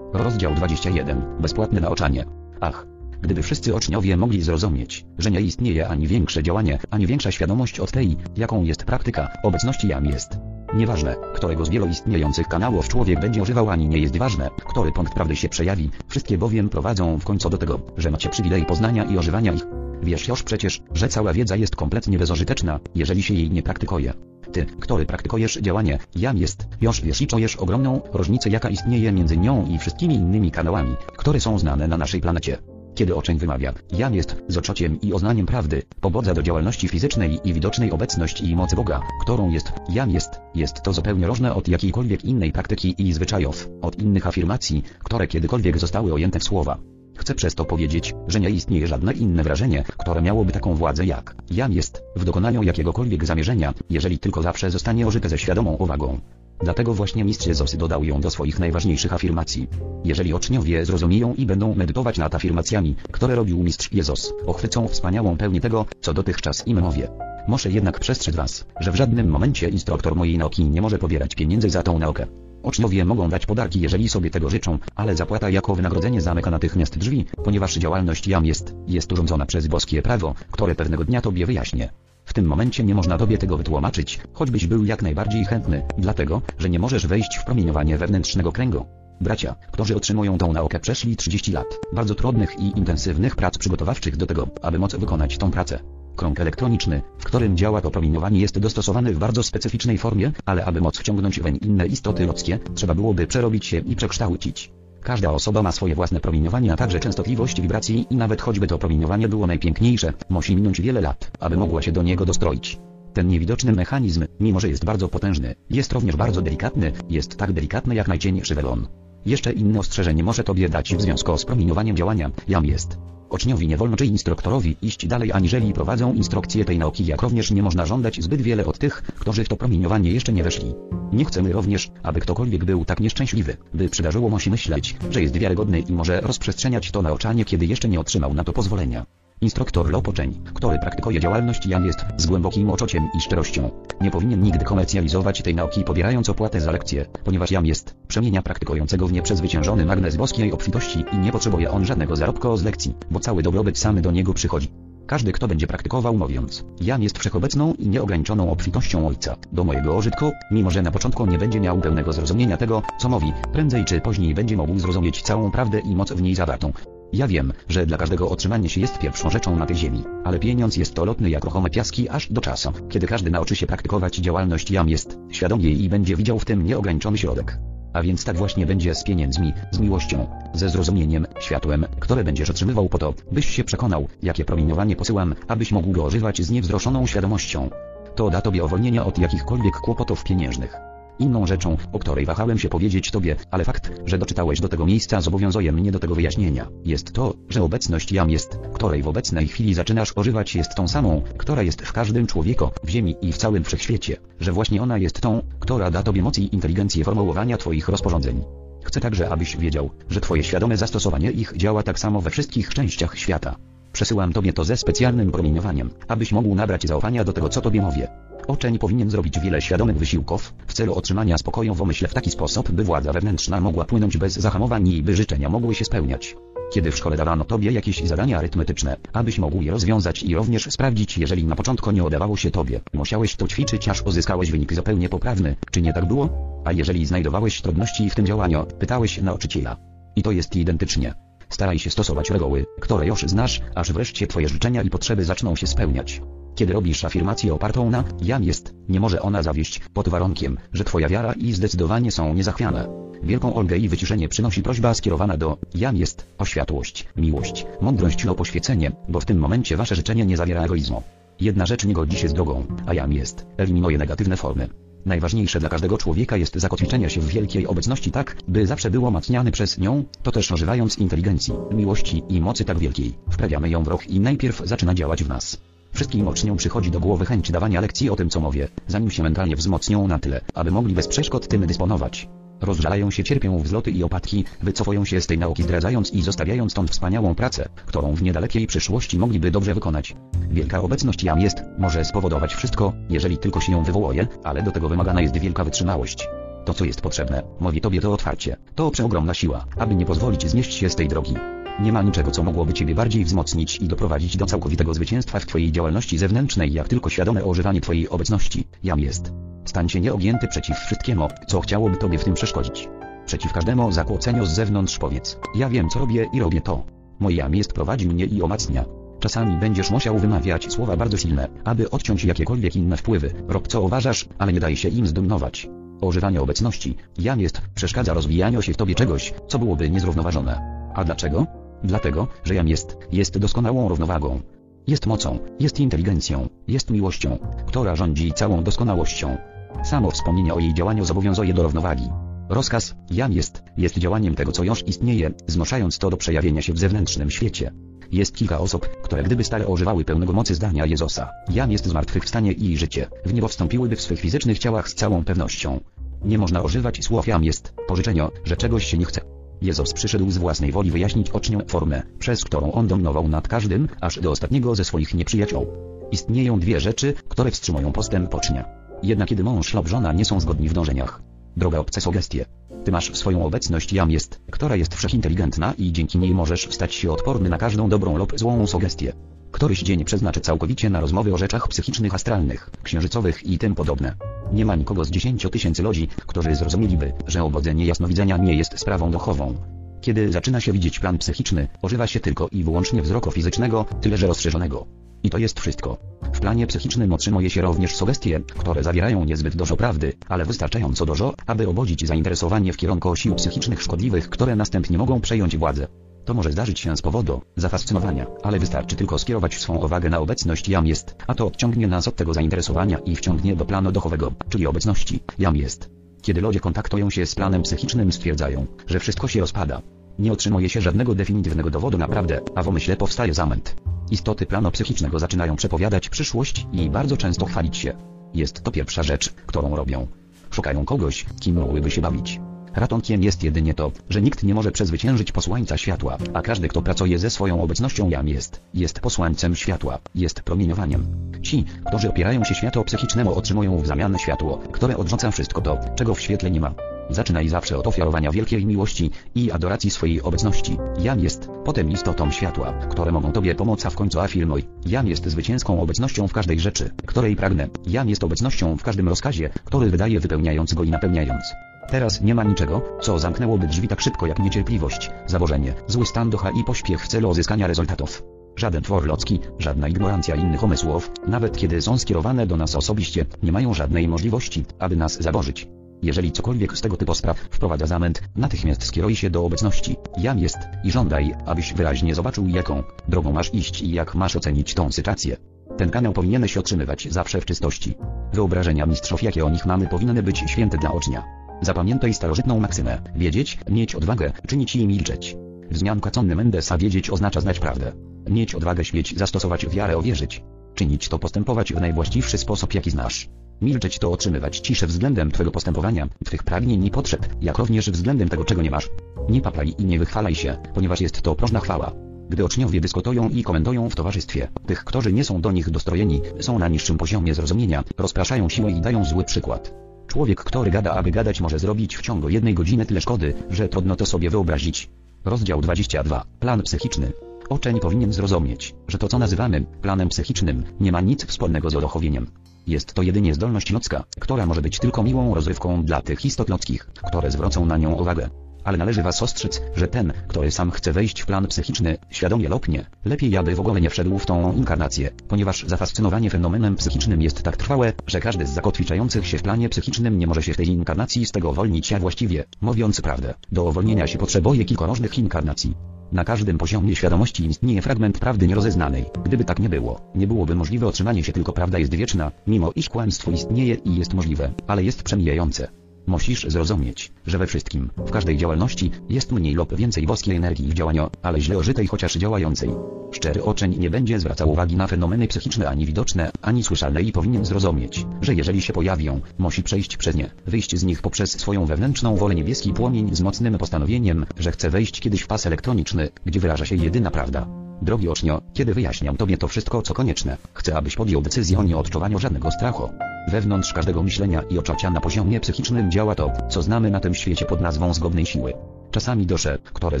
[0.12, 1.22] Rozdział 21.
[1.40, 2.24] Bezpłatne nauczanie.
[2.60, 2.86] Ach,
[3.24, 7.92] gdyby wszyscy oczniowie mogli zrozumieć, że nie istnieje ani większe działanie, ani większa świadomość od
[7.92, 10.38] tej, jaką jest praktyka, obecności jam jest.
[10.74, 15.14] Nieważne, którego z wielu istniejących kanałów człowiek będzie używał ani nie jest ważne, który punkt
[15.14, 19.18] prawdy się przejawi, wszystkie bowiem prowadzą w końcu do tego, że macie przywilej poznania i
[19.18, 19.66] ożywania ich.
[20.02, 24.12] Wiesz już przecież, że cała wiedza jest kompletnie bezużyteczna, jeżeli się jej nie praktykuje.
[24.52, 29.36] Ty, który praktykujesz działanie, jam jest, już wiesz i czujesz ogromną różnicę jaka istnieje między
[29.36, 32.73] nią i wszystkimi innymi kanałami, które są znane na naszej planecie.
[32.94, 37.52] Kiedy oczeń wymawia, jam jest, z oczociem i oznaniem prawdy, pobodza do działalności fizycznej i
[37.52, 42.24] widocznej obecności i mocy Boga, którą jest, jam jest, jest to zupełnie różne od jakiejkolwiek
[42.24, 46.78] innej praktyki i zwyczajów, od innych afirmacji, które kiedykolwiek zostały ujęte w słowa.
[47.16, 51.36] Chcę przez to powiedzieć, że nie istnieje żadne inne wrażenie, które miałoby taką władzę jak
[51.50, 56.20] jam jest, w dokonaniu jakiegokolwiek zamierzenia, jeżeli tylko zawsze zostanie użyte ze świadomą uwagą.
[56.60, 59.68] Dlatego właśnie mistrz Jezosy dodał ją do swoich najważniejszych afirmacji.
[60.04, 65.60] Jeżeli oczniowie zrozumieją i będą medytować nad afirmacjami, które robił mistrz Jezos, ochwycą wspaniałą pełnię
[65.60, 67.08] tego, co dotychczas im mówię.
[67.48, 71.70] Muszę jednak przestrzec was, że w żadnym momencie instruktor mojej nauki nie może pobierać pieniędzy
[71.70, 72.26] za tą naukę.
[72.62, 77.26] Oczniowie mogą dać podarki jeżeli sobie tego życzą, ale zapłata jako wynagrodzenie zamyka natychmiast drzwi,
[77.44, 81.90] ponieważ działalność jam jest, jest urządzona przez boskie prawo, które pewnego dnia tobie wyjaśnię.
[82.24, 86.70] W tym momencie nie można tobie tego wytłumaczyć, choćbyś był jak najbardziej chętny, dlatego, że
[86.70, 88.86] nie możesz wejść w promieniowanie wewnętrznego kręgu.
[89.20, 94.26] Bracia, którzy otrzymują tą naukę przeszli 30 lat, bardzo trudnych i intensywnych prac przygotowawczych do
[94.26, 95.78] tego, aby móc wykonać tą pracę.
[96.16, 100.80] Krąg elektroniczny, w którym działa to promieniowanie jest dostosowany w bardzo specyficznej formie, ale aby
[100.80, 104.72] móc wciągnąć weń inne istoty ludzkie, trzeba byłoby przerobić się i przekształcić.
[105.04, 109.28] Każda osoba ma swoje własne promieniowanie, a także częstotliwość wibracji i nawet choćby to promieniowanie
[109.28, 112.78] było najpiękniejsze, musi minąć wiele lat, aby mogła się do niego dostroić.
[113.12, 117.94] Ten niewidoczny mechanizm, mimo że jest bardzo potężny, jest również bardzo delikatny, jest tak delikatny
[117.94, 118.86] jak najcieńszy welon.
[119.26, 122.98] Jeszcze inne ostrzeżenie może tobie dać w związku z promieniowaniem działania, jam jest.
[123.30, 127.62] Oczniowi nie wolno czy instruktorowi iść dalej aniżeli prowadzą instrukcje tej nauki jak również nie
[127.62, 130.74] można żądać zbyt wiele od tych, którzy w to promieniowanie jeszcze nie weszli.
[131.12, 135.36] Nie chcemy również, aby ktokolwiek był tak nieszczęśliwy, by przydarzyło mu się myśleć, że jest
[135.36, 139.06] wiarygodny i może rozprzestrzeniać to nauczanie kiedy jeszcze nie otrzymał na to pozwolenia.
[139.40, 143.70] Instruktor Lopoczeń, który praktykuje działalność jam jest z głębokim oczociem i szczerością.
[144.00, 149.08] Nie powinien nigdy komercjalizować tej nauki pobierając opłatę za lekcję, ponieważ jam jest, przemienia praktykującego
[149.08, 153.42] w nieprzezwyciężony magnes boskiej obfitości i nie potrzebuje on żadnego zarobku z lekcji, bo cały
[153.42, 154.68] dobrobyt samy do niego przychodzi.
[155.06, 160.32] Każdy kto będzie praktykował mówiąc, jam jest wszechobecną i nieograniczoną obfitością Ojca, do mojego użytku,
[160.50, 164.34] mimo że na początku nie będzie miał pełnego zrozumienia tego, co mówi, prędzej czy później
[164.34, 166.72] będzie mógł zrozumieć całą prawdę i moc w niej zawartą.
[167.12, 170.76] Ja wiem, że dla każdego otrzymanie się jest pierwszą rzeczą na tej ziemi, ale pieniądz
[170.76, 174.88] jest lotny jak ruchome piaski aż do czasu, kiedy każdy nauczy się praktykować działalność jam
[174.88, 177.58] jest, świadomie i będzie widział w tym nieograniczony środek.
[177.92, 182.88] A więc tak właśnie będzie z pieniędzmi, z miłością, ze zrozumieniem, światłem, które będziesz otrzymywał
[182.88, 187.70] po to, byś się przekonał, jakie promieniowanie posyłam, abyś mógł go ożywać z niewzroszoną świadomością.
[188.14, 190.93] To da tobie uwolnienia od jakichkolwiek kłopotów pieniężnych.
[191.18, 195.20] Inną rzeczą, o której wahałem się powiedzieć tobie, ale fakt, że doczytałeś do tego miejsca
[195.20, 199.74] zobowiązuje mnie do tego wyjaśnienia, jest to, że obecność jam jest, której w obecnej chwili
[199.74, 203.64] zaczynasz ożywać jest tą samą, która jest w każdym człowieku, w ziemi i w całym
[203.64, 208.44] wszechświecie, że właśnie ona jest tą, która da tobie moc i inteligencję formułowania twoich rozporządzeń.
[208.84, 213.18] Chcę także, abyś wiedział, że twoje świadome zastosowanie ich działa tak samo we wszystkich częściach
[213.18, 213.56] świata.
[213.94, 218.08] Przesyłam tobie to ze specjalnym promieniowaniem, abyś mógł nabrać zaufania do tego, co tobie mówię.
[218.46, 222.70] Oczeń powinien zrobić wiele świadomych wysiłków, w celu otrzymania spokoju w umyśle w taki sposób,
[222.70, 226.36] by władza wewnętrzna mogła płynąć bez zahamowań i by życzenia mogły się spełniać.
[226.72, 231.18] Kiedy w szkole dawano tobie jakieś zadania arytmetyczne, abyś mógł je rozwiązać i również sprawdzić,
[231.18, 235.56] jeżeli na początku nie udawało się tobie, musiałeś to ćwiczyć, aż uzyskałeś wynik zupełnie poprawny,
[235.70, 236.28] czy nie tak było?
[236.64, 239.76] A jeżeli znajdowałeś trudności w tym działaniu, pytałeś nauczyciela.
[240.16, 241.14] I to jest identycznie.
[241.50, 245.66] Staraj się stosować reguły, które już znasz, aż wreszcie twoje życzenia i potrzeby zaczną się
[245.66, 246.22] spełniać.
[246.54, 251.08] Kiedy robisz afirmację opartą na jam jest, nie może ona zawieść, pod warunkiem, że twoja
[251.08, 252.88] wiara i zdecydowanie są niezachwiane.
[253.22, 258.34] Wielką olgę i wyciszenie przynosi prośba skierowana do jam jest, o światłość, miłość, mądrość o
[258.34, 261.02] poświęcenie, bo w tym momencie wasze życzenie nie zawiera egoizmu.
[261.40, 264.83] Jedna rzecz nie godzi się z drogą, a jam jest, eliminuje negatywne formy.
[265.06, 269.52] Najważniejsze dla każdego człowieka jest zakotwiczenie się w wielkiej obecności tak, by zawsze było macniany
[269.52, 274.06] przez nią, to też ożywając inteligencji, miłości i mocy tak wielkiej, wprawiamy ją w rok
[274.06, 275.56] i najpierw zaczyna działać w nas.
[275.92, 279.56] Wszystkim uczniom przychodzi do głowy chęć dawania lekcji o tym co mówię, zanim się mentalnie
[279.56, 282.28] wzmocnią na tyle, aby mogli bez przeszkód tym dysponować.
[282.60, 286.86] Rozżalają się, cierpią wzloty i opadki, wycofują się z tej nauki zdradzając i zostawiając tą
[286.86, 290.16] wspaniałą pracę, którą w niedalekiej przyszłości mogliby dobrze wykonać.
[290.50, 294.88] Wielka obecność jam jest, może spowodować wszystko, jeżeli tylko się ją wywołuje, ale do tego
[294.88, 296.28] wymagana jest wielka wytrzymałość.
[296.64, 300.74] To co jest potrzebne, mówi tobie to otwarcie, to przeogromna siła, aby nie pozwolić znieść
[300.74, 301.34] się z tej drogi.
[301.80, 305.72] Nie ma niczego co mogłoby Ciebie bardziej wzmocnić i doprowadzić do całkowitego zwycięstwa w Twojej
[305.72, 309.32] działalności zewnętrznej jak tylko świadome ożywanie Twojej obecności, jam jest.
[309.64, 312.88] Stań się nieogięty przeciw wszystkiemu, co chciałoby Tobie w tym przeszkodzić.
[313.26, 316.84] Przeciw każdemu zakłóceniu z zewnątrz powiedz, ja wiem co robię i robię to.
[317.20, 318.84] Moje jam jest prowadzi mnie i omacnia.
[319.20, 324.28] Czasami będziesz musiał wymawiać słowa bardzo silne, aby odciąć jakiekolwiek inne wpływy, rob co uważasz,
[324.38, 325.68] ale nie daj się im zdominować.
[326.00, 330.74] Ożywanie obecności, jam jest, przeszkadza rozwijaniu się w Tobie czegoś, co byłoby niezrównoważone.
[330.94, 331.63] A dlaczego?
[331.84, 334.40] Dlatego, że jam jest, jest doskonałą równowagą.
[334.86, 339.36] Jest mocą, jest inteligencją, jest miłością, która rządzi całą doskonałością.
[339.84, 342.08] Samo wspomnienie o jej działaniu zobowiązuje do równowagi.
[342.48, 346.78] Rozkaz, jam jest, jest działaniem tego co już istnieje, zmuszając to do przejawienia się w
[346.78, 347.72] zewnętrznym świecie.
[348.12, 352.76] Jest kilka osób, które gdyby stale ożywały pełnego mocy zdania Jezusa, jam jest zmartwychwstanie i
[352.76, 355.80] życie, w niebo wstąpiłyby w swych fizycznych ciałach z całą pewnością.
[356.24, 359.43] Nie można ożywać słów jam jest, pożyczenia, że czegoś się nie chce.
[359.64, 364.20] Jezus przyszedł z własnej woli wyjaśnić ocznią formę, przez którą on dominował nad każdym, aż
[364.20, 365.66] do ostatniego ze swoich nieprzyjaciół.
[366.10, 368.64] Istnieją dwie rzeczy, które wstrzymują postęp ocznia.
[369.02, 371.22] Jedna kiedy mąż lub żona nie są zgodni w dążeniach.
[371.56, 372.44] Droga obce sugestie.
[372.84, 377.12] Ty masz swoją obecność jam jest, która jest wszechinteligentna i dzięki niej możesz stać się
[377.12, 379.12] odporny na każdą dobrą lub złą sugestię.
[379.54, 384.14] Któryś dzień przeznaczy całkowicie na rozmowy o rzeczach psychicznych astralnych, księżycowych i tym podobne.
[384.52, 389.10] Nie ma nikogo z 10 tysięcy ludzi, którzy zrozumieliby, że obudzenie jasnowidzenia nie jest sprawą
[389.10, 389.54] duchową.
[390.00, 394.26] Kiedy zaczyna się widzieć plan psychiczny, ożywa się tylko i wyłącznie wzroku fizycznego, tyle że
[394.26, 394.86] rozszerzonego.
[395.24, 395.96] I to jest wszystko.
[396.34, 401.34] W planie psychicznym otrzymuje się również sugestie, które zawierają niezbyt dużo prawdy, ale wystarczająco dużo,
[401.46, 405.86] aby obudzić zainteresowanie w kierunku sił psychicznych szkodliwych, które następnie mogą przejąć władzę.
[406.24, 410.68] To może zdarzyć się z powodu zafascynowania, ale wystarczy tylko skierować swą uwagę na obecność
[410.68, 414.66] jam jest, a to odciągnie nas od tego zainteresowania i wciągnie do planu duchowego, czyli
[414.66, 415.90] obecności jam jest.
[416.22, 419.82] Kiedy ludzie kontaktują się z planem psychicznym stwierdzają, że wszystko się rozpada.
[420.18, 423.76] Nie otrzymuje się żadnego definitywnego dowodu na prawdę, a w umyśle powstaje zamęt.
[424.10, 427.92] Istoty planu psychicznego zaczynają przepowiadać przyszłość i bardzo często chwalić się.
[428.34, 430.06] Jest to pierwsza rzecz, którą robią.
[430.50, 432.40] Szukają kogoś, kim mogłyby się bawić.
[432.74, 437.18] Ratunkiem jest jedynie to, że nikt nie może przezwyciężyć posłańca światła, a każdy kto pracuje
[437.18, 441.06] ze swoją obecnością jam jest, jest posłańcem światła, jest promieniowaniem.
[441.42, 446.14] Ci, którzy opierają się światło psychicznemu otrzymują w zamian światło, które odrzuca wszystko to, czego
[446.14, 446.93] w świetle nie ma.
[447.10, 450.76] Zaczynaj zawsze od ofiarowania wielkiej miłości i adoracji swojej obecności.
[450.98, 454.64] Jam jest, potem istotą światła, które mogą Tobie pomóc, a w końcu afirmuj.
[454.86, 457.68] Jam jest zwycięską obecnością w każdej rzeczy, której pragnę.
[457.86, 461.44] Jam jest obecnością w każdym rozkazie, który wydaje wypełniając go i napełniając.
[461.90, 466.50] Teraz nie ma niczego, co zamknęłoby drzwi tak szybko jak niecierpliwość, zawożenie, zły stan ducha
[466.50, 468.22] i pośpiech w celu uzyskania rezultatów.
[468.56, 473.52] Żaden twór ludzki, żadna ignorancja innych umysłów, nawet kiedy są skierowane do nas osobiście, nie
[473.52, 475.68] mają żadnej możliwości, aby nas zaborzyć.
[476.02, 479.96] Jeżeli cokolwiek z tego typu spraw wprowadza zamęt, natychmiast skieruj się do obecności.
[480.18, 484.74] Jam jest i żądaj, abyś wyraźnie zobaczył jaką drogą masz iść i jak masz ocenić
[484.74, 485.36] tą sytuację.
[485.76, 487.94] Ten kanał powinieneś otrzymywać zawsze w czystości.
[488.32, 491.24] Wyobrażenia mistrzów jakie o nich mamy powinny być święte dla ocznia.
[491.62, 493.02] Zapamiętaj starożytną maksymę.
[493.16, 495.36] Wiedzieć, mieć odwagę, czynić i milczeć.
[495.70, 497.92] Wzmianka Conny Mendesa wiedzieć oznacza znać prawdę.
[498.28, 500.42] Mieć odwagę śmieć zastosować wiarę uwierzyć.
[500.74, 503.28] Czynić to postępować w najwłaściwszy sposób jaki znasz.
[503.62, 508.44] Milczeć to otrzymywać ciszę względem Twego postępowania, Twych pragnień i potrzeb, jak również względem tego
[508.44, 508.90] czego nie masz.
[509.28, 511.92] Nie paplaj i nie wychwalaj się, ponieważ jest to próżna chwała.
[512.28, 516.58] Gdy oczniowie dyskutują i komentują w towarzystwie, tych, którzy nie są do nich dostrojeni, są
[516.58, 519.74] na niższym poziomie zrozumienia, rozpraszają siłę i dają zły przykład.
[520.06, 523.96] Człowiek, który gada aby gadać może zrobić w ciągu jednej godziny tyle szkody, że trudno
[523.96, 524.90] to sobie wyobrazić.
[525.24, 526.24] Rozdział 22.
[526.40, 527.12] Plan psychiczny.
[527.48, 532.26] Oczeń powinien zrozumieć, że to co nazywamy planem psychicznym, nie ma nic wspólnego z odochowieniem.
[532.66, 536.86] Jest to jedynie zdolność ludzka, która może być tylko miłą rozrywką dla tych istot ludzkich,
[537.08, 538.30] które zwrócą na nią uwagę.
[538.64, 542.68] Ale należy was ostrzec, że ten, który sam chce wejść w plan psychiczny, świadomie lub
[542.68, 547.42] nie, lepiej aby w ogóle nie wszedł w tą inkarnację, ponieważ zafascynowanie fenomenem psychicznym jest
[547.42, 550.68] tak trwałe, że każdy z zakotwiczających się w planie psychicznym nie może się w tej
[550.68, 555.74] inkarnacji z tego uwolnić, a właściwie, mówiąc prawdę, do uwolnienia się potrzebuje kilkorożnych inkarnacji.
[556.12, 559.04] Na każdym poziomie świadomości istnieje fragment prawdy nierozeznanej.
[559.24, 562.88] Gdyby tak nie było, nie byłoby możliwe otrzymanie się tylko prawda jest wieczna, mimo iż
[562.88, 565.83] kłamstwo istnieje i jest możliwe, ale jest przemijające.
[566.06, 570.74] Musisz zrozumieć, że we wszystkim, w każdej działalności, jest mniej lub więcej boskiej energii w
[570.74, 572.70] działaniu, ale źle ożytej chociaż działającej.
[573.12, 577.44] Szczery oczeń nie będzie zwracał uwagi na fenomeny psychiczne ani widoczne, ani słyszalne i powinien
[577.44, 582.16] zrozumieć, że jeżeli się pojawią, musi przejść przez nie, wyjść z nich poprzez swoją wewnętrzną
[582.16, 586.66] wolę niebieski płomień z mocnym postanowieniem, że chce wejść kiedyś w pas elektroniczny, gdzie wyraża
[586.66, 587.46] się jedyna prawda.
[587.84, 592.18] Drogi ocznio, kiedy wyjaśniam Tobie to wszystko co konieczne, chcę abyś podjął decyzję o nieodczuwaniu
[592.18, 592.90] żadnego strachu.
[593.30, 597.44] Wewnątrz każdego myślenia i oczucia na poziomie psychicznym działa to, co znamy na tym świecie
[597.44, 598.52] pod nazwą zgodnej siły.
[598.90, 600.00] Czasami dusze, które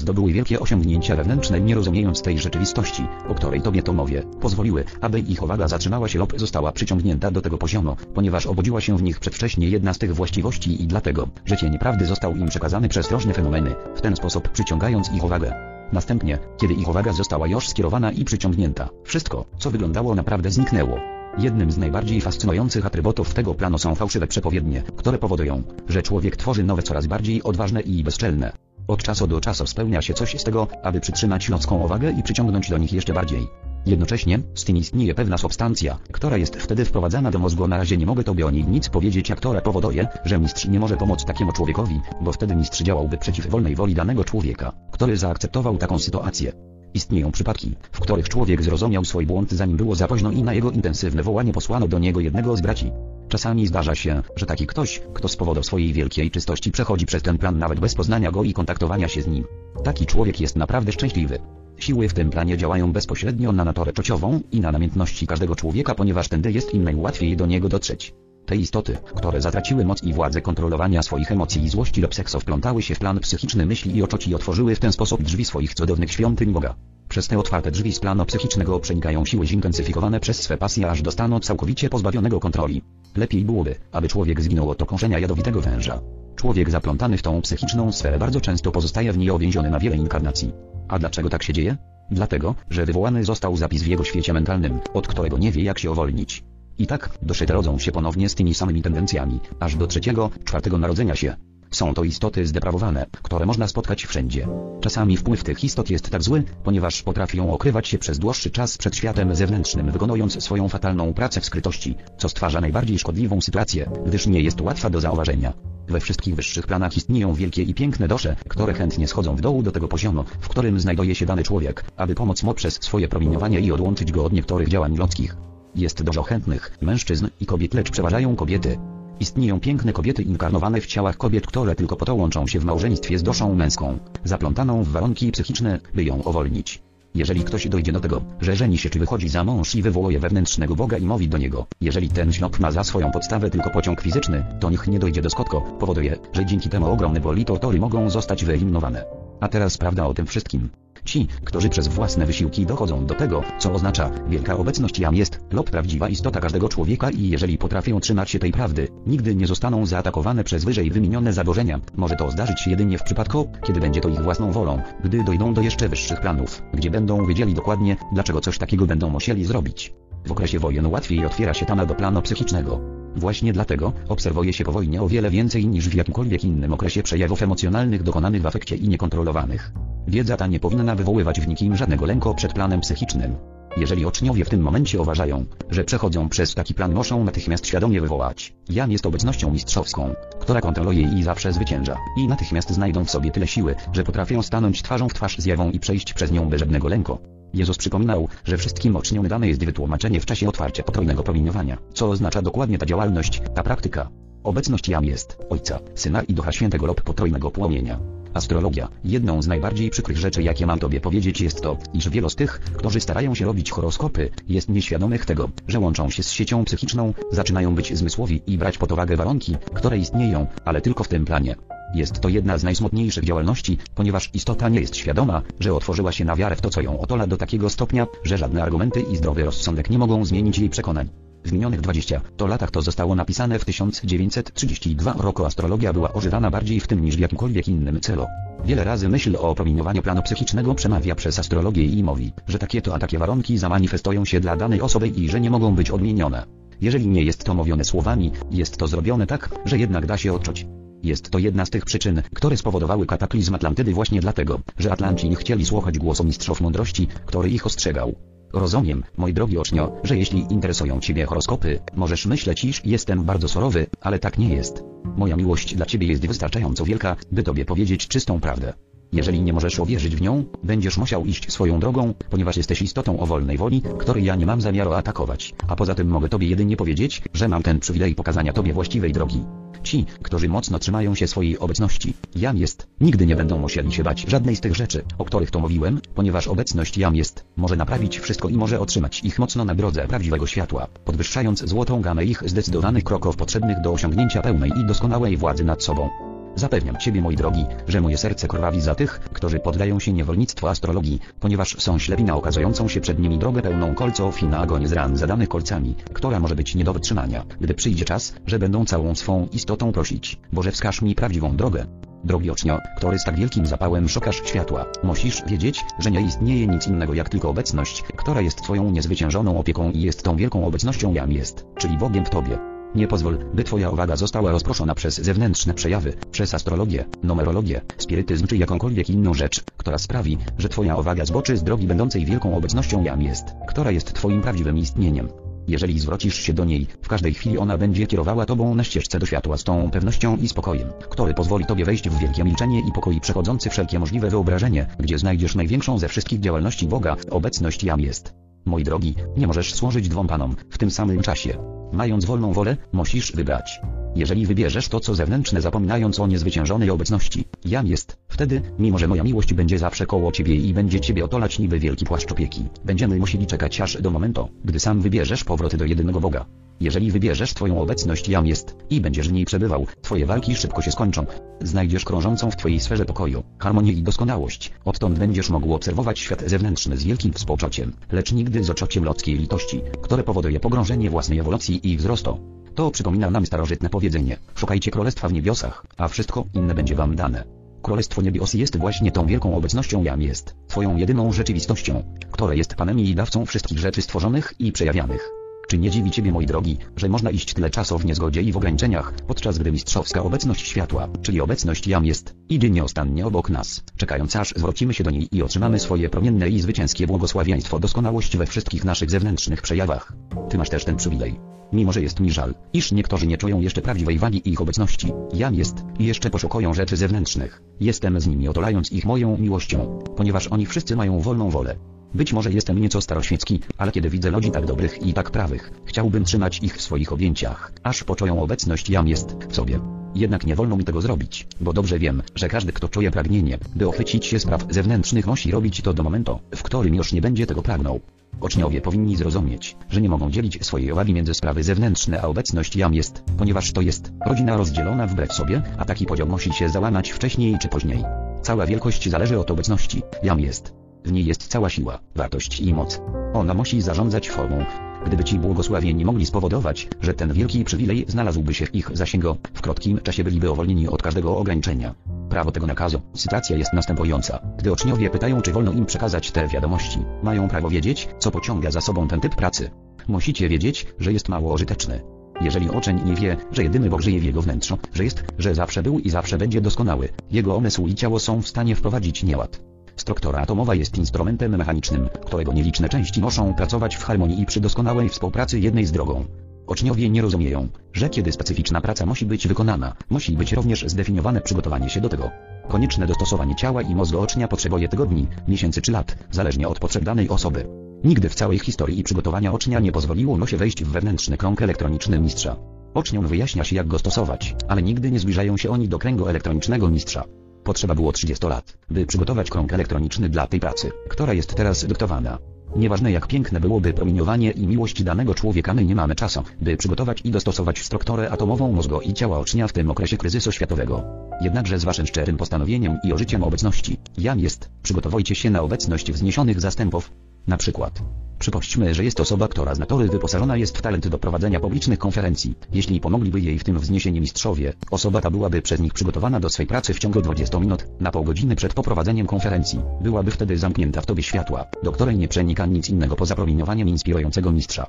[0.00, 5.20] zdobyły wielkie osiągnięcia wewnętrzne nie rozumiejąc tej rzeczywistości, o której Tobie to mówię, pozwoliły, aby
[5.20, 9.20] ich uwaga zatrzymała się lub została przyciągnięta do tego poziomu, ponieważ obudziła się w nich
[9.20, 13.34] przedwcześnie jedna z tych właściwości i dlatego, że cień prawdy został im przekazany przez różne
[13.34, 15.73] fenomeny, w ten sposób przyciągając ich uwagę.
[15.94, 20.98] Następnie, kiedy ich uwaga została już skierowana i przyciągnięta, wszystko, co wyglądało naprawdę zniknęło.
[21.38, 26.64] Jednym z najbardziej fascynujących atrybutów tego planu są fałszywe przepowiednie, które powodują, że człowiek tworzy
[26.64, 28.52] nowe coraz bardziej odważne i bezczelne.
[28.88, 32.70] Od czasu do czasu spełnia się coś z tego, aby przytrzymać ludzką uwagę i przyciągnąć
[32.70, 33.48] do nich jeszcze bardziej.
[33.86, 37.68] Jednocześnie, z tym istnieje pewna substancja, która jest wtedy wprowadzana do mózgu.
[37.68, 40.80] Na razie nie mogę tobie o niej nic powiedzieć, a która powoduje, że mistrz nie
[40.80, 45.76] może pomóc takiemu człowiekowi, bo wtedy mistrz działałby przeciw wolnej woli danego człowieka, który zaakceptował
[45.76, 46.73] taką sytuację.
[46.94, 50.70] Istnieją przypadki, w których człowiek zrozumiał swój błąd zanim było za późno i na jego
[50.70, 52.90] intensywne wołanie posłano do niego jednego z braci.
[53.28, 57.38] Czasami zdarza się, że taki ktoś, kto z powodu swojej wielkiej czystości przechodzi przez ten
[57.38, 59.44] plan nawet bez poznania go i kontaktowania się z nim.
[59.84, 61.38] Taki człowiek jest naprawdę szczęśliwy.
[61.78, 66.28] Siły w tym planie działają bezpośrednio na naturę czociową i na namiętności każdego człowieka, ponieważ
[66.28, 68.14] tędy jest im najłatwiej do niego dotrzeć.
[68.46, 72.82] Te istoty, które zatraciły moc i władzę kontrolowania swoich emocji i złości lub seksu wplątały
[72.82, 76.12] się w plan psychiczny myśli i oczoci i otworzyły w ten sposób drzwi swoich cudownych
[76.12, 76.74] świątyń Boga.
[77.08, 81.10] Przez te otwarte drzwi z planu psychicznego przenikają siły zintensyfikowane przez swe pasje aż do
[81.10, 82.82] stanu całkowicie pozbawionego kontroli.
[83.16, 86.00] Lepiej byłoby, aby człowiek zginął od okąszenia jadowitego węża.
[86.36, 90.52] Człowiek zaplątany w tą psychiczną sferę bardzo często pozostaje w niej uwięziony na wiele inkarnacji.
[90.88, 91.76] A dlaczego tak się dzieje?
[92.10, 95.90] Dlatego, że wywołany został zapis w jego świecie mentalnym, od którego nie wie jak się
[95.90, 96.44] uwolnić.
[96.78, 100.78] I tak, dusze te rodzą się ponownie z tymi samymi tendencjami, aż do trzeciego, czwartego
[100.78, 101.36] narodzenia się.
[101.70, 104.48] Są to istoty zdeprawowane, które można spotkać wszędzie.
[104.80, 108.96] Czasami wpływ tych istot jest tak zły, ponieważ potrafią okrywać się przez dłuższy czas przed
[108.96, 114.40] światem zewnętrznym wykonując swoją fatalną pracę w skrytości, co stwarza najbardziej szkodliwą sytuację, gdyż nie
[114.40, 115.52] jest łatwa do zauważenia.
[115.88, 119.72] We wszystkich wyższych planach istnieją wielkie i piękne dusze, które chętnie schodzą w dół do
[119.72, 123.72] tego poziomu, w którym znajduje się dany człowiek, aby pomóc mu przez swoje promieniowanie i
[123.72, 125.36] odłączyć go od niektórych działań ludzkich.
[125.76, 128.78] Jest dużo chętnych mężczyzn i kobiet, lecz przeważają kobiety.
[129.20, 133.18] Istnieją piękne kobiety inkarnowane w ciałach kobiet, które tylko po to łączą się w małżeństwie
[133.18, 136.82] z duszą męską, zaplątaną w warunki psychiczne, by ją uwolnić.
[137.14, 140.76] Jeżeli ktoś dojdzie do tego, że żeni się czy wychodzi za mąż i wywołuje wewnętrznego
[140.76, 144.44] Boga i mówi do niego, jeżeli ten ślub ma za swoją podstawę tylko pociąg fizyczny,
[144.60, 148.10] to niech nie dojdzie do skutku, powoduje, że dzięki temu ogromne boli to tory mogą
[148.10, 149.04] zostać wyeliminowane.
[149.40, 150.68] A teraz prawda o tym wszystkim.
[151.04, 155.70] Ci, którzy przez własne wysiłki dochodzą do tego, co oznacza wielka obecność jam jest, lub
[155.70, 160.44] prawdziwa istota każdego człowieka i jeżeli potrafią trzymać się tej prawdy, nigdy nie zostaną zaatakowane
[160.44, 161.80] przez wyżej wymienione zaburzenia.
[161.96, 165.54] Może to zdarzyć się jedynie w przypadku, kiedy będzie to ich własną wolą, gdy dojdą
[165.54, 169.94] do jeszcze wyższych planów, gdzie będą wiedzieli dokładnie, dlaczego coś takiego będą musieli zrobić.
[170.24, 172.80] W okresie wojen łatwiej otwiera się tama do planu psychicznego.
[173.16, 177.42] Właśnie dlatego obserwuje się po wojnie o wiele więcej niż w jakimkolwiek innym okresie przejawów
[177.42, 179.72] emocjonalnych dokonanych w afekcie i niekontrolowanych.
[180.08, 183.36] Wiedza ta nie powinna wywoływać w nikim żadnego lęku przed planem psychicznym.
[183.76, 188.54] Jeżeli oczniowie w tym momencie uważają, że przechodzą przez taki plan muszą natychmiast świadomie wywołać.
[188.70, 191.96] Jam jest obecnością mistrzowską, która kontroluje i zawsze zwycięża.
[192.16, 195.80] I natychmiast znajdą w sobie tyle siły, że potrafią stanąć twarzą w twarz zjawą i
[195.80, 197.18] przejść przez nią bez żadnego lęku.
[197.54, 202.42] Jezus przypominał, że wszystkim oczniom dane jest wytłumaczenie w czasie otwarcia potrójnego promieniowania, co oznacza
[202.42, 204.08] dokładnie ta działalność, ta praktyka.
[204.44, 207.98] Obecność jam jest, Ojca, Syna i Ducha Świętego lub potrójnego płomienia.
[208.34, 208.88] Astrologia.
[209.04, 212.60] Jedną z najbardziej przykrych rzeczy jakie mam tobie powiedzieć jest to, iż wielu z tych,
[212.60, 217.74] którzy starają się robić horoskopy, jest nieświadomych tego, że łączą się z siecią psychiczną, zaczynają
[217.74, 221.54] być zmysłowi i brać pod uwagę warunki, które istnieją, ale tylko w tym planie.
[221.94, 226.36] Jest to jedna z najsmutniejszych działalności, ponieważ istota nie jest świadoma, że otworzyła się na
[226.36, 229.90] wiarę w to co ją otola do takiego stopnia, że żadne argumenty i zdrowy rozsądek
[229.90, 231.08] nie mogą zmienić jej przekonań.
[231.44, 236.80] W minionych 20 to latach to zostało napisane w 1932 roku astrologia była ożywana bardziej
[236.80, 238.26] w tym niż w jakimkolwiek innym celu.
[238.64, 242.94] Wiele razy myśl o promieniowaniu planu psychicznego przemawia przez astrologię i mówi, że takie to
[242.94, 246.46] a takie warunki zamanifestują się dla danej osoby i że nie mogą być odmienione.
[246.80, 250.66] Jeżeli nie jest to mówione słowami, jest to zrobione tak, że jednak da się odczuć.
[251.04, 255.36] Jest to jedna z tych przyczyn, które spowodowały kataklizm Atlantydy właśnie dlatego, że Atlanci nie
[255.36, 258.14] chcieli słuchać głosu mistrzów mądrości, który ich ostrzegał.
[258.52, 263.86] Rozumiem, mój drogi ocznio, że jeśli interesują Ciebie horoskopy, możesz myśleć iż jestem bardzo surowy,
[264.00, 264.84] ale tak nie jest.
[265.16, 268.72] Moja miłość dla Ciebie jest wystarczająco wielka, by Tobie powiedzieć czystą prawdę.
[269.14, 273.26] Jeżeli nie możesz uwierzyć w nią, będziesz musiał iść swoją drogą, ponieważ jesteś istotą o
[273.26, 275.54] wolnej woli, której ja nie mam zamiaru atakować.
[275.68, 279.44] A poza tym mogę Tobie jedynie powiedzieć, że mam ten przywilej pokazania Tobie właściwej drogi.
[279.82, 284.24] Ci, którzy mocno trzymają się swojej obecności, jam jest, nigdy nie będą musieli się bać
[284.28, 288.48] żadnej z tych rzeczy, o których to mówiłem, ponieważ obecność jam jest, może naprawić wszystko
[288.48, 293.36] i może otrzymać ich mocno na drodze prawdziwego światła, podwyższając złotą gamę ich zdecydowanych kroków
[293.36, 296.33] potrzebnych do osiągnięcia pełnej i doskonałej władzy nad sobą.
[296.56, 301.20] Zapewniam Ciebie moi drogi, że moje serce krwawi za tych, którzy poddają się niewolnictwu astrologii,
[301.40, 304.92] ponieważ są ślepi na okazującą się przed nimi drogę pełną kolców i na agonię z
[304.92, 309.14] ran zadanych kolcami, która może być nie do wytrzymania, gdy przyjdzie czas, że będą całą
[309.14, 311.86] swą istotą prosić, Boże wskaż mi prawdziwą drogę.
[312.24, 316.86] Drogi ocznio, który z tak wielkim zapałem szukasz światła, musisz wiedzieć, że nie istnieje nic
[316.86, 321.32] innego jak tylko obecność, która jest Twoją niezwyciężoną opieką i jest tą wielką obecnością jam
[321.32, 322.73] jest, czyli Bogiem w Tobie.
[322.94, 328.56] Nie pozwól, by Twoja uwaga została rozproszona przez zewnętrzne przejawy, przez astrologię, numerologię, spirytyzm czy
[328.56, 333.22] jakąkolwiek inną rzecz, która sprawi, że Twoja uwaga zboczy z drogi będącej wielką obecnością jam
[333.22, 335.28] jest, która jest Twoim prawdziwym istnieniem.
[335.68, 339.26] Jeżeli zwrócisz się do niej, w każdej chwili ona będzie kierowała Tobą na ścieżce do
[339.26, 343.20] światła z tą pewnością i spokojem, który pozwoli Tobie wejść w wielkie milczenie i pokój
[343.20, 348.34] przechodzący wszelkie możliwe wyobrażenie, gdzie znajdziesz największą ze wszystkich działalności Boga, obecność jam jest.
[348.64, 351.58] Moi drogi, nie możesz służyć dwom panom, w tym samym czasie.
[351.92, 353.80] Mając wolną wolę, musisz wybrać.
[354.16, 359.22] Jeżeli wybierzesz to co zewnętrzne zapominając o niezwyciężonej obecności, jam jest, wtedy, mimo że moja
[359.22, 363.46] miłość będzie zawsze koło ciebie i będzie ciebie otolać niby wielki płaszcz opieki, będziemy musieli
[363.46, 366.46] czekać aż do momentu, gdy sam wybierzesz powroty do jedynego Boga.
[366.80, 370.92] Jeżeli wybierzesz Twoją obecność jam jest, i będziesz w niej przebywał, Twoje walki szybko się
[370.92, 371.26] skończą.
[371.60, 374.72] Znajdziesz krążącą w Twojej sferze pokoju, harmonię i doskonałość.
[374.84, 379.82] Odtąd będziesz mógł obserwować świat zewnętrzny z wielkim współczuciem, lecz nigdy z oczociem ludzkiej litości,
[380.02, 382.38] które powoduje pogrążenie własnej ewolucji i wzrostu.
[382.74, 387.44] To przypomina nam starożytne powiedzenie, szukajcie królestwa w niebiosach, a wszystko inne będzie wam dane.
[387.82, 393.00] Królestwo Niebios jest właśnie tą wielką obecnością jam jest, Twoją jedyną rzeczywistością, która jest Panem
[393.00, 395.43] i dawcą wszystkich rzeczy stworzonych i przejawianych.
[395.74, 398.56] Czy nie dziwi Ciebie moi drogi, że można iść tyle czasu w niezgodzie i w
[398.56, 404.36] ograniczeniach, podczas gdy mistrzowska obecność światła, czyli obecność jam jest, idzie nieustannie obok nas, czekając
[404.36, 408.84] aż zwrócimy się do niej i otrzymamy swoje promienne i zwycięskie błogosławieństwo doskonałość we wszystkich
[408.84, 410.12] naszych zewnętrznych przejawach.
[410.50, 411.40] Ty masz też ten przywilej.
[411.72, 415.54] Mimo, że jest mi żal, iż niektórzy nie czują jeszcze prawdziwej wagi ich obecności, jam
[415.54, 417.62] jest, i jeszcze poszukują rzeczy zewnętrznych.
[417.80, 421.76] Jestem z nimi otulając ich moją miłością, ponieważ oni wszyscy mają wolną wolę.
[422.14, 426.24] Być może jestem nieco staroświecki, ale kiedy widzę ludzi tak dobrych i tak prawych, chciałbym
[426.24, 429.80] trzymać ich w swoich objęciach, aż poczują obecność jam jest w sobie.
[430.14, 433.88] Jednak nie wolno mi tego zrobić, bo dobrze wiem, że każdy kto czuje pragnienie, by
[433.88, 437.62] ochwycić się spraw zewnętrznych musi robić to do momentu, w którym już nie będzie tego
[437.62, 438.00] pragnął.
[438.40, 442.94] Oczniowie powinni zrozumieć, że nie mogą dzielić swojej uwagi między sprawy zewnętrzne a obecność jam
[442.94, 447.56] jest, ponieważ to jest rodzina rozdzielona wbrew sobie, a taki podział musi się załamać wcześniej
[447.60, 448.04] czy później.
[448.42, 450.83] Cała wielkość zależy od obecności, jam jest.
[451.04, 453.00] W niej jest cała siła, wartość i moc.
[453.34, 454.64] Ona musi zarządzać formą.
[455.06, 459.60] Gdyby ci błogosławieni mogli spowodować, że ten wielki przywilej znalazłby się w ich zasięgu, w
[459.60, 461.94] krótkim czasie byliby uwolnieni od każdego ograniczenia.
[462.30, 463.00] Prawo tego nakazu.
[463.14, 464.38] Sytuacja jest następująca.
[464.58, 468.80] Gdy oczniowie pytają, czy wolno im przekazać te wiadomości, mają prawo wiedzieć, co pociąga za
[468.80, 469.70] sobą ten typ pracy.
[470.08, 472.00] Musicie wiedzieć, że jest mało użyteczny.
[472.40, 475.82] Jeżeli uczeń nie wie, że jedyny Bóg żyje w jego wnętrzu, że jest, że zawsze
[475.82, 479.73] był i zawsze będzie doskonały, jego umysł i ciało są w stanie wprowadzić nieład.
[479.96, 485.08] Struktura atomowa jest instrumentem mechanicznym, którego nieliczne części muszą pracować w harmonii i przy doskonałej
[485.08, 486.24] współpracy jednej z drugą.
[486.66, 491.90] Uczniowie nie rozumieją, że kiedy specyficzna praca musi być wykonana, musi być również zdefiniowane przygotowanie
[491.90, 492.30] się do tego.
[492.68, 497.28] Konieczne dostosowanie ciała i mózgu ucznia potrzebuje tygodni, miesięcy czy lat, zależnie od potrzeb danej
[497.28, 497.66] osoby.
[498.04, 502.18] Nigdy w całej historii przygotowania ucznia nie pozwoliło mu się wejść w wewnętrzny krąg elektroniczny
[502.18, 502.56] mistrza.
[502.94, 506.90] Uczniom wyjaśnia się jak go stosować, ale nigdy nie zbliżają się oni do kręgu elektronicznego
[506.90, 507.24] mistrza.
[507.64, 512.38] Potrzeba było 30 lat, by przygotować krąg elektroniczny dla tej pracy, która jest teraz dyktowana.
[512.76, 517.20] Nieważne jak piękne byłoby promieniowanie i miłość danego człowieka, my nie mamy czasu, by przygotować
[517.24, 521.04] i dostosować strukturę atomową mózgu i ciała ucznia w tym okresie kryzysu światowego.
[521.40, 526.60] Jednakże z waszym szczerym postanowieniem i ożyciem obecności, jam jest, przygotowujcie się na obecność wzniesionych
[526.60, 527.10] zastępów.
[527.46, 528.02] Na przykład.
[528.38, 532.54] Przypuśćmy, że jest osoba, która z natury wyposażona jest w talent do prowadzenia publicznych konferencji.
[532.72, 536.66] Jeśli pomogliby jej w tym wzniesieni mistrzowie, osoba ta byłaby przez nich przygotowana do swej
[536.66, 539.80] pracy w ciągu 20 minut, na pół godziny przed poprowadzeniem konferencji.
[540.00, 544.52] Byłaby wtedy zamknięta w tobie światła, do której nie przenika nic innego poza promieniowaniem inspirującego
[544.52, 544.86] mistrza.